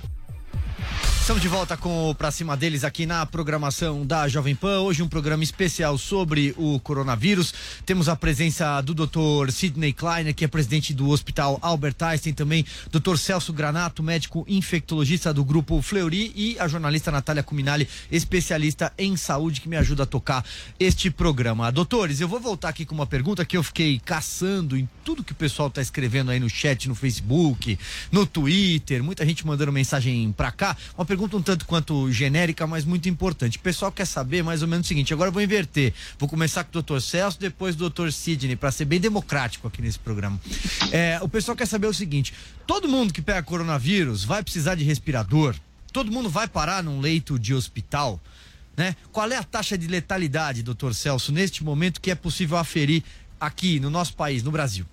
Estamos 1.27 1.43
de 1.43 1.49
volta 1.49 1.77
com 1.77 2.09
o 2.09 2.15
Pra 2.15 2.31
Cima 2.31 2.57
deles 2.57 2.85
aqui 2.85 3.05
na 3.05 3.27
programação 3.27 4.07
da 4.07 4.29
Jovem 4.29 4.55
Pan. 4.55 4.79
Hoje 4.79 5.03
um 5.03 5.09
programa 5.09 5.43
especial 5.43 5.99
sobre 5.99 6.55
o 6.57 6.79
coronavírus. 6.79 7.53
Temos 7.85 8.09
a 8.09 8.15
presença 8.15 8.81
do 8.81 8.95
Dr. 8.95 9.51
Sidney 9.51 9.93
Kleiner, 9.93 10.33
que 10.33 10.45
é 10.45 10.49
presidente 10.49 10.95
do 10.95 11.09
Hospital 11.09 11.59
Albert 11.61 11.97
Einstein, 11.99 12.33
também 12.33 12.65
Dr. 12.93 13.17
Celso 13.17 13.53
Granato, 13.53 14.05
médico 14.05 14.45
infectologista 14.47 15.35
do 15.35 15.45
grupo 15.45 15.83
Fleury 15.83 16.31
e 16.37 16.57
a 16.61 16.69
jornalista 16.69 17.11
Natália 17.11 17.43
Cuminali, 17.43 17.89
especialista 18.09 18.93
em 18.97 19.17
saúde, 19.17 19.61
que 19.61 19.69
me 19.69 19.77
ajuda 19.77 20.05
a 20.05 20.07
tocar 20.07 20.45
este 20.79 21.11
programa. 21.11 21.73
Doutores, 21.73 22.21
eu 22.21 22.29
vou 22.29 22.39
voltar 22.39 22.69
aqui 22.69 22.85
com 22.85 22.95
uma 22.95 23.05
pergunta 23.05 23.45
que 23.45 23.57
eu 23.57 23.65
fiquei 23.65 23.99
caçando 23.99 24.77
em 24.77 24.89
tudo 25.05 25.25
que 25.25 25.33
o 25.33 25.37
pessoal 25.37 25.67
está 25.67 25.83
escrevendo 25.83 26.31
aí 26.31 26.39
no 26.39 26.49
chat, 26.49 26.89
no 26.89 26.95
Facebook, 26.95 27.77
no 28.13 28.25
Twitter, 28.25 29.03
muita 29.03 29.27
gente 29.27 29.45
mandando 29.45 29.73
mensagem 29.73 30.31
para 30.31 30.53
cá. 30.53 30.77
Uma 30.97 31.05
pergunta 31.05 31.16
um 31.25 31.43
tanto 31.43 31.67
quanto 31.67 32.11
genérica, 32.13 32.67
mas 32.67 32.85
muito 32.85 33.09
importante. 33.09 33.59
O 33.59 33.61
pessoal 33.61 33.91
quer 33.91 34.05
saber 34.07 34.43
mais 34.43 34.63
ou 34.63 34.69
menos 34.69 34.87
o 34.87 34.89
seguinte: 34.89 35.13
agora 35.13 35.29
eu 35.29 35.33
vou 35.33 35.43
inverter. 35.43 35.93
Vou 36.19 36.29
começar 36.29 36.65
com 36.65 36.71
o 36.71 36.73
doutor 36.73 37.01
Celso, 37.01 37.39
depois 37.39 37.75
o 37.75 37.79
doutor 37.79 38.13
Sidney, 38.13 38.57
para 38.57 38.71
ser 38.71 38.85
bem 38.85 39.01
democrático 39.01 39.67
aqui 39.67 39.81
nesse 39.81 39.99
programa. 39.99 40.41
É, 40.93 41.19
o 41.23 41.29
pessoal 41.29 41.57
quer 41.57 41.67
saber 41.67 41.87
o 41.87 41.95
seguinte: 41.95 42.35
todo 42.67 42.89
mundo 42.89 43.13
que 43.13 43.23
pega 43.23 43.43
coronavírus 43.43 44.25
vai 44.25 44.43
precisar 44.43 44.75
de 44.75 44.85
respirador? 44.85 45.55
Todo 45.93 46.13
mundo 46.13 46.29
vai 46.29 46.47
parar 46.47 46.83
num 46.83 47.01
leito 47.01 47.39
de 47.39 47.55
hospital? 47.55 48.21
Né? 48.77 48.95
Qual 49.11 49.31
é 49.31 49.37
a 49.37 49.43
taxa 49.43 49.79
de 49.79 49.87
letalidade, 49.87 50.63
doutor 50.63 50.95
Celso, 50.95 51.33
neste 51.33 51.65
momento 51.65 52.01
que 52.01 52.11
é 52.11 52.15
possível 52.15 52.59
aferir 52.59 53.03
aqui 53.41 53.81
no 53.81 53.89
nosso 53.89 54.15
país, 54.15 54.43
no 54.43 54.51
Brasil? 54.51 54.85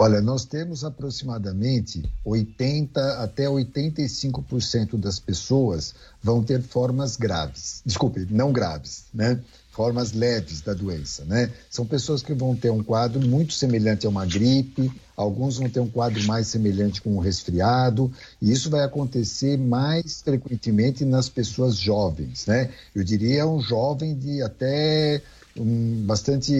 Olha, 0.00 0.20
nós 0.20 0.44
temos 0.44 0.84
aproximadamente 0.84 2.08
80 2.24 3.20
até 3.20 3.46
85% 3.46 4.96
das 4.96 5.18
pessoas 5.18 5.92
vão 6.22 6.40
ter 6.40 6.62
formas 6.62 7.16
graves. 7.16 7.82
Desculpe, 7.84 8.24
não 8.30 8.52
graves, 8.52 9.06
né? 9.12 9.40
Formas 9.72 10.12
leves 10.12 10.60
da 10.60 10.72
doença, 10.72 11.24
né? 11.24 11.52
São 11.68 11.84
pessoas 11.84 12.22
que 12.22 12.32
vão 12.32 12.54
ter 12.54 12.70
um 12.70 12.80
quadro 12.80 13.20
muito 13.20 13.52
semelhante 13.52 14.06
a 14.06 14.08
uma 14.08 14.24
gripe, 14.24 14.88
alguns 15.16 15.58
vão 15.58 15.68
ter 15.68 15.80
um 15.80 15.90
quadro 15.90 16.22
mais 16.26 16.46
semelhante 16.46 17.02
com 17.02 17.16
um 17.16 17.18
resfriado, 17.18 18.08
e 18.40 18.52
isso 18.52 18.70
vai 18.70 18.84
acontecer 18.84 19.58
mais 19.58 20.22
frequentemente 20.22 21.04
nas 21.04 21.28
pessoas 21.28 21.74
jovens, 21.74 22.46
né? 22.46 22.70
Eu 22.94 23.02
diria 23.02 23.48
um 23.48 23.60
jovem 23.60 24.16
de 24.16 24.42
até 24.42 25.20
um, 25.58 26.04
bastante 26.06 26.54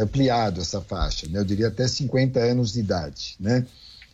ampliado 0.00 0.60
essa 0.60 0.80
faixa, 0.80 1.28
né? 1.28 1.40
eu 1.40 1.44
diria 1.44 1.68
até 1.68 1.86
50 1.86 2.38
anos 2.40 2.72
de 2.72 2.80
idade. 2.80 3.36
Né? 3.38 3.66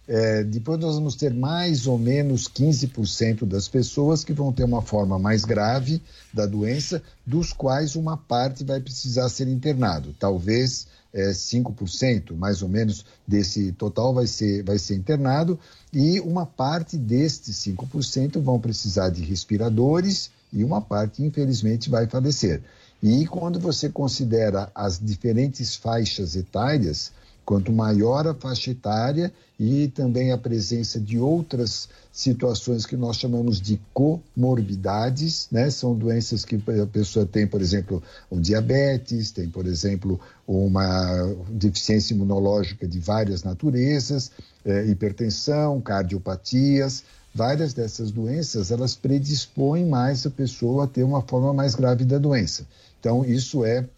É, 0.09 0.43
depois 0.43 0.81
nós 0.81 0.97
vamos 0.97 1.15
ter 1.15 1.33
mais 1.33 1.87
ou 1.87 1.97
menos 1.97 2.49
15% 2.49 3.45
das 3.47 3.69
pessoas 3.69 4.25
que 4.25 4.33
vão 4.33 4.53
ter 4.53 4.65
uma 4.65 4.83
forma 4.83 5.19
mais 5.19 5.45
grave 5.45 6.03
da 6.35 6.47
doença, 6.47 7.03
dos 7.25 7.53
quais 7.53 7.95
uma 7.95 8.17
parte 8.17 8.65
vai 8.65 8.81
precisar 8.81 9.29
ser 9.29 9.47
internado. 9.47 10.15
Talvez 10.19 10.89
é, 11.13 11.31
5%, 11.31 12.37
mais 12.37 12.63
ou 12.63 12.69
menos, 12.69 13.05
desse 13.27 13.73
total 13.73 14.15
vai 14.15 14.27
ser, 14.27 14.63
vai 14.65 14.79
ser 14.79 14.97
internado, 14.97 15.59
e 15.93 16.21
uma 16.21 16.47
parte 16.47 16.97
destes 16.97 17.57
5% 17.59 18.41
vão 18.41 18.59
precisar 18.59 19.11
de 19.11 19.23
respiradores 19.23 20.31
e 20.53 20.65
uma 20.65 20.81
parte, 20.81 21.23
infelizmente, 21.23 21.89
vai 21.89 22.07
falecer. 22.07 22.63
E 23.03 23.27
quando 23.27 23.59
você 23.59 23.89
considera 23.89 24.71
as 24.75 24.99
diferentes 24.99 25.75
faixas 25.75 26.37
etárias, 26.37 27.13
quanto 27.51 27.73
maior 27.73 28.27
a 28.29 28.35
faixa 28.35 28.71
etária 28.71 29.33
e 29.59 29.89
também 29.89 30.31
a 30.31 30.39
presença 30.39 31.01
de 31.01 31.19
outras 31.19 31.89
situações 32.13 32.87
que 32.87 32.97
nós 32.97 33.17
chamamos 33.17 33.61
de 33.61 33.81
comorbidades, 33.93 35.49
né? 35.51 35.71
São 35.71 35.95
doenças 35.95 36.45
que 36.45 36.63
a 36.81 36.87
pessoa 36.87 37.27
tem, 37.27 37.47
por 37.47 37.61
exemplo, 37.61 38.03
um 38.31 38.41
diabetes, 38.41 39.31
tem, 39.31 39.49
por 39.49 39.67
exemplo, 39.67 40.21
uma 40.47 41.35
deficiência 41.49 42.15
imunológica 42.15 42.87
de 42.87 42.99
várias 42.99 43.43
naturezas, 43.43 44.31
é, 44.65 44.87
hipertensão, 44.87 45.81
cardiopatias, 45.81 47.03
várias 47.35 47.73
dessas 47.73 48.11
doenças, 48.11 48.71
elas 48.71 48.95
predispõem 48.95 49.87
mais 49.87 50.27
a 50.27 50.31
pessoa 50.31 50.85
a 50.85 50.87
ter 50.87 51.03
uma 51.03 51.23
forma 51.23 51.53
mais 51.55 51.75
grave 51.75 52.05
da 52.05 52.19
doença. 52.19 52.67
Então, 53.01 53.25
isso 53.25 53.65
é, 53.65 53.89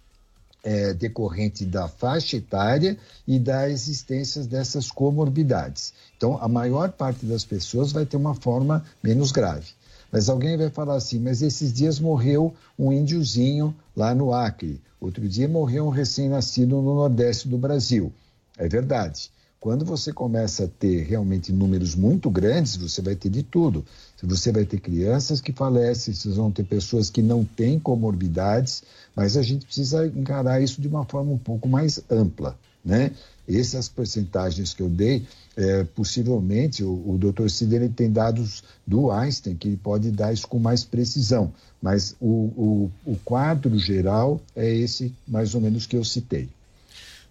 é 0.63 0.95
decorrente 0.95 1.67
da 1.67 1.89
faixa 1.89 2.37
etária 2.37 2.97
e 3.27 3.39
da 3.39 3.69
existência 3.69 4.45
dessas 4.45 4.91
comorbidades. 4.91 5.93
Então, 6.17 6.39
a 6.41 6.47
maior 6.47 6.93
parte 6.93 7.27
das 7.27 7.45
pessoas 7.45 7.91
vai 7.91 8.07
ter 8.07 8.17
uma 8.17 8.35
forma 8.35 8.85
menos 9.03 9.33
grave. 9.33 9.73
Mas 10.13 10.29
alguém 10.29 10.57
vai 10.57 10.71
falar 10.71 10.95
assim, 10.95 11.19
mas 11.19 11.43
esses 11.43 11.73
dias 11.73 11.99
morreu 11.99 12.55
um 12.79 12.93
índiozinho 12.93 13.75
lá 13.97 14.15
no 14.15 14.33
Acre. 14.33 14.81
Outro 15.01 15.29
dia 15.29 15.49
morreu 15.49 15.87
um 15.87 15.91
recém-nascido 15.91 16.81
no 16.81 16.95
Nordeste 16.95 17.49
do 17.49 17.59
Brasil. 17.59 18.13
É 18.57 18.69
verdade. 18.69 19.31
Quando 19.63 19.85
você 19.85 20.13
começa 20.13 20.65
a 20.65 20.67
ter 20.67 21.05
realmente 21.05 21.53
números 21.53 21.95
muito 21.95 22.29
grandes, 22.29 22.75
você 22.75 23.01
vai 23.01 23.15
ter 23.15 23.31
de 23.31 23.45
tudo. 23.45 23.87
Você 24.21 24.51
vai 24.51 24.65
ter 24.65 24.81
crianças 24.81 25.41
que 25.41 25.53
falecem, 25.53 26.13
vocês 26.13 26.35
vão 26.35 26.51
ter 26.51 26.65
pessoas 26.65 27.09
que 27.09 27.23
não 27.23 27.45
têm 27.45 27.79
comorbidades, 27.79 28.83
mas 29.15 29.37
a 29.37 29.43
gente 29.43 29.65
precisa 29.65 30.05
encarar 30.05 30.61
isso 30.61 30.83
de 30.83 30.89
uma 30.89 31.05
forma 31.05 31.31
um 31.31 31.39
pouco 31.39 31.69
mais 31.69 32.03
ampla, 32.11 32.59
né? 32.85 33.13
Essas 33.49 33.89
porcentagens 33.89 34.75
que 34.75 34.83
eu 34.83 34.89
dei, 34.89 35.29
é, 35.57 35.85
possivelmente 35.85 36.83
o, 36.83 36.91
o 36.91 37.17
Dr. 37.17 37.49
Sidney 37.49 37.89
tem 37.89 38.11
dados 38.11 38.65
do 38.85 39.13
Einstein 39.13 39.55
que 39.55 39.69
ele 39.69 39.77
pode 39.77 40.11
dar 40.11 40.33
isso 40.33 40.49
com 40.49 40.59
mais 40.59 40.83
precisão, 40.83 41.53
mas 41.81 42.17
o, 42.21 42.27
o, 42.27 42.91
o 43.07 43.17
quadro 43.25 43.79
geral 43.79 44.41
é 44.57 44.69
esse 44.75 45.15
mais 45.29 45.55
ou 45.55 45.61
menos 45.61 45.87
que 45.87 45.97
eu 45.97 46.03
citei. 46.03 46.49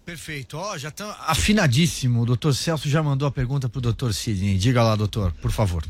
Perfeito. 0.04 0.56
Ó, 0.56 0.72
oh, 0.72 0.78
já 0.78 0.88
está 0.88 1.16
afinadíssimo. 1.26 2.22
O 2.22 2.26
doutor 2.26 2.54
Celso 2.54 2.88
já 2.88 3.02
mandou 3.02 3.28
a 3.28 3.30
pergunta 3.30 3.68
para 3.68 3.78
o 3.78 3.82
doutor 3.82 4.12
Sidney. 4.12 4.58
Diga 4.58 4.82
lá, 4.82 4.96
doutor, 4.96 5.32
por 5.32 5.52
favor. 5.52 5.84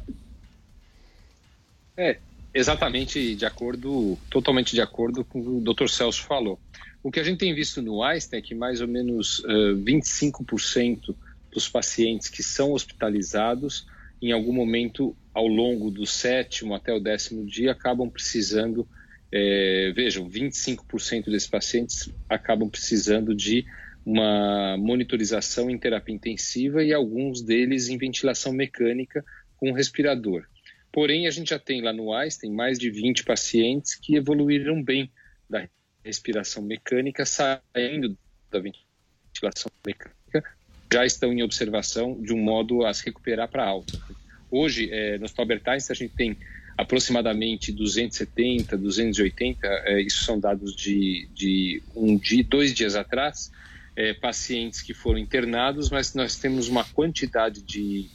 É, 1.97 2.19
exatamente 2.55 3.35
de 3.35 3.47
acordo, 3.47 4.19
totalmente 4.31 4.73
de 4.73 4.81
acordo 4.81 5.25
com 5.25 5.41
o 5.41 5.43
que 5.43 5.49
o 5.49 5.61
doutor 5.61 5.89
Celso 5.89 6.23
falou. 6.23 6.59
O 7.03 7.11
que 7.11 7.19
a 7.19 7.25
gente 7.25 7.39
tem 7.39 7.55
visto 7.55 7.83
no 7.83 8.03
Einstein 8.03 8.39
é 8.39 8.43
que 8.43 8.55
mais 8.55 8.81
ou 8.81 8.87
menos 8.87 9.41
uh, 9.41 9.77
25% 9.85 11.15
dos 11.53 11.69
pacientes 11.69 12.29
que 12.29 12.43
são 12.43 12.73
hospitalizados, 12.73 13.87
em 14.21 14.31
algum 14.31 14.53
momento 14.53 15.17
ao 15.35 15.47
longo 15.47 15.91
do 15.91 16.07
sétimo 16.07 16.75
até 16.75 16.93
o 16.93 17.01
décimo 17.01 17.45
dia, 17.45 17.73
acabam 17.73 18.09
precisando, 18.09 18.87
é, 19.33 19.93
vejam, 19.95 20.29
25% 20.29 21.31
desses 21.31 21.49
pacientes 21.49 22.13
acabam 22.29 22.69
precisando 22.69 23.35
de 23.35 23.65
uma 24.05 24.77
monitorização 24.77 25.71
em 25.71 25.79
terapia 25.79 26.15
intensiva 26.15 26.85
e 26.85 26.93
alguns 26.93 27.41
deles 27.41 27.89
em 27.89 27.97
ventilação 27.97 28.53
mecânica 28.53 29.25
com 29.57 29.73
respirador. 29.73 30.45
Porém, 30.93 31.27
a 31.27 31.31
gente 31.31 31.51
já 31.51 31.59
tem 31.59 31.81
lá 31.81 31.93
no 31.93 32.13
Einstein 32.13 32.53
mais 32.53 32.79
de 32.79 32.91
20 32.91 33.25
pacientes 33.25 33.95
que 33.95 34.17
evoluíram 34.17 34.83
bem 34.83 35.11
da 35.49 35.67
respiração 36.05 36.63
mecânica, 36.63 37.25
saindo 37.25 38.19
da 38.51 38.59
ventilação 38.59 39.71
mecânica, 39.87 40.45
já 40.93 41.07
estão 41.07 41.33
em 41.33 41.43
observação 41.43 42.21
de 42.21 42.35
um 42.35 42.39
modo 42.39 42.85
a 42.85 42.93
se 42.93 43.07
recuperar 43.07 43.49
para 43.49 43.65
alta. 43.65 43.99
Hoje, 44.51 44.91
é, 44.93 45.17
no 45.17 45.27
Einstein, 45.27 45.95
a 45.95 45.95
gente 45.95 46.15
tem 46.15 46.37
aproximadamente 46.83 47.73
270, 47.73 48.77
280, 48.77 49.67
é, 49.67 50.03
isso 50.03 50.25
são 50.25 50.39
dados 50.39 50.75
de, 50.77 51.29
de 51.35 51.83
um 51.95 52.17
dia, 52.17 52.45
dois 52.45 52.75
dias 52.75 52.95
atrás, 52.95 53.51
é, 53.97 54.15
pacientes 54.15 54.81
que 54.81 54.95
foram 54.95 55.19
internados, 55.19 55.91
mas 55.91 56.15
nós 56.15 56.37
temos 56.37 56.69
uma 56.69 56.85
quantidade 56.85 57.63
de, 57.63 58.09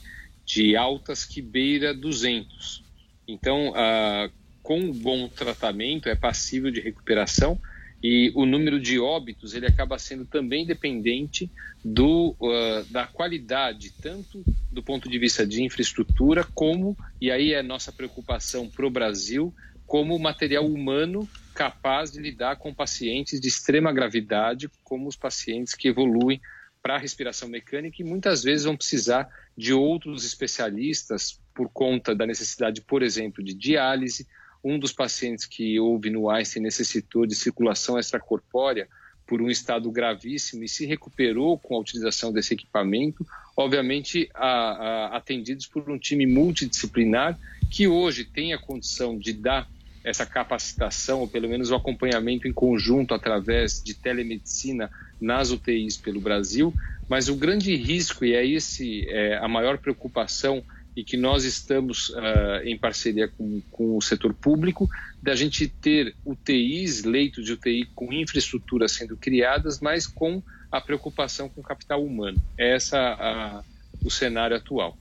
de 0.44 0.76
altas 0.76 1.24
que 1.24 1.42
beira 1.42 1.94
200. 1.94 2.82
Então, 3.26 3.72
ah, 3.76 4.30
com 4.62 4.80
um 4.80 4.92
bom 4.92 5.28
tratamento, 5.28 6.08
é 6.08 6.14
passível 6.14 6.70
de 6.70 6.80
recuperação 6.80 7.60
e 8.02 8.30
o 8.34 8.46
número 8.46 8.80
de 8.80 8.98
óbitos 8.98 9.54
ele 9.54 9.66
acaba 9.66 9.98
sendo 9.98 10.24
também 10.24 10.64
dependente 10.64 11.50
do, 11.84 12.36
uh, 12.40 12.84
da 12.90 13.06
qualidade, 13.06 13.92
tanto 14.00 14.44
do 14.70 14.82
ponto 14.82 15.08
de 15.08 15.18
vista 15.18 15.46
de 15.46 15.62
infraestrutura, 15.62 16.44
como, 16.54 16.96
e 17.20 17.30
aí 17.30 17.52
é 17.52 17.62
nossa 17.62 17.90
preocupação 17.90 18.68
para 18.68 18.86
o 18.86 18.90
Brasil, 18.90 19.52
como 19.86 20.18
material 20.18 20.66
humano 20.66 21.28
capaz 21.54 22.12
de 22.12 22.20
lidar 22.20 22.56
com 22.56 22.72
pacientes 22.72 23.40
de 23.40 23.48
extrema 23.48 23.92
gravidade, 23.92 24.70
como 24.84 25.08
os 25.08 25.16
pacientes 25.16 25.74
que 25.74 25.88
evoluem 25.88 26.40
para 26.80 26.94
a 26.94 26.98
respiração 26.98 27.48
mecânica 27.48 28.00
e 28.00 28.04
muitas 28.04 28.42
vezes 28.42 28.64
vão 28.64 28.76
precisar 28.76 29.28
de 29.56 29.72
outros 29.72 30.24
especialistas 30.24 31.40
por 31.52 31.68
conta 31.68 32.14
da 32.14 32.26
necessidade, 32.26 32.80
por 32.82 33.02
exemplo, 33.02 33.42
de 33.42 33.54
diálise. 33.54 34.28
Um 34.62 34.78
dos 34.78 34.92
pacientes 34.92 35.44
que 35.44 35.78
houve 35.78 36.10
no 36.10 36.28
Einstein 36.28 36.62
necessitou 36.62 37.26
de 37.26 37.34
circulação 37.34 37.98
extracorpórea 37.98 38.88
por 39.26 39.42
um 39.42 39.50
estado 39.50 39.90
gravíssimo 39.90 40.64
e 40.64 40.68
se 40.68 40.86
recuperou 40.86 41.58
com 41.58 41.76
a 41.76 41.78
utilização 41.78 42.32
desse 42.32 42.54
equipamento, 42.54 43.26
obviamente 43.54 44.28
a, 44.34 44.48
a, 44.48 45.16
atendidos 45.18 45.66
por 45.66 45.88
um 45.90 45.98
time 45.98 46.26
multidisciplinar 46.26 47.38
que 47.70 47.86
hoje 47.86 48.24
tem 48.24 48.54
a 48.54 48.58
condição 48.58 49.18
de 49.18 49.34
dar 49.34 49.68
essa 50.02 50.24
capacitação, 50.24 51.20
ou 51.20 51.28
pelo 51.28 51.48
menos 51.48 51.70
o 51.70 51.74
acompanhamento 51.74 52.48
em 52.48 52.52
conjunto 52.52 53.12
através 53.12 53.82
de 53.82 53.92
telemedicina 53.92 54.90
nas 55.20 55.50
UTIs 55.50 55.98
pelo 55.98 56.20
Brasil, 56.20 56.72
mas 57.08 57.28
o 57.28 57.36
grande 57.36 57.74
risco, 57.74 58.24
e 58.24 58.34
é 58.34 58.46
esse 58.46 59.06
é, 59.08 59.36
a 59.36 59.48
maior 59.48 59.76
preocupação 59.76 60.64
e 60.98 61.04
que 61.04 61.16
nós 61.16 61.44
estamos 61.44 62.08
uh, 62.08 62.60
em 62.64 62.76
parceria 62.76 63.28
com, 63.28 63.62
com, 63.70 63.96
o 63.96 64.02
setor 64.02 64.34
público, 64.34 64.90
da 65.22 65.36
gente 65.36 65.68
ter 65.68 66.16
UTIs, 66.24 67.04
leitos 67.04 67.44
de 67.44 67.52
UTI 67.52 67.88
com 67.94 68.12
infraestrutura 68.12 68.88
sendo 68.88 69.16
criadas, 69.16 69.78
mas 69.78 70.08
com 70.08 70.42
a 70.72 70.80
preocupação 70.80 71.48
com 71.48 71.60
o 71.60 71.64
capital 71.64 72.04
humano. 72.04 72.42
É 72.58 72.74
essa 72.74 72.98
a, 72.98 73.62
o 74.04 74.10
cenário 74.10 74.56
atual. 74.56 74.98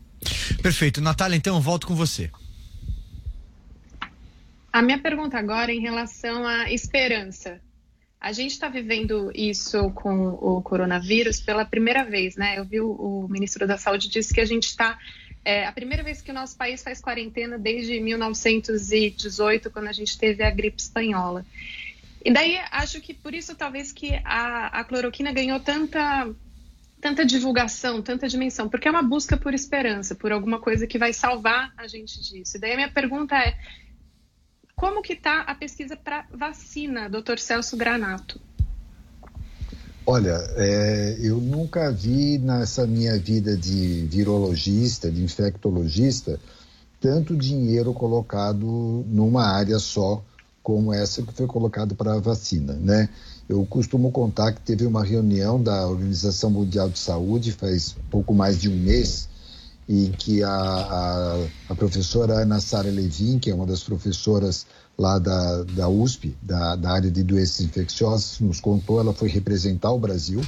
Perfeito. 0.61 1.01
Natália, 1.01 1.35
então 1.35 1.55
eu 1.55 1.61
volto 1.61 1.87
com 1.87 1.95
você. 1.95 2.29
A 4.71 4.83
minha 4.83 4.99
pergunta 4.99 5.35
agora 5.39 5.71
é 5.71 5.75
em 5.75 5.81
relação 5.81 6.45
à 6.45 6.71
esperança. 6.71 7.59
A 8.21 8.31
gente 8.31 8.51
está 8.51 8.69
vivendo 8.69 9.31
isso 9.33 9.89
com 9.93 10.29
o 10.29 10.61
coronavírus 10.61 11.39
pela 11.39 11.65
primeira 11.65 12.03
vez, 12.03 12.35
né? 12.35 12.59
Eu 12.59 12.65
vi 12.65 12.79
o, 12.81 12.91
o 12.91 13.27
ministro 13.27 13.65
da 13.65 13.79
Saúde 13.79 14.07
disse 14.07 14.31
que 14.31 14.41
a 14.41 14.45
gente 14.45 14.67
está 14.67 14.99
é 15.47 15.65
a 15.65 15.71
primeira 15.71 16.03
vez 16.03 16.21
que 16.21 16.29
o 16.29 16.33
nosso 16.33 16.57
país 16.57 16.83
faz 16.83 16.99
quarentena 16.99 17.57
desde 17.57 18.01
1918, 18.01 19.71
quando 19.71 19.87
a 19.87 19.93
gente 19.93 20.17
teve 20.17 20.43
a 20.43 20.51
gripe 20.51 20.81
espanhola. 20.81 21.45
E 22.23 22.29
daí 22.33 22.59
acho 22.69 22.99
que 22.99 23.13
por 23.13 23.33
isso 23.33 23.55
talvez 23.55 23.93
que 23.93 24.19
a, 24.25 24.67
a 24.67 24.83
cloroquina 24.83 25.31
ganhou 25.31 25.57
tanta 25.61 26.29
tanta 26.99 27.23
divulgação, 27.23 28.01
tanta 28.01 28.27
dimensão, 28.27 28.67
porque 28.67 28.89
é 28.89 28.91
uma 28.91 29.03
busca 29.03 29.37
por 29.37 29.53
esperança, 29.53 30.15
por 30.15 30.33
alguma 30.33 30.59
coisa 30.59 30.85
que 30.85 30.97
vai 30.97 31.13
salvar 31.13 31.71
a 31.77 31.87
gente 31.87 32.19
disso. 32.21 32.57
E 32.57 32.59
daí 32.59 32.73
a 32.73 32.75
minha 32.75 32.91
pergunta 32.91 33.33
é, 33.37 33.57
como 34.75 35.01
que 35.01 35.13
está 35.13 35.41
a 35.41 35.55
pesquisa 35.55 35.95
para 35.95 36.25
vacina, 36.29 37.07
doutor 37.07 37.39
Celso 37.39 37.77
Granato? 37.77 38.41
Olha, 40.09 40.41
é, 40.55 41.17
eu 41.19 41.35
nunca 41.35 41.91
vi 41.91 42.37
nessa 42.37 42.87
minha 42.87 43.19
vida 43.19 43.57
de 43.57 44.05
virologista, 44.05 45.11
de 45.11 45.21
infectologista, 45.21 46.39
tanto 47.01 47.35
dinheiro 47.35 47.93
colocado 47.93 49.03
numa 49.05 49.43
área 49.43 49.77
só 49.79 50.23
como 50.63 50.93
essa 50.93 51.21
que 51.21 51.33
foi 51.33 51.45
colocado 51.45 51.93
para 51.93 52.13
a 52.13 52.19
vacina, 52.21 52.71
né? 52.71 53.09
Eu 53.49 53.65
costumo 53.65 54.09
contar 54.09 54.53
que 54.53 54.61
teve 54.61 54.85
uma 54.85 55.03
reunião 55.03 55.61
da 55.61 55.85
Organização 55.85 56.51
Mundial 56.51 56.87
de 56.89 56.99
Saúde 56.99 57.51
faz 57.51 57.93
pouco 58.09 58.33
mais 58.33 58.61
de 58.61 58.69
um 58.69 58.77
mês, 58.77 59.27
em 59.89 60.09
que 60.13 60.41
a, 60.41 60.49
a, 60.49 61.47
a 61.67 61.75
professora 61.75 62.43
Ana 62.43 62.61
Sara 62.61 62.89
Levin, 62.89 63.39
que 63.39 63.51
é 63.51 63.53
uma 63.53 63.65
das 63.65 63.83
professoras 63.83 64.65
lá 64.97 65.19
da, 65.19 65.63
da 65.63 65.87
USP, 65.87 66.35
da, 66.41 66.75
da 66.75 66.91
área 66.91 67.11
de 67.11 67.23
doenças 67.23 67.61
infecciosas, 67.61 68.39
nos 68.39 68.59
contou, 68.59 68.99
ela 68.99 69.13
foi 69.13 69.29
representar 69.29 69.91
o 69.91 69.99
Brasil 69.99 70.41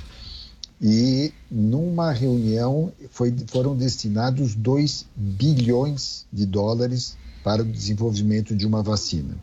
e 0.82 1.34
numa 1.52 2.12
reunião 2.12 2.92
foi, 3.12 3.36
foram 3.48 3.76
destinados 3.76 4.56
2 4.56 5.06
bilhões 5.16 6.26
de 6.32 6.46
dólares 6.46 7.18
para 7.44 7.62
o 7.62 7.66
desenvolvimento 7.66 8.56
de 8.56 8.66
uma 8.66 8.82
vacina. 8.82 9.38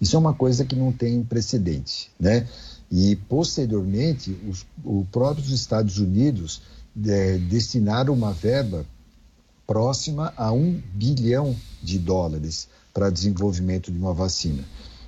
Isso 0.00 0.16
é 0.16 0.18
uma 0.18 0.34
coisa 0.34 0.64
que 0.64 0.74
não 0.74 0.92
tem 0.92 1.22
precedente, 1.22 2.10
né? 2.18 2.48
E 2.90 3.16
posteriormente, 3.16 4.36
os, 4.48 4.66
os 4.84 5.06
próprios 5.08 5.50
Estados 5.50 5.98
Unidos 5.98 6.60
é, 7.06 7.38
destinaram 7.38 8.12
uma 8.12 8.32
verba 8.32 8.84
próxima 9.66 10.34
a 10.36 10.52
um 10.52 10.82
bilhão 10.92 11.56
de 11.82 11.98
dólares 11.98 12.68
para 12.92 13.10
desenvolvimento 13.10 13.90
de 13.90 13.98
uma 13.98 14.12
vacina. 14.12 14.64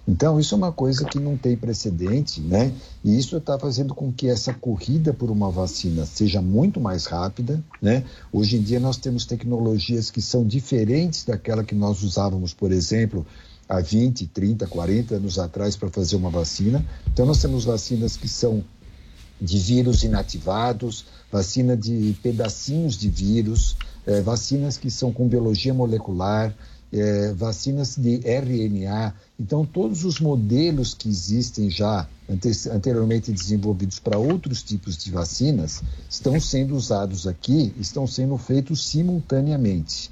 Então, 0.07 0.39
isso 0.39 0.55
é 0.55 0.59
uma 0.59 0.73
coisa 0.73 1.05
que 1.07 1.19
não 1.19 1.37
tem 1.37 1.57
precedente, 1.57 2.41
né? 2.41 2.73
E 3.03 3.19
isso 3.19 3.37
está 3.39 3.59
fazendo 3.59 3.95
com 3.95 4.13
que 4.13 4.29
essa 4.29 4.53
corrida 4.53 5.15
por 5.15 5.31
uma 5.31 5.51
vacina 5.51 6.05
seja 6.05 6.43
muito 6.43 6.79
mais 6.79 7.07
rápida, 7.07 7.63
né? 7.81 8.05
Hoje 8.31 8.57
em 8.57 8.63
dia 8.63 8.79
nós 8.79 8.99
temos 8.99 9.25
tecnologias 9.25 10.11
que 10.11 10.21
são 10.21 10.47
diferentes 10.47 11.25
daquela 11.25 11.65
que 11.65 11.75
nós 11.75 12.03
usávamos, 12.03 12.53
por 12.53 12.71
exemplo, 12.71 13.27
há 13.67 13.81
20, 13.81 14.27
30, 14.27 14.67
40 14.67 15.15
anos 15.15 15.39
atrás 15.39 15.75
para 15.75 15.89
fazer 15.89 16.17
uma 16.17 16.29
vacina. 16.29 16.85
Então, 17.11 17.25
nós 17.25 17.41
temos 17.41 17.65
vacinas 17.65 18.15
que 18.15 18.29
são 18.29 18.63
de 19.41 19.59
vírus 19.59 20.05
inativados, 20.05 21.07
vacina 21.33 21.77
de 21.77 22.15
pedacinhos 22.23 22.97
de 22.97 23.09
vírus, 23.09 23.77
é, 24.07 24.21
vacinas 24.21 24.77
que 24.77 24.91
são 24.91 25.11
com 25.13 25.27
biologia 25.27 25.73
molecular, 25.73 26.55
é, 26.95 27.33
vacinas 27.33 27.97
de 27.97 28.21
RNA. 28.25 29.13
Então, 29.39 29.67
todos 29.67 30.05
os 30.05 30.21
modelos 30.21 30.95
que 30.95 31.09
existem 31.09 31.69
já 31.69 32.09
anteriormente 32.73 33.33
desenvolvidos 33.33 33.99
para 33.99 34.17
outros 34.17 34.63
tipos 34.63 34.97
de 34.97 35.11
vacinas 35.11 35.83
estão 36.09 36.41
sendo 36.41 36.77
usados 36.77 37.27
aqui, 37.27 37.75
estão 37.79 38.07
sendo 38.07 38.39
feitos 38.39 38.87
simultaneamente. 38.87 40.09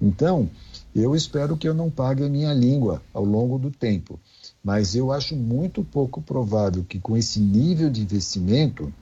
Então, 0.00 0.50
eu 0.94 1.16
espero 1.16 1.56
que 1.56 1.66
eu 1.66 1.72
não 1.72 1.90
pague 1.90 2.22
a 2.22 2.28
minha 2.28 2.52
língua 2.52 3.02
ao 3.14 3.24
longo 3.24 3.58
do 3.58 3.70
tempo, 3.70 4.20
mas 4.62 4.94
eu 4.94 5.10
acho 5.10 5.34
muito 5.34 5.82
pouco 5.82 6.20
provável 6.20 6.84
que 6.84 7.00
com 7.00 7.16
esse 7.16 7.40
nível 7.40 7.88
de 7.88 8.02
investimento 8.02 8.92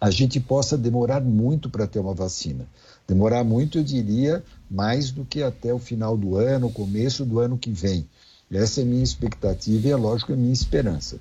a 0.00 0.10
gente 0.10 0.38
possa 0.40 0.78
demorar 0.78 1.20
muito 1.20 1.68
para 1.68 1.86
ter 1.86 1.98
uma 1.98 2.14
vacina. 2.14 2.66
Demorar 3.06 3.44
muito, 3.44 3.78
eu 3.78 3.84
diria, 3.84 4.42
mais 4.70 5.10
do 5.10 5.24
que 5.24 5.42
até 5.42 5.74
o 5.74 5.78
final 5.78 6.16
do 6.16 6.36
ano, 6.36 6.70
começo 6.70 7.24
do 7.24 7.40
ano 7.40 7.58
que 7.58 7.70
vem. 7.70 8.08
Essa 8.50 8.80
é 8.80 8.84
a 8.84 8.86
minha 8.86 9.02
expectativa 9.02 9.88
e, 9.88 9.90
é 9.90 9.96
lógico, 9.96 10.32
a 10.32 10.36
minha 10.36 10.52
esperança. 10.52 11.20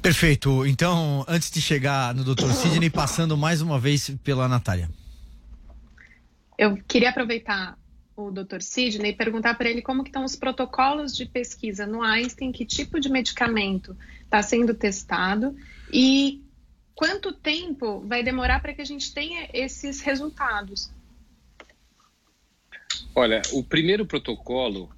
Perfeito. 0.00 0.66
Então, 0.66 1.24
antes 1.26 1.50
de 1.50 1.62
chegar 1.62 2.14
no 2.14 2.24
Dr. 2.24 2.52
Sidney, 2.52 2.90
passando 2.90 3.36
mais 3.36 3.62
uma 3.62 3.78
vez 3.78 4.10
pela 4.22 4.46
Natália. 4.46 4.90
Eu 6.58 6.76
queria 6.86 7.10
aproveitar 7.10 7.78
o 8.16 8.30
Dr. 8.30 8.60
Sidney 8.60 9.10
e 9.10 9.16
perguntar 9.16 9.54
para 9.54 9.68
ele 9.68 9.82
como 9.82 10.04
que 10.04 10.10
estão 10.10 10.24
os 10.24 10.36
protocolos 10.36 11.16
de 11.16 11.26
pesquisa 11.26 11.86
no 11.86 12.02
Einstein, 12.02 12.52
que 12.52 12.64
tipo 12.64 13.00
de 13.00 13.08
medicamento 13.08 13.96
está 14.22 14.42
sendo 14.42 14.74
testado 14.74 15.56
e 15.92 16.42
quanto 16.94 17.32
tempo 17.32 18.00
vai 18.06 18.22
demorar 18.22 18.60
para 18.60 18.72
que 18.72 18.82
a 18.82 18.86
gente 18.86 19.12
tenha 19.12 19.48
esses 19.52 20.00
resultados? 20.00 20.90
Olha, 23.14 23.42
o 23.52 23.62
primeiro 23.62 24.06
protocolo, 24.06 24.90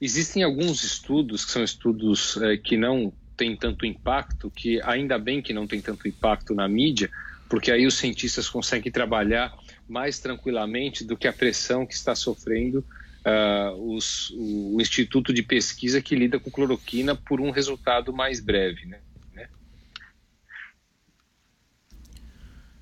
existem 0.00 0.42
alguns 0.42 0.82
estudos 0.82 1.44
que 1.44 1.52
são 1.52 1.62
estudos 1.62 2.36
é, 2.38 2.56
que 2.56 2.76
não 2.76 3.12
têm 3.36 3.56
tanto 3.56 3.86
impacto, 3.86 4.50
que 4.50 4.80
ainda 4.82 5.18
bem 5.18 5.40
que 5.40 5.52
não 5.52 5.66
tem 5.66 5.80
tanto 5.80 6.06
impacto 6.06 6.54
na 6.54 6.68
mídia, 6.68 7.10
porque 7.48 7.70
aí 7.70 7.86
os 7.86 7.94
cientistas 7.94 8.48
conseguem 8.48 8.92
trabalhar 8.92 9.56
mais 9.88 10.18
tranquilamente 10.18 11.04
do 11.04 11.16
que 11.16 11.26
a 11.26 11.32
pressão 11.32 11.86
que 11.86 11.94
está 11.94 12.14
sofrendo 12.14 12.84
uh, 13.24 13.94
os, 13.94 14.30
o, 14.30 14.80
Instituto 14.80 15.32
de 15.32 15.42
Pesquisa 15.42 16.00
que 16.00 16.14
lida 16.14 16.38
com 16.38 16.50
cloroquina 16.50 17.14
por 17.14 17.40
um 17.40 17.50
resultado 17.50 18.12
mais 18.12 18.40
breve. 18.40 18.86
Né? 18.86 19.00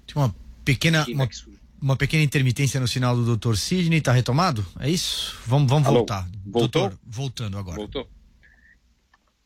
Tinha 0.07 0.25
uma 0.25 0.35
pequena, 0.65 1.07
uma, 1.09 1.29
uma, 1.81 1.97
pequena 1.97 2.23
intermitência 2.23 2.81
no 2.81 2.89
sinal 2.89 3.17
do 3.17 3.37
Dr. 3.37 3.55
Sidney, 3.57 3.99
está 3.99 4.13
retomado? 4.13 4.65
É 4.81 4.89
isso? 4.89 5.39
Vamos, 5.47 5.71
vamos 5.71 5.89
voltar. 5.89 6.29
Voltou? 6.45 6.83
Doutor, 6.83 6.99
voltando 7.07 7.59
agora. 7.59 7.77
Voltou. 7.77 8.09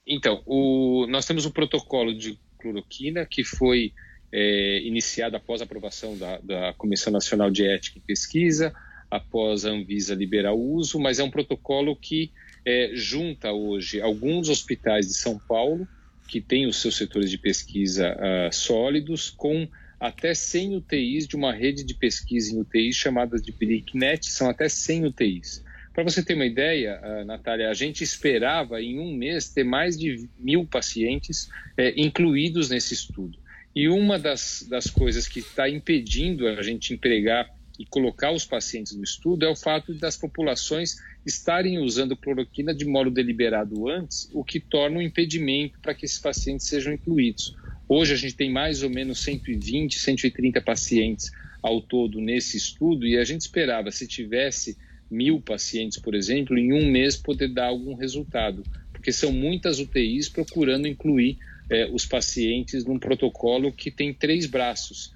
Então, 0.07 0.43
o, 0.47 1.07
nós 1.09 1.27
temos 1.27 1.47
um 1.47 1.51
protocolo 1.51 2.15
de 2.15 2.39
cloroquina 2.59 3.25
que 3.27 3.45
foi 3.45 3.93
é, 4.33 4.81
iniciado 4.83 5.37
após 5.37 5.61
a 5.61 5.65
aprovação 5.65 6.17
da, 6.17 6.39
da 6.39 6.73
Comissão 6.75 7.13
Nacional 7.13 7.51
de 7.51 7.67
Ética 7.67 7.99
e 7.99 8.01
Pesquisa, 8.01 8.73
após 9.11 9.65
a 9.65 9.71
Anvisa 9.71 10.15
liberar 10.15 10.53
o 10.53 10.75
uso, 10.75 10.99
mas 10.99 11.19
é 11.19 11.23
um 11.23 11.31
protocolo 11.31 11.95
que 11.95 12.33
é, 12.65 12.93
junta 12.95 13.53
hoje 13.53 14.01
alguns 14.01 14.49
hospitais 14.49 15.07
de 15.07 15.15
São 15.15 15.39
Paulo, 15.39 15.87
que 16.27 16.41
têm 16.41 16.67
os 16.67 16.81
seus 16.81 16.97
setores 16.97 17.31
de 17.31 17.37
pesquisa 17.37 18.17
uh, 18.17 18.55
sólidos, 18.55 19.29
com 19.29 19.69
até 20.03 20.35
100 20.35 20.79
UTIs 20.79 21.29
de 21.29 21.37
uma 21.37 21.53
rede 21.53 21.85
de 21.85 21.95
pesquisa 21.95 22.53
em 22.53 22.59
UTIs 22.59 22.97
chamadas 22.97 23.41
de 23.41 23.53
BRICNet, 23.53 24.27
são 24.27 24.51
até 24.51 24.69
100 24.69 25.07
UTIs. 25.07 25.65
Para 25.95 26.03
você 26.03 26.25
ter 26.25 26.35
uma 26.35 26.45
ideia, 26.45 27.01
uh, 27.01 27.25
Natália, 27.25 27.71
a 27.71 27.75
gente 27.75 28.03
esperava 28.03 28.83
em 28.83 28.99
um 28.99 29.15
mês 29.15 29.51
ter 29.51 29.63
mais 29.63 29.97
de 29.97 30.29
mil 30.37 30.67
pacientes 30.67 31.49
eh, 31.77 31.95
incluídos 31.97 32.69
nesse 32.69 32.95
estudo. 32.95 33.39
E 33.77 33.89
uma 33.89 34.19
das, 34.19 34.67
das 34.69 34.91
coisas 34.91 35.29
que 35.29 35.39
está 35.39 35.69
impedindo 35.69 36.49
a 36.49 36.63
gente 36.63 36.93
empregar 36.93 37.49
e 37.79 37.87
colocar 37.87 38.33
os 38.33 38.45
pacientes 38.45 38.97
no 38.97 39.05
estudo 39.05 39.45
é 39.45 39.49
o 39.49 39.55
fato 39.55 39.95
das 39.95 40.17
populações 40.17 40.97
estarem 41.25 41.79
usando 41.79 42.17
cloroquina 42.17 42.75
de 42.75 42.85
modo 42.85 43.09
deliberado 43.09 43.89
antes, 43.89 44.29
o 44.33 44.43
que 44.43 44.59
torna 44.59 44.99
um 44.99 45.03
impedimento 45.03 45.79
para 45.81 45.95
que 45.95 46.05
esses 46.05 46.19
pacientes 46.19 46.67
sejam 46.67 46.93
incluídos. 46.93 47.55
Hoje 47.95 48.15
a 48.15 48.17
gente 48.17 48.35
tem 48.35 48.51
mais 48.51 48.83
ou 48.83 48.89
menos 48.89 49.19
120, 49.19 49.99
130 49.99 50.63
pacientes 50.63 51.31
ao 51.63 51.79
todo 51.79 52.23
nesse 52.23 52.57
estudo 52.57 53.07
e 53.07 53.19
a 53.19 53.25
gente 53.25 53.43
esperava, 53.43 53.91
se 53.91 54.07
tivesse 54.07 54.79
mil 55.11 55.43
pacientes, 55.43 55.99
por 55.99 56.15
exemplo, 56.15 56.57
em 56.57 56.73
um 56.73 56.91
mês 56.91 57.19
poder 57.19 57.49
dar 57.49 57.67
algum 57.67 57.93
resultado, 57.93 58.63
porque 58.95 59.13
são 59.13 59.31
muitas 59.31 59.79
UTIs 59.79 60.31
procurando 60.31 60.89
incluir 60.89 61.37
eh, 61.69 61.87
os 61.93 62.07
pacientes 62.07 62.83
num 62.83 62.99
protocolo 62.99 63.71
que 63.71 63.91
tem 63.91 64.15
três 64.15 64.47
braços, 64.47 65.13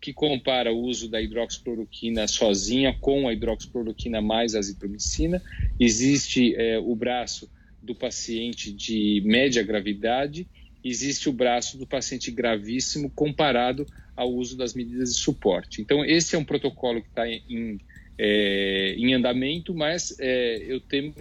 que 0.00 0.12
compara 0.12 0.72
o 0.72 0.82
uso 0.82 1.08
da 1.08 1.20
hidroxicloroquina 1.20 2.28
sozinha 2.28 2.96
com 3.00 3.26
a 3.26 3.32
hidroxicloroquina 3.32 4.20
mais 4.20 4.54
azitromicina. 4.54 5.42
Existe 5.80 6.54
eh, 6.54 6.78
o 6.78 6.94
braço 6.94 7.50
do 7.82 7.92
paciente 7.92 8.70
de 8.70 9.20
média 9.24 9.64
gravidade 9.64 10.46
existe 10.82 11.28
o 11.28 11.32
braço 11.32 11.78
do 11.78 11.86
paciente 11.86 12.30
gravíssimo 12.30 13.10
comparado 13.10 13.86
ao 14.16 14.30
uso 14.32 14.56
das 14.56 14.74
medidas 14.74 15.14
de 15.14 15.20
suporte. 15.20 15.80
Então, 15.80 16.04
esse 16.04 16.34
é 16.34 16.38
um 16.38 16.44
protocolo 16.44 17.02
que 17.02 17.08
está 17.08 17.28
em, 17.28 17.78
é, 18.18 18.94
em 18.96 19.14
andamento, 19.14 19.74
mas 19.74 20.14
é, 20.18 20.58
eu 20.66 20.80
tenho 20.80 21.14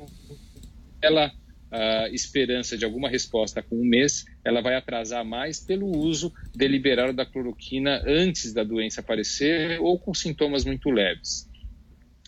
ela 1.01 1.32
a 1.72 2.10
esperança 2.10 2.78
de 2.78 2.84
alguma 2.84 3.07
resposta 3.07 3.62
com 3.62 3.76
um 3.76 3.86
mês, 3.86 4.26
ela 4.43 4.62
vai 4.62 4.76
atrasar 4.76 5.24
mais 5.24 5.60
pelo 5.60 5.86
uso 5.86 6.34
deliberado 6.55 7.14
da 7.14 7.26
cloroquina 7.26 8.01
antes 8.07 8.53
da 8.53 8.64
doença 8.64 9.01
aparecer 9.01 9.80
ou 9.80 9.99
com 9.99 10.14
sintomas 10.14 10.66
muito 10.66 10.89
leves. 10.89 11.47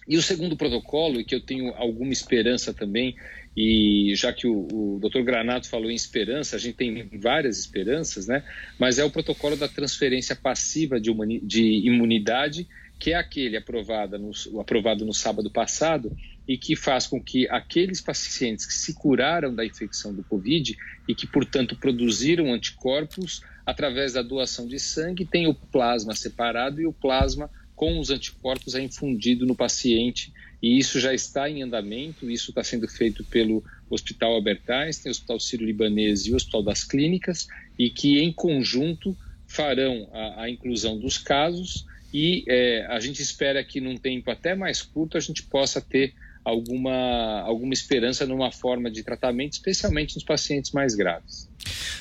E 0.08 0.18
o 0.18 0.22
segundo 0.22 0.56
protocolo, 0.56 1.20
e 1.20 1.24
que 1.24 1.34
eu 1.34 1.42
tenho 1.42 1.74
alguma 1.74 2.12
esperança 2.12 2.74
também 2.74 3.16
E 3.56 4.14
já 4.16 4.32
que 4.32 4.47
o, 4.47 4.68
o 4.72 4.99
Dr. 4.99 5.22
Granato 5.24 5.68
falou 5.68 5.91
em 5.91 5.95
esperança, 5.95 6.56
a 6.56 6.60
gente 6.60 6.76
tem 6.76 7.10
várias 7.20 7.60
esperanças, 7.60 8.28
né? 8.28 8.43
Mas 8.80 8.97
é 8.97 9.04
o 9.04 9.12
protocolo 9.12 9.58
da 9.58 9.68
transferência 9.68 10.36
passiva 10.36 10.99
de, 10.99 11.12
de 11.43 11.64
imunidade, 11.86 12.68
que 12.97 13.12
é 13.12 13.16
aquele 13.16 13.58
aprovado 13.58 14.18
no, 14.18 14.32
aprovado 14.60 15.06
no 15.06 15.14
sábado 15.14 15.49
passado 15.49 16.16
e 16.47 16.58
que 16.58 16.76
faz 16.76 17.08
com 17.08 17.22
que 17.22 17.47
aqueles 17.49 17.99
pacientes 17.99 18.66
que 18.66 18.74
se 18.74 18.93
curaram 18.93 19.54
da 19.54 19.66
infecção 19.66 20.14
do 20.14 20.24
Covid 20.24 20.78
e 21.08 21.16
que, 21.16 21.28
portanto, 21.28 21.76
produziram 21.76 22.54
anticorpos 22.54 23.41
através 23.66 24.14
da 24.14 24.22
doação 24.22 24.68
de 24.68 24.80
sangue, 24.80 25.26
tenham 25.26 25.52
o 25.52 25.56
plasma 25.56 26.16
separado 26.16 26.82
e 26.82 26.86
o 26.86 26.93
plasma 26.93 27.49
com 27.76 27.99
os 27.99 28.12
anticorpos 28.12 28.76
é 28.76 28.82
infundido 28.82 29.45
no 29.45 29.56
paciente 29.56 30.32
e 30.62 30.78
isso 30.78 30.99
já 30.99 31.14
está 31.14 31.49
em 31.49 31.64
andamento, 31.64 32.30
isso 32.30 32.51
está 32.51 32.64
sendo 32.64 32.88
feito 32.88 33.24
pelo 33.24 33.64
Hospital 33.89 34.34
Albert 34.34 34.62
Einstein, 34.68 35.12
Hospital 35.12 35.39
Sírio-Libanês 35.39 36.26
e 36.26 36.34
o 36.34 36.36
Hospital 36.36 36.64
das 36.64 36.84
Clínicas, 36.84 37.47
e 37.78 37.89
que 37.89 38.20
em 38.20 38.32
conjunto 38.32 39.18
farão 39.47 40.07
a, 40.14 40.43
a 40.43 40.49
inclusão 40.49 40.99
dos 40.99 41.18
casos. 41.18 41.86
E 42.14 42.43
é, 42.47 42.86
a 42.88 42.99
gente 42.99 43.22
espera 43.22 43.64
que 43.64 43.82
num 43.82 43.97
tempo 43.97 44.30
até 44.30 44.53
mais 44.53 44.82
curto 44.82 45.18
a 45.18 45.20
gente 45.20 45.43
possa 45.43 45.82
ter 45.82 46.14
alguma, 46.44 47.42
alguma 47.42 47.74
esperança 47.74 48.26
numa 48.26 48.52
forma 48.52 48.89
de 48.89 49.04
tratamento, 49.04 49.54
especialmente 49.54 50.16
nos 50.16 50.24
pacientes 50.24 50.72
mais 50.72 50.96
graves. 50.96 51.50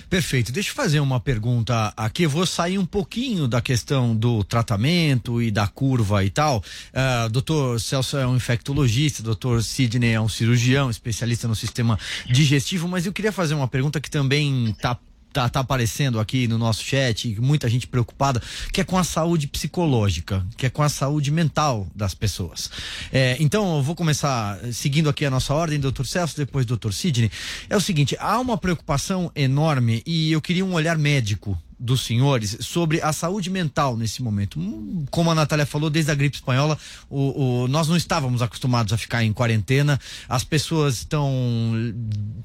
Perfeito. 0.08 0.50
Deixa 0.50 0.70
eu 0.70 0.74
fazer 0.74 0.98
uma 0.98 1.20
pergunta 1.20 1.92
aqui. 1.96 2.24
Eu 2.24 2.30
vou 2.30 2.44
sair 2.44 2.78
um 2.78 2.84
pouquinho 2.84 3.46
da 3.46 3.60
questão 3.60 4.16
do 4.16 4.42
tratamento 4.42 5.40
e 5.40 5.50
da 5.50 5.68
curva 5.68 6.24
e 6.24 6.30
tal. 6.30 6.58
Uh, 6.58 7.28
doutor 7.30 7.80
Celso 7.80 8.16
é 8.16 8.26
um 8.26 8.34
infectologista, 8.34 9.22
doutor 9.22 9.62
Sidney 9.62 10.12
é 10.14 10.20
um 10.20 10.28
cirurgião, 10.28 10.90
especialista 10.90 11.46
no 11.46 11.54
sistema 11.54 11.98
digestivo, 12.26 12.88
mas 12.88 13.06
eu 13.06 13.12
queria 13.12 13.30
fazer 13.30 13.54
uma 13.54 13.68
pergunta 13.68 14.00
que 14.00 14.10
também 14.10 14.70
está 14.70 14.98
tá, 15.32 15.48
tá 15.48 15.60
aparecendo 15.60 16.20
aqui 16.20 16.46
no 16.46 16.58
nosso 16.58 16.84
chat, 16.84 17.40
muita 17.40 17.68
gente 17.68 17.86
preocupada, 17.86 18.42
que 18.72 18.80
é 18.80 18.84
com 18.84 18.98
a 18.98 19.04
saúde 19.04 19.46
psicológica, 19.46 20.46
que 20.56 20.66
é 20.66 20.70
com 20.70 20.82
a 20.82 20.88
saúde 20.88 21.30
mental 21.30 21.86
das 21.94 22.14
pessoas. 22.14 22.70
É, 23.12 23.36
então, 23.40 23.76
eu 23.76 23.82
vou 23.82 23.94
começar 23.94 24.58
seguindo 24.72 25.08
aqui 25.08 25.24
a 25.24 25.30
nossa 25.30 25.54
ordem, 25.54 25.78
doutor 25.78 26.06
Celso, 26.06 26.36
depois 26.36 26.66
doutor 26.66 26.92
Sidney. 26.92 27.30
É 27.68 27.76
o 27.76 27.80
seguinte, 27.80 28.16
há 28.18 28.38
uma 28.38 28.58
preocupação 28.58 29.30
enorme 29.34 30.02
e 30.06 30.32
eu 30.32 30.40
queria 30.40 30.64
um 30.64 30.74
olhar 30.74 30.98
médico 30.98 31.58
dos 31.80 32.02
senhores 32.02 32.58
sobre 32.60 33.00
a 33.00 33.10
saúde 33.10 33.48
mental 33.48 33.96
nesse 33.96 34.22
momento. 34.22 34.60
Hum, 34.60 35.06
como 35.10 35.30
a 35.30 35.34
Natália 35.34 35.64
falou, 35.64 35.88
desde 35.88 36.12
a 36.12 36.14
gripe 36.14 36.36
espanhola, 36.36 36.78
o, 37.08 37.62
o, 37.62 37.68
nós 37.68 37.88
não 37.88 37.96
estávamos 37.96 38.42
acostumados 38.42 38.92
a 38.92 38.98
ficar 38.98 39.24
em 39.24 39.32
quarentena, 39.32 39.98
as 40.28 40.44
pessoas 40.44 40.98
estão 40.98 41.30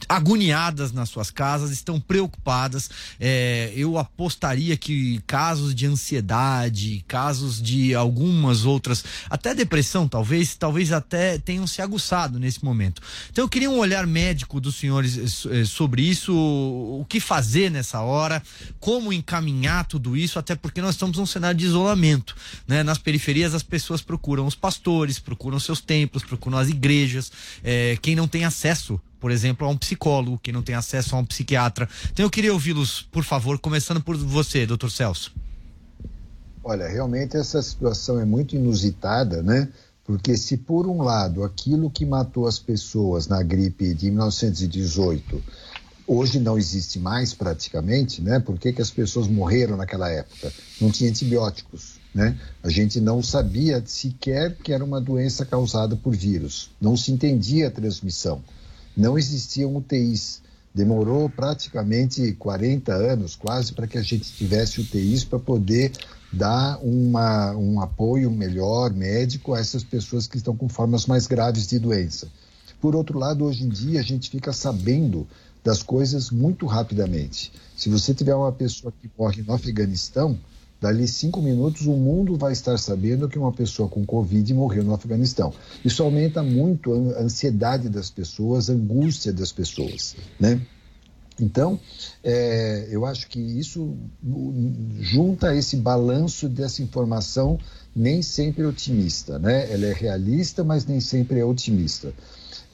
agoniadas 0.07 0.93
nas 0.93 1.09
suas 1.09 1.29
casas, 1.29 1.71
estão 1.71 1.99
preocupadas. 1.99 2.89
É, 3.19 3.73
eu 3.75 3.97
apostaria 3.97 4.77
que 4.77 5.21
casos 5.27 5.75
de 5.75 5.85
ansiedade, 5.85 7.03
casos 7.05 7.61
de 7.61 7.93
algumas 7.93 8.63
outras, 8.63 9.03
até 9.29 9.53
depressão, 9.53 10.07
talvez, 10.07 10.55
talvez 10.55 10.93
até 10.93 11.37
tenham 11.37 11.67
se 11.67 11.81
aguçado 11.81 12.39
nesse 12.39 12.63
momento. 12.63 13.01
Então 13.29 13.43
eu 13.43 13.49
queria 13.49 13.69
um 13.69 13.79
olhar 13.79 14.07
médico 14.07 14.61
dos 14.61 14.75
senhores 14.75 15.45
eh, 15.45 15.65
sobre 15.65 16.03
isso, 16.03 16.33
o 16.33 17.05
que 17.09 17.19
fazer 17.19 17.69
nessa 17.69 17.99
hora, 17.99 18.41
como 18.79 19.11
encaminhar 19.25 19.87
tudo 19.87 20.15
isso, 20.15 20.37
até 20.37 20.55
porque 20.55 20.79
nós 20.79 20.91
estamos 20.91 21.17
num 21.17 21.25
cenário 21.25 21.57
de 21.57 21.65
isolamento. 21.65 22.35
Né? 22.67 22.83
Nas 22.83 22.99
periferias 22.99 23.55
as 23.55 23.63
pessoas 23.63 24.01
procuram 24.01 24.45
os 24.45 24.53
pastores, 24.53 25.17
procuram 25.17 25.59
seus 25.59 25.81
templos, 25.81 26.23
procuram 26.23 26.59
as 26.59 26.69
igrejas. 26.69 27.31
É, 27.63 27.97
quem 28.01 28.15
não 28.15 28.27
tem 28.27 28.45
acesso 28.45 29.01
por 29.17 29.31
exemplo, 29.31 29.65
a 29.65 29.69
um 29.71 29.77
psicólogo, 29.77 30.37
quem 30.37 30.53
não 30.53 30.61
tem 30.61 30.75
acesso 30.75 31.15
a 31.15 31.17
um 31.17 31.25
psiquiatra. 31.25 31.89
Então 32.11 32.23
eu 32.23 32.29
queria 32.29 32.53
ouvi-los, 32.53 33.01
por 33.11 33.23
favor, 33.23 33.57
começando 33.57 33.99
por 33.99 34.15
você, 34.15 34.67
doutor 34.67 34.91
Celso. 34.91 35.33
Olha, 36.63 36.87
realmente 36.87 37.35
essa 37.35 37.59
situação 37.59 38.19
é 38.19 38.25
muito 38.25 38.55
inusitada, 38.55 39.41
né? 39.41 39.67
Porque 40.03 40.37
se 40.37 40.57
por 40.57 40.85
um 40.85 41.01
lado 41.01 41.43
aquilo 41.43 41.89
que 41.89 42.05
matou 42.05 42.45
as 42.45 42.59
pessoas 42.59 43.27
na 43.27 43.41
gripe 43.41 43.95
de 43.95 44.11
1918 44.11 45.41
Hoje 46.07 46.39
não 46.39 46.55
existe 46.55 46.99
mais 46.99 47.33
praticamente, 47.33 48.21
né? 48.21 48.39
Por 48.39 48.59
que, 48.59 48.71
que 48.71 48.81
as 48.81 48.91
pessoas 48.91 49.27
morreram 49.27 49.75
naquela 49.75 50.07
época? 50.09 50.53
Não 50.79 50.91
tinha 50.91 51.09
antibióticos, 51.09 51.95
né? 52.13 52.37
A 52.61 52.69
gente 52.69 53.01
não 53.01 53.23
sabia 53.23 53.81
sequer 53.83 54.55
que 54.55 54.71
era 54.71 54.85
uma 54.85 55.01
doença 55.01 55.43
causada 55.43 55.95
por 55.95 56.15
vírus. 56.15 56.69
Não 56.79 56.95
se 56.95 57.11
entendia 57.11 57.67
a 57.67 57.71
transmissão. 57.71 58.43
Não 58.95 59.17
existiam 59.17 59.75
UTIs. 59.75 60.43
Demorou 60.73 61.27
praticamente 61.27 62.33
40 62.33 62.93
anos, 62.93 63.35
quase, 63.35 63.73
para 63.73 63.87
que 63.87 63.97
a 63.97 64.03
gente 64.03 64.31
tivesse 64.31 64.81
UTIs 64.81 65.23
para 65.23 65.39
poder 65.39 65.91
dar 66.31 66.77
uma, 66.83 67.55
um 67.55 67.81
apoio 67.81 68.29
melhor 68.29 68.93
médico 68.93 69.53
a 69.53 69.59
essas 69.59 69.83
pessoas 69.83 70.27
que 70.27 70.37
estão 70.37 70.55
com 70.55 70.69
formas 70.69 71.07
mais 71.07 71.25
graves 71.25 71.65
de 71.65 71.79
doença. 71.79 72.27
Por 72.79 72.95
outro 72.95 73.17
lado, 73.17 73.45
hoje 73.45 73.63
em 73.63 73.69
dia 73.69 73.99
a 73.99 74.03
gente 74.03 74.29
fica 74.29 74.53
sabendo 74.53 75.25
das 75.65 75.81
coisas 75.81 76.29
muito 76.29 76.67
rapidamente. 76.67 77.51
Se 77.75 77.89
você 77.89 78.13
tiver 78.13 78.35
uma 78.35 78.51
pessoa 78.51 78.93
que 79.01 79.09
morre 79.17 79.41
no 79.41 79.51
Afeganistão, 79.51 80.37
dali 80.79 81.07
cinco 81.07 81.41
minutos 81.41 81.87
o 81.87 81.93
mundo 81.93 82.37
vai 82.37 82.53
estar 82.53 82.77
sabendo 82.77 83.27
que 83.27 83.39
uma 83.39 83.51
pessoa 83.51 83.89
com 83.89 84.05
Covid 84.05 84.53
morreu 84.53 84.83
no 84.83 84.93
Afeganistão. 84.93 85.51
Isso 85.83 86.03
aumenta 86.03 86.43
muito 86.43 86.93
a 86.93 87.23
ansiedade 87.23 87.89
das 87.89 88.11
pessoas, 88.11 88.69
a 88.69 88.73
angústia 88.73 89.33
das 89.33 89.51
pessoas, 89.51 90.15
né? 90.39 90.61
Então, 91.41 91.77
é, 92.23 92.87
eu 92.91 93.03
acho 93.03 93.27
que 93.27 93.39
isso 93.39 93.97
junta 95.01 95.53
esse 95.53 95.75
balanço 95.75 96.47
dessa 96.47 96.81
informação 96.81 97.57
nem 97.93 98.21
sempre 98.21 98.63
otimista, 98.63 99.39
né? 99.39 99.69
Ela 99.73 99.87
é 99.87 99.93
realista, 99.93 100.63
mas 100.63 100.85
nem 100.85 100.99
sempre 101.01 101.39
é 101.39 101.43
otimista 101.43 102.13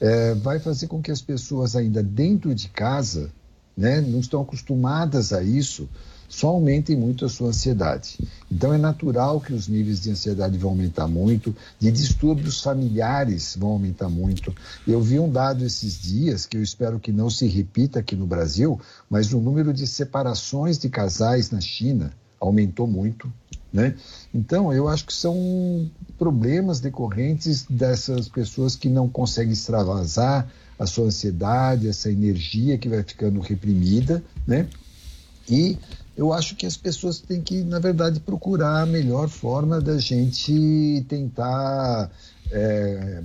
é, 0.00 0.34
vai 0.34 0.58
fazer 0.58 0.86
com 0.86 1.00
que 1.00 1.10
as 1.10 1.20
pessoas 1.20 1.76
ainda 1.76 2.02
dentro 2.02 2.54
de 2.54 2.68
casa, 2.68 3.30
né, 3.76 4.00
não 4.00 4.20
estão 4.20 4.42
acostumadas 4.42 5.32
a 5.32 5.42
isso, 5.42 5.88
só 6.32 6.48
aumentem 6.48 6.96
muito 6.96 7.26
a 7.26 7.28
sua 7.28 7.48
ansiedade. 7.48 8.18
Então 8.50 8.72
é 8.72 8.78
natural 8.78 9.38
que 9.38 9.52
os 9.52 9.68
níveis 9.68 10.00
de 10.00 10.10
ansiedade 10.10 10.56
vão 10.56 10.70
aumentar 10.70 11.06
muito, 11.06 11.54
de 11.78 11.90
distúrbios 11.90 12.62
familiares 12.62 13.54
vão 13.58 13.72
aumentar 13.72 14.08
muito. 14.08 14.54
Eu 14.88 15.02
vi 15.02 15.18
um 15.18 15.30
dado 15.30 15.62
esses 15.62 16.00
dias 16.00 16.46
que 16.46 16.56
eu 16.56 16.62
espero 16.62 16.98
que 16.98 17.12
não 17.12 17.28
se 17.28 17.46
repita 17.46 17.98
aqui 17.98 18.16
no 18.16 18.26
Brasil, 18.26 18.80
mas 19.10 19.32
o 19.34 19.40
número 19.40 19.74
de 19.74 19.86
separações 19.86 20.78
de 20.78 20.88
casais 20.88 21.50
na 21.50 21.60
China 21.60 22.10
aumentou 22.40 22.86
muito, 22.86 23.30
né? 23.72 23.94
Então, 24.34 24.72
eu 24.72 24.86
acho 24.88 25.06
que 25.06 25.14
são 25.14 25.90
problemas 26.18 26.80
decorrentes 26.80 27.64
dessas 27.68 28.28
pessoas 28.28 28.76
que 28.76 28.88
não 28.88 29.08
conseguem 29.08 29.52
extravasar 29.52 30.48
a 30.78 30.86
sua 30.86 31.06
ansiedade, 31.06 31.88
essa 31.88 32.10
energia 32.10 32.76
que 32.76 32.88
vai 32.88 33.02
ficando 33.02 33.40
reprimida, 33.40 34.22
né? 34.46 34.68
E 35.48 35.78
eu 36.16 36.32
acho 36.32 36.54
que 36.56 36.66
as 36.66 36.76
pessoas 36.76 37.20
têm 37.20 37.40
que, 37.40 37.62
na 37.62 37.78
verdade, 37.78 38.20
procurar 38.20 38.82
a 38.82 38.86
melhor 38.86 39.28
forma 39.28 39.80
da 39.80 39.98
gente 39.98 41.04
tentar 41.08 42.10
é, 42.50 43.22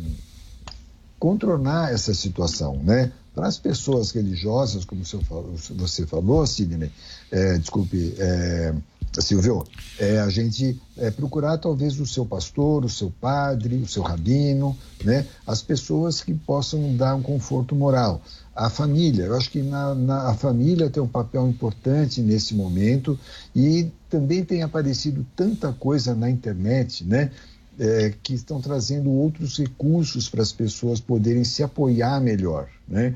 contornar 1.20 1.91
essa 1.91 2.14
situação, 2.14 2.82
né? 2.84 3.12
Para 3.34 3.48
as 3.48 3.58
pessoas 3.58 4.12
religiosas, 4.12 4.84
como 4.84 5.04
você 5.06 6.06
falou, 6.08 6.48
Sidney, 6.48 6.91
é, 7.32 7.58
desculpe, 7.58 8.16
é, 8.18 8.74
Silvio, 9.20 9.64
é 9.99 10.20
a 10.20 10.30
gente 10.30 10.80
é, 10.95 11.10
procurar 11.10 11.58
talvez 11.58 11.99
o 11.99 12.05
seu 12.05 12.26
pastor, 12.26 12.86
o 12.86 12.89
seu 12.89 13.12
padre, 13.20 13.76
o 13.78 13.88
seu 13.88 14.03
rabino, 14.03 14.78
né? 15.03 15.26
As 15.45 15.62
pessoas 15.62 16.22
que 16.22 16.34
possam 16.34 16.95
dar 16.95 17.16
um 17.16 17.22
conforto 17.22 17.76
moral. 17.76 18.22
A 18.55 18.70
família, 18.70 19.26
eu 19.26 19.36
acho 19.36 19.49
que 19.49 19.62
na, 19.62 19.95
na, 19.95 20.30
a 20.30 20.34
família 20.36 20.89
tem 20.89 21.01
um 21.01 21.08
papel 21.08 21.47
importante 21.47 22.22
nesse 22.22 22.53
momento 22.53 23.18
e 23.55 23.91
também 24.10 24.45
tem 24.45 24.62
aparecido 24.62 25.26
tanta 25.36 25.74
coisa 25.74 26.14
na 26.14 26.30
internet, 26.30 27.03
né? 27.03 27.32
É, 27.80 28.12
que 28.24 28.34
estão 28.34 28.60
trazendo 28.60 29.12
outros 29.12 29.58
recursos 29.58 30.28
para 30.28 30.41
as 30.41 30.51
pessoas 30.51 30.99
poderem 30.99 31.43
se 31.43 31.62
apoiar 31.62 32.20
melhor, 32.20 32.68
né? 32.88 33.16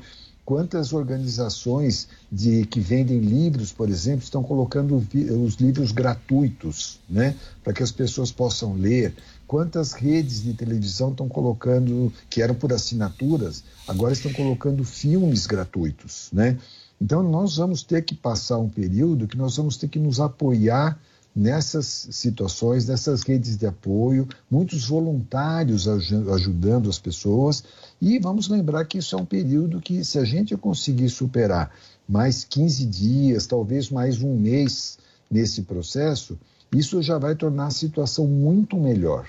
Quantas 0.52 0.92
organizações 0.92 2.08
de 2.30 2.66
que 2.66 2.78
vendem 2.78 3.20
livros, 3.20 3.72
por 3.72 3.88
exemplo, 3.88 4.22
estão 4.22 4.42
colocando 4.42 5.02
os 5.42 5.54
livros 5.54 5.92
gratuitos, 5.92 7.00
né, 7.08 7.34
para 7.64 7.72
que 7.72 7.82
as 7.82 7.90
pessoas 7.90 8.30
possam 8.30 8.74
ler? 8.74 9.14
Quantas 9.46 9.94
redes 9.94 10.42
de 10.42 10.52
televisão 10.52 11.10
estão 11.10 11.26
colocando, 11.26 12.12
que 12.28 12.42
eram 12.42 12.54
por 12.54 12.70
assinaturas, 12.70 13.64
agora 13.88 14.12
estão 14.12 14.30
colocando 14.34 14.84
filmes 14.84 15.46
gratuitos, 15.46 16.28
né? 16.30 16.58
Então 17.00 17.22
nós 17.22 17.56
vamos 17.56 17.82
ter 17.82 18.02
que 18.02 18.14
passar 18.14 18.58
um 18.58 18.68
período 18.68 19.26
que 19.26 19.38
nós 19.38 19.56
vamos 19.56 19.78
ter 19.78 19.88
que 19.88 19.98
nos 19.98 20.20
apoiar 20.20 21.00
nessas 21.34 22.08
situações, 22.10 22.86
nessas 22.86 23.22
redes 23.22 23.56
de 23.56 23.66
apoio, 23.66 24.28
muitos 24.50 24.86
voluntários 24.86 25.88
ajudando 25.88 26.90
as 26.90 26.98
pessoas. 26.98 27.64
E 28.00 28.18
vamos 28.18 28.48
lembrar 28.48 28.84
que 28.84 28.98
isso 28.98 29.14
é 29.16 29.18
um 29.18 29.24
período 29.24 29.80
que, 29.80 30.04
se 30.04 30.18
a 30.18 30.24
gente 30.24 30.56
conseguir 30.56 31.08
superar 31.08 31.70
mais 32.08 32.44
15 32.44 32.84
dias, 32.86 33.46
talvez 33.46 33.90
mais 33.90 34.22
um 34.22 34.36
mês 34.36 34.98
nesse 35.30 35.62
processo, 35.62 36.38
isso 36.74 37.00
já 37.02 37.18
vai 37.18 37.34
tornar 37.34 37.66
a 37.66 37.70
situação 37.70 38.26
muito 38.26 38.76
melhor. 38.76 39.26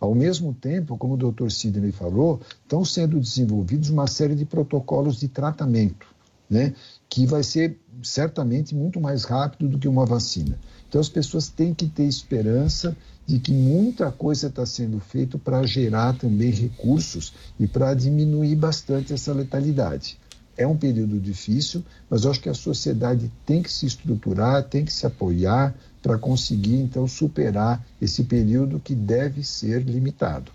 Ao 0.00 0.14
mesmo 0.14 0.52
tempo, 0.52 0.96
como 0.98 1.14
o 1.14 1.18
doutor 1.18 1.50
Sidney 1.50 1.92
falou, 1.92 2.40
estão 2.62 2.84
sendo 2.84 3.20
desenvolvidos 3.20 3.90
uma 3.90 4.06
série 4.06 4.34
de 4.34 4.44
protocolos 4.44 5.18
de 5.18 5.28
tratamento, 5.28 6.06
né, 6.48 6.74
que 7.08 7.26
vai 7.26 7.42
ser 7.42 7.78
certamente 8.02 8.74
muito 8.74 9.00
mais 9.00 9.24
rápido 9.24 9.68
do 9.68 9.78
que 9.78 9.88
uma 9.88 10.04
vacina. 10.04 10.58
Então 10.94 11.00
as 11.00 11.08
pessoas 11.08 11.48
têm 11.48 11.74
que 11.74 11.88
ter 11.88 12.04
esperança 12.04 12.96
de 13.26 13.40
que 13.40 13.50
muita 13.50 14.12
coisa 14.12 14.46
está 14.46 14.64
sendo 14.64 15.00
feita 15.00 15.36
para 15.36 15.66
gerar 15.66 16.12
também 16.12 16.52
recursos 16.52 17.32
e 17.58 17.66
para 17.66 17.94
diminuir 17.94 18.54
bastante 18.54 19.12
essa 19.12 19.32
letalidade. 19.32 20.16
É 20.56 20.64
um 20.64 20.76
período 20.76 21.18
difícil, 21.18 21.84
mas 22.08 22.22
eu 22.22 22.30
acho 22.30 22.38
que 22.38 22.48
a 22.48 22.54
sociedade 22.54 23.28
tem 23.44 23.60
que 23.60 23.72
se 23.72 23.86
estruturar, 23.86 24.62
tem 24.62 24.84
que 24.84 24.92
se 24.92 25.04
apoiar 25.04 25.74
para 26.00 26.16
conseguir 26.16 26.76
então 26.76 27.08
superar 27.08 27.84
esse 28.00 28.22
período 28.22 28.78
que 28.78 28.94
deve 28.94 29.42
ser 29.42 29.82
limitado. 29.82 30.52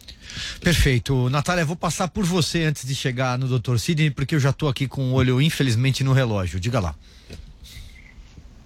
Perfeito. 0.62 1.30
Natália, 1.30 1.66
vou 1.66 1.76
passar 1.76 2.08
por 2.08 2.24
você 2.24 2.64
antes 2.64 2.88
de 2.88 2.96
chegar 2.96 3.38
no 3.38 3.60
Dr. 3.60 3.78
Sidney, 3.78 4.10
porque 4.10 4.36
eu 4.36 4.40
já 4.40 4.52
estou 4.52 4.70
aqui 4.70 4.88
com 4.88 5.12
o 5.12 5.16
olho, 5.16 5.42
infelizmente, 5.42 6.02
no 6.02 6.14
relógio. 6.14 6.62
Diga 6.62 6.80
lá. 6.80 6.96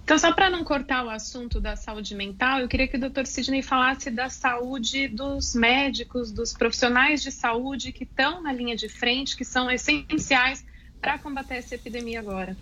Então, 0.03 0.17
só 0.19 0.33
para 0.33 0.49
não 0.49 0.65
cortar 0.65 1.05
o 1.05 1.09
assunto 1.09 1.61
da 1.61 1.77
saúde 1.77 2.13
mental, 2.13 2.59
eu 2.59 2.67
queria 2.67 2.87
que 2.89 2.97
o 2.97 2.99
Dr. 2.99 3.25
Sidney 3.25 3.61
falasse 3.61 4.11
da 4.11 4.29
saúde 4.29 5.07
dos 5.07 5.55
médicos, 5.55 6.31
dos 6.33 6.51
profissionais 6.51 7.21
de 7.23 7.31
saúde 7.31 7.93
que 7.93 8.03
estão 8.03 8.43
na 8.43 8.51
linha 8.51 8.75
de 8.75 8.89
frente, 8.89 9.35
que 9.35 9.45
são 9.45 9.71
essenciais 9.71 10.65
para 10.99 11.17
combater 11.17 11.55
essa 11.55 11.75
epidemia 11.75 12.19
agora. 12.19 12.57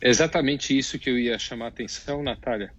exatamente 0.00 0.76
isso 0.76 0.98
que 0.98 1.08
eu 1.08 1.18
ia 1.18 1.38
chamar 1.38 1.66
a 1.66 1.68
atenção, 1.68 2.22
Natália. 2.22 2.72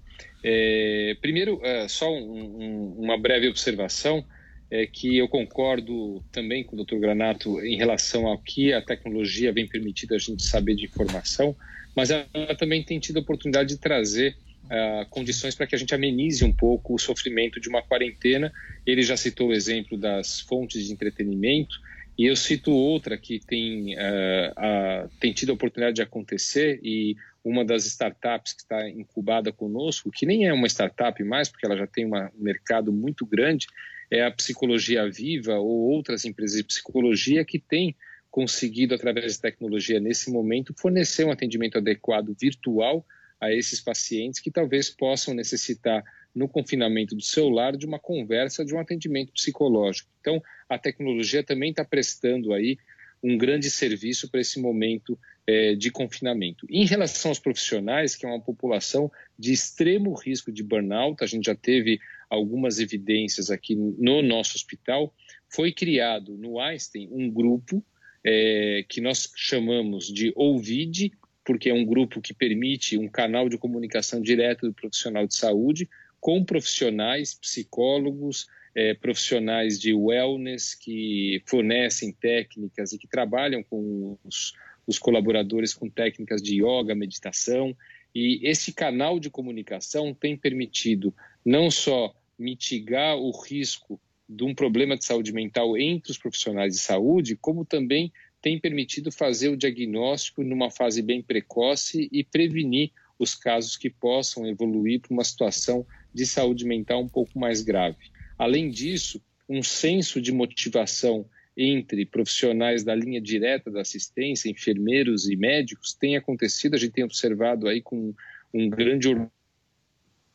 É, 0.43 1.17
primeiro, 1.19 1.59
é, 1.63 1.87
só 1.87 2.11
um, 2.11 2.17
um, 2.17 2.95
uma 2.99 3.17
breve 3.19 3.47
observação, 3.47 4.25
é 4.71 4.85
que 4.85 5.17
eu 5.17 5.27
concordo 5.27 6.23
também 6.31 6.63
com 6.63 6.75
o 6.75 6.85
Dr. 6.85 6.97
Granato 6.97 7.59
em 7.65 7.75
relação 7.75 8.27
ao 8.27 8.37
que 8.37 8.71
a 8.71 8.81
tecnologia 8.81 9.51
vem 9.51 9.67
permitindo 9.67 10.13
a 10.13 10.19
gente 10.19 10.43
saber 10.43 10.75
de 10.75 10.85
informação, 10.85 11.55
mas 11.95 12.11
ela 12.11 12.55
também 12.57 12.83
tem 12.83 12.99
tido 12.99 13.17
a 13.17 13.21
oportunidade 13.21 13.69
de 13.69 13.77
trazer 13.77 14.35
uh, 14.65 15.09
condições 15.09 15.55
para 15.55 15.65
que 15.65 15.75
a 15.75 15.77
gente 15.77 15.93
amenize 15.93 16.45
um 16.45 16.53
pouco 16.53 16.93
o 16.93 16.99
sofrimento 16.99 17.59
de 17.59 17.67
uma 17.67 17.81
quarentena. 17.81 18.51
Ele 18.85 19.01
já 19.01 19.17
citou 19.17 19.49
o 19.49 19.53
exemplo 19.53 19.97
das 19.97 20.39
fontes 20.41 20.85
de 20.85 20.93
entretenimento, 20.93 21.75
e 22.17 22.25
eu 22.25 22.35
cito 22.35 22.71
outra 22.71 23.17
que 23.17 23.39
tem, 23.39 23.95
uh, 23.95 24.51
uh, 24.51 25.09
tem 25.19 25.33
tido 25.33 25.51
a 25.51 25.53
oportunidade 25.53 25.95
de 25.95 26.01
acontecer, 26.01 26.79
e 26.83 27.15
uma 27.43 27.63
das 27.65 27.85
startups 27.85 28.53
que 28.53 28.61
está 28.61 28.87
incubada 28.89 29.51
conosco, 29.51 30.11
que 30.11 30.25
nem 30.25 30.45
é 30.45 30.53
uma 30.53 30.67
startup 30.67 31.23
mais, 31.23 31.49
porque 31.49 31.65
ela 31.65 31.77
já 31.77 31.87
tem 31.87 32.05
uma, 32.05 32.29
um 32.37 32.43
mercado 32.43 32.91
muito 32.91 33.25
grande, 33.25 33.67
é 34.11 34.23
a 34.23 34.31
Psicologia 34.31 35.09
Viva 35.09 35.57
ou 35.57 35.91
outras 35.91 36.25
empresas 36.25 36.57
de 36.57 36.63
psicologia 36.63 37.45
que 37.45 37.59
têm 37.59 37.95
conseguido, 38.31 38.93
através 38.93 39.33
de 39.33 39.41
tecnologia 39.41 39.99
nesse 39.99 40.31
momento, 40.31 40.73
fornecer 40.77 41.25
um 41.25 41.31
atendimento 41.31 41.77
adequado 41.77 42.35
virtual 42.39 43.05
a 43.39 43.51
esses 43.53 43.79
pacientes 43.79 44.39
que 44.39 44.51
talvez 44.51 44.89
possam 44.89 45.33
necessitar, 45.33 46.03
no 46.33 46.47
confinamento 46.47 47.15
do 47.15 47.23
celular, 47.23 47.75
de 47.75 47.85
uma 47.85 47.97
conversa, 47.97 48.63
de 48.63 48.73
um 48.73 48.79
atendimento 48.79 49.33
psicológico. 49.33 50.09
Então, 50.21 50.41
a 50.67 50.77
tecnologia 50.77 51.43
também 51.43 51.71
está 51.71 51.83
prestando 51.83 52.53
aí 52.53 52.77
um 53.21 53.37
grande 53.37 53.69
serviço 53.69 54.29
para 54.29 54.39
esse 54.39 54.59
momento 54.59 55.19
é, 55.45 55.73
de 55.73 55.89
confinamento. 55.89 56.65
Em 56.69 56.85
relação 56.85 57.31
aos 57.31 57.39
profissionais, 57.39 58.15
que 58.15 58.25
é 58.25 58.29
uma 58.29 58.39
população 58.39 59.11
de 59.37 59.51
extremo 59.51 60.13
risco 60.13 60.51
de 60.51 60.63
burnout, 60.63 61.23
a 61.23 61.27
gente 61.27 61.45
já 61.45 61.55
teve 61.55 61.99
algumas 62.29 62.79
evidências 62.79 63.49
aqui 63.49 63.75
no 63.75 64.21
nosso 64.21 64.55
hospital, 64.55 65.13
foi 65.49 65.71
criado 65.71 66.37
no 66.37 66.59
Einstein 66.59 67.09
um 67.11 67.29
grupo 67.29 67.83
é, 68.23 68.85
que 68.87 69.01
nós 69.01 69.31
chamamos 69.35 70.05
de 70.05 70.31
OVID, 70.35 71.11
porque 71.43 71.69
é 71.69 71.73
um 71.73 71.85
grupo 71.85 72.21
que 72.21 72.33
permite 72.33 72.97
um 72.97 73.07
canal 73.07 73.49
de 73.49 73.57
comunicação 73.57 74.21
direto 74.21 74.67
do 74.67 74.73
profissional 74.73 75.25
de 75.25 75.35
saúde 75.35 75.89
com 76.19 76.43
profissionais, 76.43 77.33
psicólogos, 77.33 78.45
é, 78.75 78.93
profissionais 78.93 79.79
de 79.79 79.93
wellness 79.93 80.75
que 80.75 81.41
fornecem 81.45 82.11
técnicas 82.11 82.91
e 82.91 82.99
que 82.99 83.07
trabalham 83.07 83.63
com 83.63 84.17
os, 84.23 84.53
os 84.85 84.99
colaboradores 84.99 85.73
com 85.73 85.89
técnicas 85.89 86.41
de 86.41 86.61
yoga, 86.61 86.93
meditação. 86.93 87.75
E 88.13 88.47
esse 88.47 88.73
canal 88.73 89.19
de 89.19 89.29
comunicação 89.29 90.13
tem 90.13 90.35
permitido 90.35 91.13
não 91.45 91.71
só 91.71 92.13
mitigar 92.39 93.17
o 93.17 93.31
risco 93.31 93.99
de 94.27 94.43
um 94.43 94.55
problema 94.55 94.97
de 94.97 95.03
saúde 95.03 95.33
mental 95.33 95.77
entre 95.77 96.11
os 96.11 96.17
profissionais 96.17 96.73
de 96.73 96.79
saúde, 96.79 97.35
como 97.35 97.65
também 97.65 98.11
tem 98.41 98.59
permitido 98.59 99.11
fazer 99.11 99.49
o 99.49 99.57
diagnóstico 99.57 100.43
numa 100.43 100.71
fase 100.71 101.01
bem 101.01 101.21
precoce 101.21 102.07
e 102.11 102.23
prevenir 102.23 102.91
os 103.17 103.35
casos 103.35 103.75
que 103.75 103.89
possam 103.89 104.47
evoluir 104.47 105.01
para 105.01 105.13
uma 105.13 105.23
situação 105.23 105.85
de 106.13 106.25
saúde 106.25 106.65
mental 106.65 107.01
um 107.01 107.09
pouco 107.09 107.37
mais 107.37 107.61
grave. 107.61 107.97
Além 108.37 108.69
disso, 108.69 109.21
um 109.49 109.61
senso 109.61 110.21
de 110.21 110.31
motivação 110.31 111.25
entre 111.57 112.05
profissionais 112.05 112.83
da 112.85 112.95
linha 112.95 113.19
direta 113.19 113.69
da 113.69 113.81
assistência, 113.81 114.49
enfermeiros 114.49 115.27
e 115.27 115.35
médicos, 115.35 115.93
tem 115.93 116.15
acontecido, 116.15 116.75
a 116.75 116.77
gente 116.77 116.93
tem 116.93 117.03
observado 117.03 117.67
aí 117.67 117.81
com 117.81 118.13
um 118.53 118.69
grande 118.69 119.09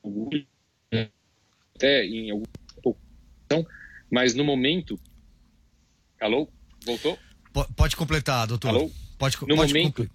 orgulho, 0.03 0.47
até 1.77 2.05
em 2.05 2.31
alguma 2.31 2.55
mas 4.15 4.33
no 4.33 4.45
momento. 4.45 4.99
Alô? 6.21 6.49
Voltou? 6.85 7.19
Pode 7.77 7.97
completar, 7.97 8.47
doutor. 8.47 8.69
Alô? 8.69 8.91
Pode, 9.19 9.37
no 9.43 9.57
pode 9.57 9.73
momento, 9.75 10.11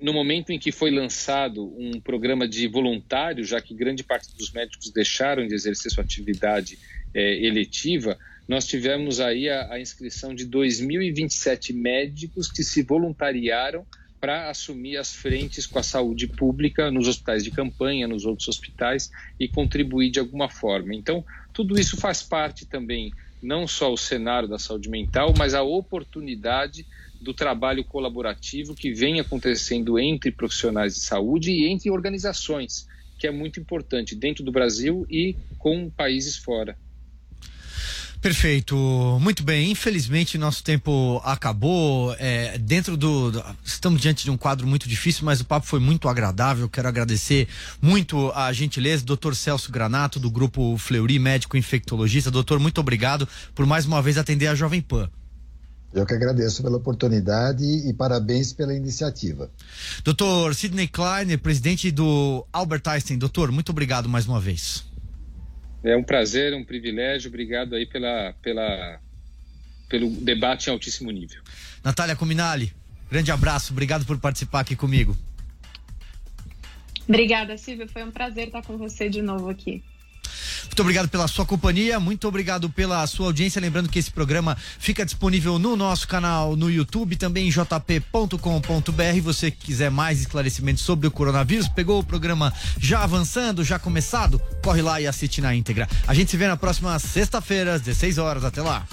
no 0.00 0.12
momento 0.12 0.50
em 0.50 0.58
que 0.58 0.70
foi 0.70 0.92
lançado 0.92 1.64
um 1.76 2.00
programa 2.00 2.46
de 2.46 2.68
voluntário, 2.68 3.44
já 3.44 3.60
que 3.60 3.74
grande 3.74 4.04
parte 4.04 4.32
dos 4.36 4.52
médicos 4.52 4.90
deixaram 4.90 5.46
de 5.46 5.54
exercer 5.54 5.90
sua 5.90 6.04
atividade 6.04 6.78
é, 7.12 7.44
eletiva, 7.44 8.16
nós 8.46 8.64
tivemos 8.66 9.18
aí 9.18 9.48
a, 9.48 9.72
a 9.72 9.80
inscrição 9.80 10.34
de 10.34 10.46
2.027 10.46 11.74
médicos 11.74 12.50
que 12.50 12.62
se 12.62 12.82
voluntariaram 12.82 13.84
para 14.22 14.48
assumir 14.48 14.98
as 14.98 15.12
frentes 15.12 15.66
com 15.66 15.80
a 15.80 15.82
saúde 15.82 16.28
pública 16.28 16.92
nos 16.92 17.08
hospitais 17.08 17.42
de 17.42 17.50
campanha, 17.50 18.06
nos 18.06 18.24
outros 18.24 18.46
hospitais 18.46 19.10
e 19.38 19.48
contribuir 19.48 20.12
de 20.12 20.20
alguma 20.20 20.48
forma. 20.48 20.94
Então, 20.94 21.24
tudo 21.52 21.76
isso 21.76 21.96
faz 21.96 22.22
parte 22.22 22.64
também, 22.64 23.10
não 23.42 23.66
só 23.66 23.92
o 23.92 23.96
cenário 23.96 24.48
da 24.48 24.60
saúde 24.60 24.88
mental, 24.88 25.34
mas 25.36 25.54
a 25.54 25.64
oportunidade 25.64 26.86
do 27.20 27.34
trabalho 27.34 27.82
colaborativo 27.82 28.76
que 28.76 28.92
vem 28.92 29.18
acontecendo 29.18 29.98
entre 29.98 30.30
profissionais 30.30 30.94
de 30.94 31.00
saúde 31.00 31.50
e 31.50 31.66
entre 31.66 31.90
organizações, 31.90 32.86
que 33.18 33.26
é 33.26 33.30
muito 33.32 33.58
importante 33.58 34.14
dentro 34.14 34.44
do 34.44 34.52
Brasil 34.52 35.04
e 35.10 35.36
com 35.58 35.90
países 35.90 36.36
fora. 36.36 36.78
Perfeito, 38.22 38.76
muito 39.20 39.42
bem. 39.42 39.72
Infelizmente 39.72 40.38
nosso 40.38 40.62
tempo 40.62 41.20
acabou. 41.24 42.14
É, 42.20 42.56
dentro 42.56 42.96
do, 42.96 43.32
do, 43.32 43.44
estamos 43.64 44.00
diante 44.00 44.22
de 44.22 44.30
um 44.30 44.36
quadro 44.36 44.64
muito 44.64 44.88
difícil, 44.88 45.24
mas 45.24 45.40
o 45.40 45.44
papo 45.44 45.66
foi 45.66 45.80
muito 45.80 46.08
agradável. 46.08 46.68
Quero 46.68 46.86
agradecer 46.86 47.48
muito 47.80 48.30
a 48.30 48.52
gentileza 48.52 49.04
do 49.04 49.16
Dr. 49.16 49.34
Celso 49.34 49.72
Granato 49.72 50.20
do 50.20 50.30
grupo 50.30 50.78
Fleury, 50.78 51.18
médico 51.18 51.56
infectologista. 51.56 52.30
Doutor, 52.30 52.60
muito 52.60 52.80
obrigado 52.80 53.28
por 53.56 53.66
mais 53.66 53.86
uma 53.86 54.00
vez 54.00 54.16
atender 54.16 54.46
a 54.46 54.54
Jovem 54.54 54.80
Pan. 54.80 55.10
Eu 55.92 56.06
que 56.06 56.14
agradeço 56.14 56.62
pela 56.62 56.76
oportunidade 56.76 57.64
e 57.64 57.92
parabéns 57.92 58.52
pela 58.52 58.72
iniciativa. 58.72 59.50
Doutor 60.04 60.54
Sidney 60.54 60.86
Kleiner, 60.86 61.40
presidente 61.40 61.90
do 61.90 62.46
Albert 62.52 62.82
Einstein. 62.86 63.18
Doutor, 63.18 63.50
muito 63.50 63.70
obrigado 63.70 64.08
mais 64.08 64.28
uma 64.28 64.40
vez. 64.40 64.91
É 65.84 65.96
um 65.96 66.02
prazer, 66.02 66.54
um 66.54 66.64
privilégio. 66.64 67.28
Obrigado 67.28 67.74
aí 67.74 67.86
pela, 67.86 68.34
pela, 68.40 69.00
pelo 69.88 70.10
debate 70.10 70.68
em 70.68 70.72
altíssimo 70.72 71.10
nível. 71.10 71.42
Natália 71.82 72.14
Cominali, 72.14 72.72
grande 73.10 73.32
abraço. 73.32 73.72
Obrigado 73.72 74.06
por 74.06 74.18
participar 74.18 74.60
aqui 74.60 74.76
comigo. 74.76 75.16
Obrigada, 77.08 77.56
Silvia. 77.58 77.88
Foi 77.88 78.04
um 78.04 78.10
prazer 78.10 78.46
estar 78.46 78.62
com 78.62 78.76
você 78.76 79.08
de 79.08 79.20
novo 79.20 79.50
aqui. 79.50 79.82
Muito 80.64 80.80
obrigado 80.80 81.08
pela 81.08 81.28
sua 81.28 81.44
companhia, 81.44 81.98
muito 82.00 82.26
obrigado 82.28 82.68
pela 82.70 83.06
sua 83.06 83.26
audiência. 83.26 83.60
Lembrando 83.60 83.88
que 83.88 83.98
esse 83.98 84.10
programa 84.10 84.56
fica 84.78 85.04
disponível 85.04 85.58
no 85.58 85.76
nosso 85.76 86.06
canal 86.08 86.56
no 86.56 86.70
YouTube, 86.70 87.16
também 87.16 87.48
em 87.48 87.50
jp.com.br. 87.50 89.20
Você 89.22 89.50
quiser 89.50 89.90
mais 89.90 90.20
esclarecimentos 90.20 90.82
sobre 90.82 91.06
o 91.06 91.10
coronavírus, 91.10 91.68
pegou 91.68 92.00
o 92.00 92.04
programa 92.04 92.52
já 92.78 93.02
avançando, 93.02 93.64
já 93.64 93.78
começado, 93.78 94.40
corre 94.62 94.82
lá 94.82 95.00
e 95.00 95.06
assiste 95.06 95.40
na 95.40 95.54
íntegra. 95.54 95.88
A 96.06 96.14
gente 96.14 96.30
se 96.30 96.36
vê 96.36 96.46
na 96.46 96.56
próxima 96.56 96.98
sexta-feira, 96.98 97.74
às 97.74 97.82
16 97.82 98.18
horas. 98.18 98.44
Até 98.44 98.62
lá. 98.62 98.86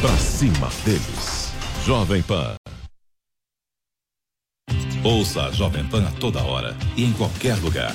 Pra 0.00 0.16
cima 0.16 0.70
deles. 0.84 1.52
Jovem 1.84 2.22
Pan. 2.22 2.54
Ouça 5.02 5.44
a 5.44 5.52
Jovem 5.52 5.84
Pan 5.84 6.06
a 6.06 6.10
toda 6.12 6.42
hora 6.42 6.76
e 6.96 7.04
em 7.04 7.12
qualquer 7.12 7.56
lugar. 7.56 7.94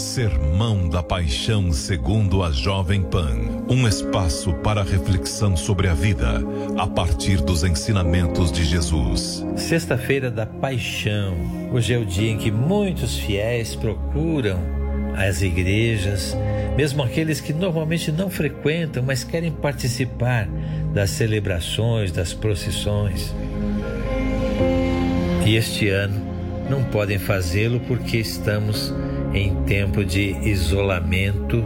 Sermão 0.00 0.88
da 0.88 1.02
Paixão 1.02 1.70
segundo 1.74 2.42
a 2.42 2.50
Jovem 2.50 3.02
Pan. 3.02 3.36
Um 3.68 3.86
espaço 3.86 4.54
para 4.54 4.82
reflexão 4.82 5.54
sobre 5.58 5.88
a 5.88 5.94
vida 5.94 6.42
a 6.78 6.86
partir 6.86 7.36
dos 7.42 7.64
ensinamentos 7.64 8.50
de 8.50 8.64
Jesus. 8.64 9.44
Sexta-feira 9.56 10.30
da 10.30 10.46
Paixão. 10.46 11.34
Hoje 11.70 11.92
é 11.92 11.98
o 11.98 12.06
dia 12.06 12.30
em 12.30 12.38
que 12.38 12.50
muitos 12.50 13.18
fiéis 13.18 13.76
procuram 13.76 14.58
as 15.14 15.42
igrejas, 15.42 16.34
mesmo 16.78 17.02
aqueles 17.02 17.38
que 17.38 17.52
normalmente 17.52 18.10
não 18.10 18.30
frequentam, 18.30 19.02
mas 19.02 19.22
querem 19.22 19.52
participar 19.52 20.48
das 20.94 21.10
celebrações, 21.10 22.10
das 22.10 22.32
procissões. 22.32 23.34
E 25.46 25.56
este 25.56 25.90
ano 25.90 26.30
não 26.70 26.84
podem 26.84 27.18
fazê-lo 27.18 27.80
porque 27.80 28.16
estamos 28.16 28.94
em 29.32 29.54
tempo 29.64 30.04
de 30.04 30.36
isolamento, 30.48 31.64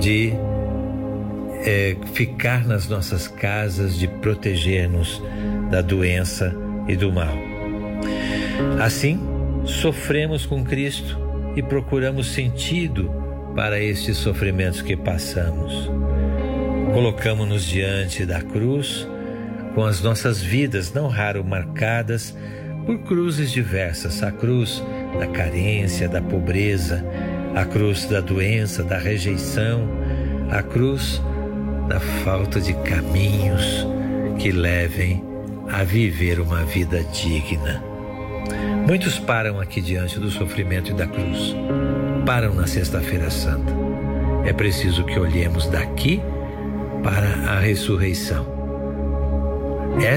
de 0.00 0.32
é, 1.64 1.96
ficar 2.12 2.66
nas 2.66 2.88
nossas 2.88 3.28
casas, 3.28 3.96
de 3.96 4.06
proteger-nos 4.06 5.22
da 5.70 5.80
doença 5.80 6.54
e 6.88 6.96
do 6.96 7.12
mal. 7.12 7.34
Assim, 8.80 9.18
sofremos 9.64 10.44
com 10.44 10.64
Cristo 10.64 11.18
e 11.56 11.62
procuramos 11.62 12.32
sentido 12.32 13.10
para 13.54 13.80
estes 13.80 14.16
sofrimentos 14.16 14.82
que 14.82 14.96
passamos. 14.96 15.90
Colocamos-nos 16.92 17.64
diante 17.64 18.26
da 18.26 18.40
cruz 18.42 19.08
com 19.74 19.84
as 19.84 20.00
nossas 20.00 20.40
vidas, 20.40 20.92
não 20.92 21.08
raro 21.08 21.44
marcadas 21.44 22.36
por 22.86 22.98
cruzes 22.98 23.50
diversas 23.50 24.22
a 24.22 24.30
cruz 24.30 24.82
da 25.18 25.26
carência, 25.26 26.08
da 26.08 26.20
pobreza, 26.20 27.04
a 27.54 27.64
cruz 27.64 28.04
da 28.06 28.20
doença, 28.20 28.82
da 28.82 28.98
rejeição, 28.98 29.88
a 30.50 30.62
cruz 30.62 31.22
da 31.88 32.00
falta 32.00 32.60
de 32.60 32.74
caminhos 32.74 33.86
que 34.38 34.50
levem 34.50 35.22
a 35.70 35.82
viver 35.82 36.40
uma 36.40 36.64
vida 36.64 37.02
digna. 37.04 37.82
Muitos 38.86 39.18
param 39.18 39.60
aqui 39.60 39.80
diante 39.80 40.18
do 40.18 40.30
sofrimento 40.30 40.90
e 40.90 40.94
da 40.94 41.06
cruz, 41.06 41.54
param 42.26 42.54
na 42.54 42.66
Sexta-feira 42.66 43.30
Santa. 43.30 43.72
É 44.44 44.52
preciso 44.52 45.04
que 45.04 45.18
olhemos 45.18 45.66
daqui 45.68 46.20
para 47.02 47.50
a 47.50 47.60
ressurreição 47.60 48.53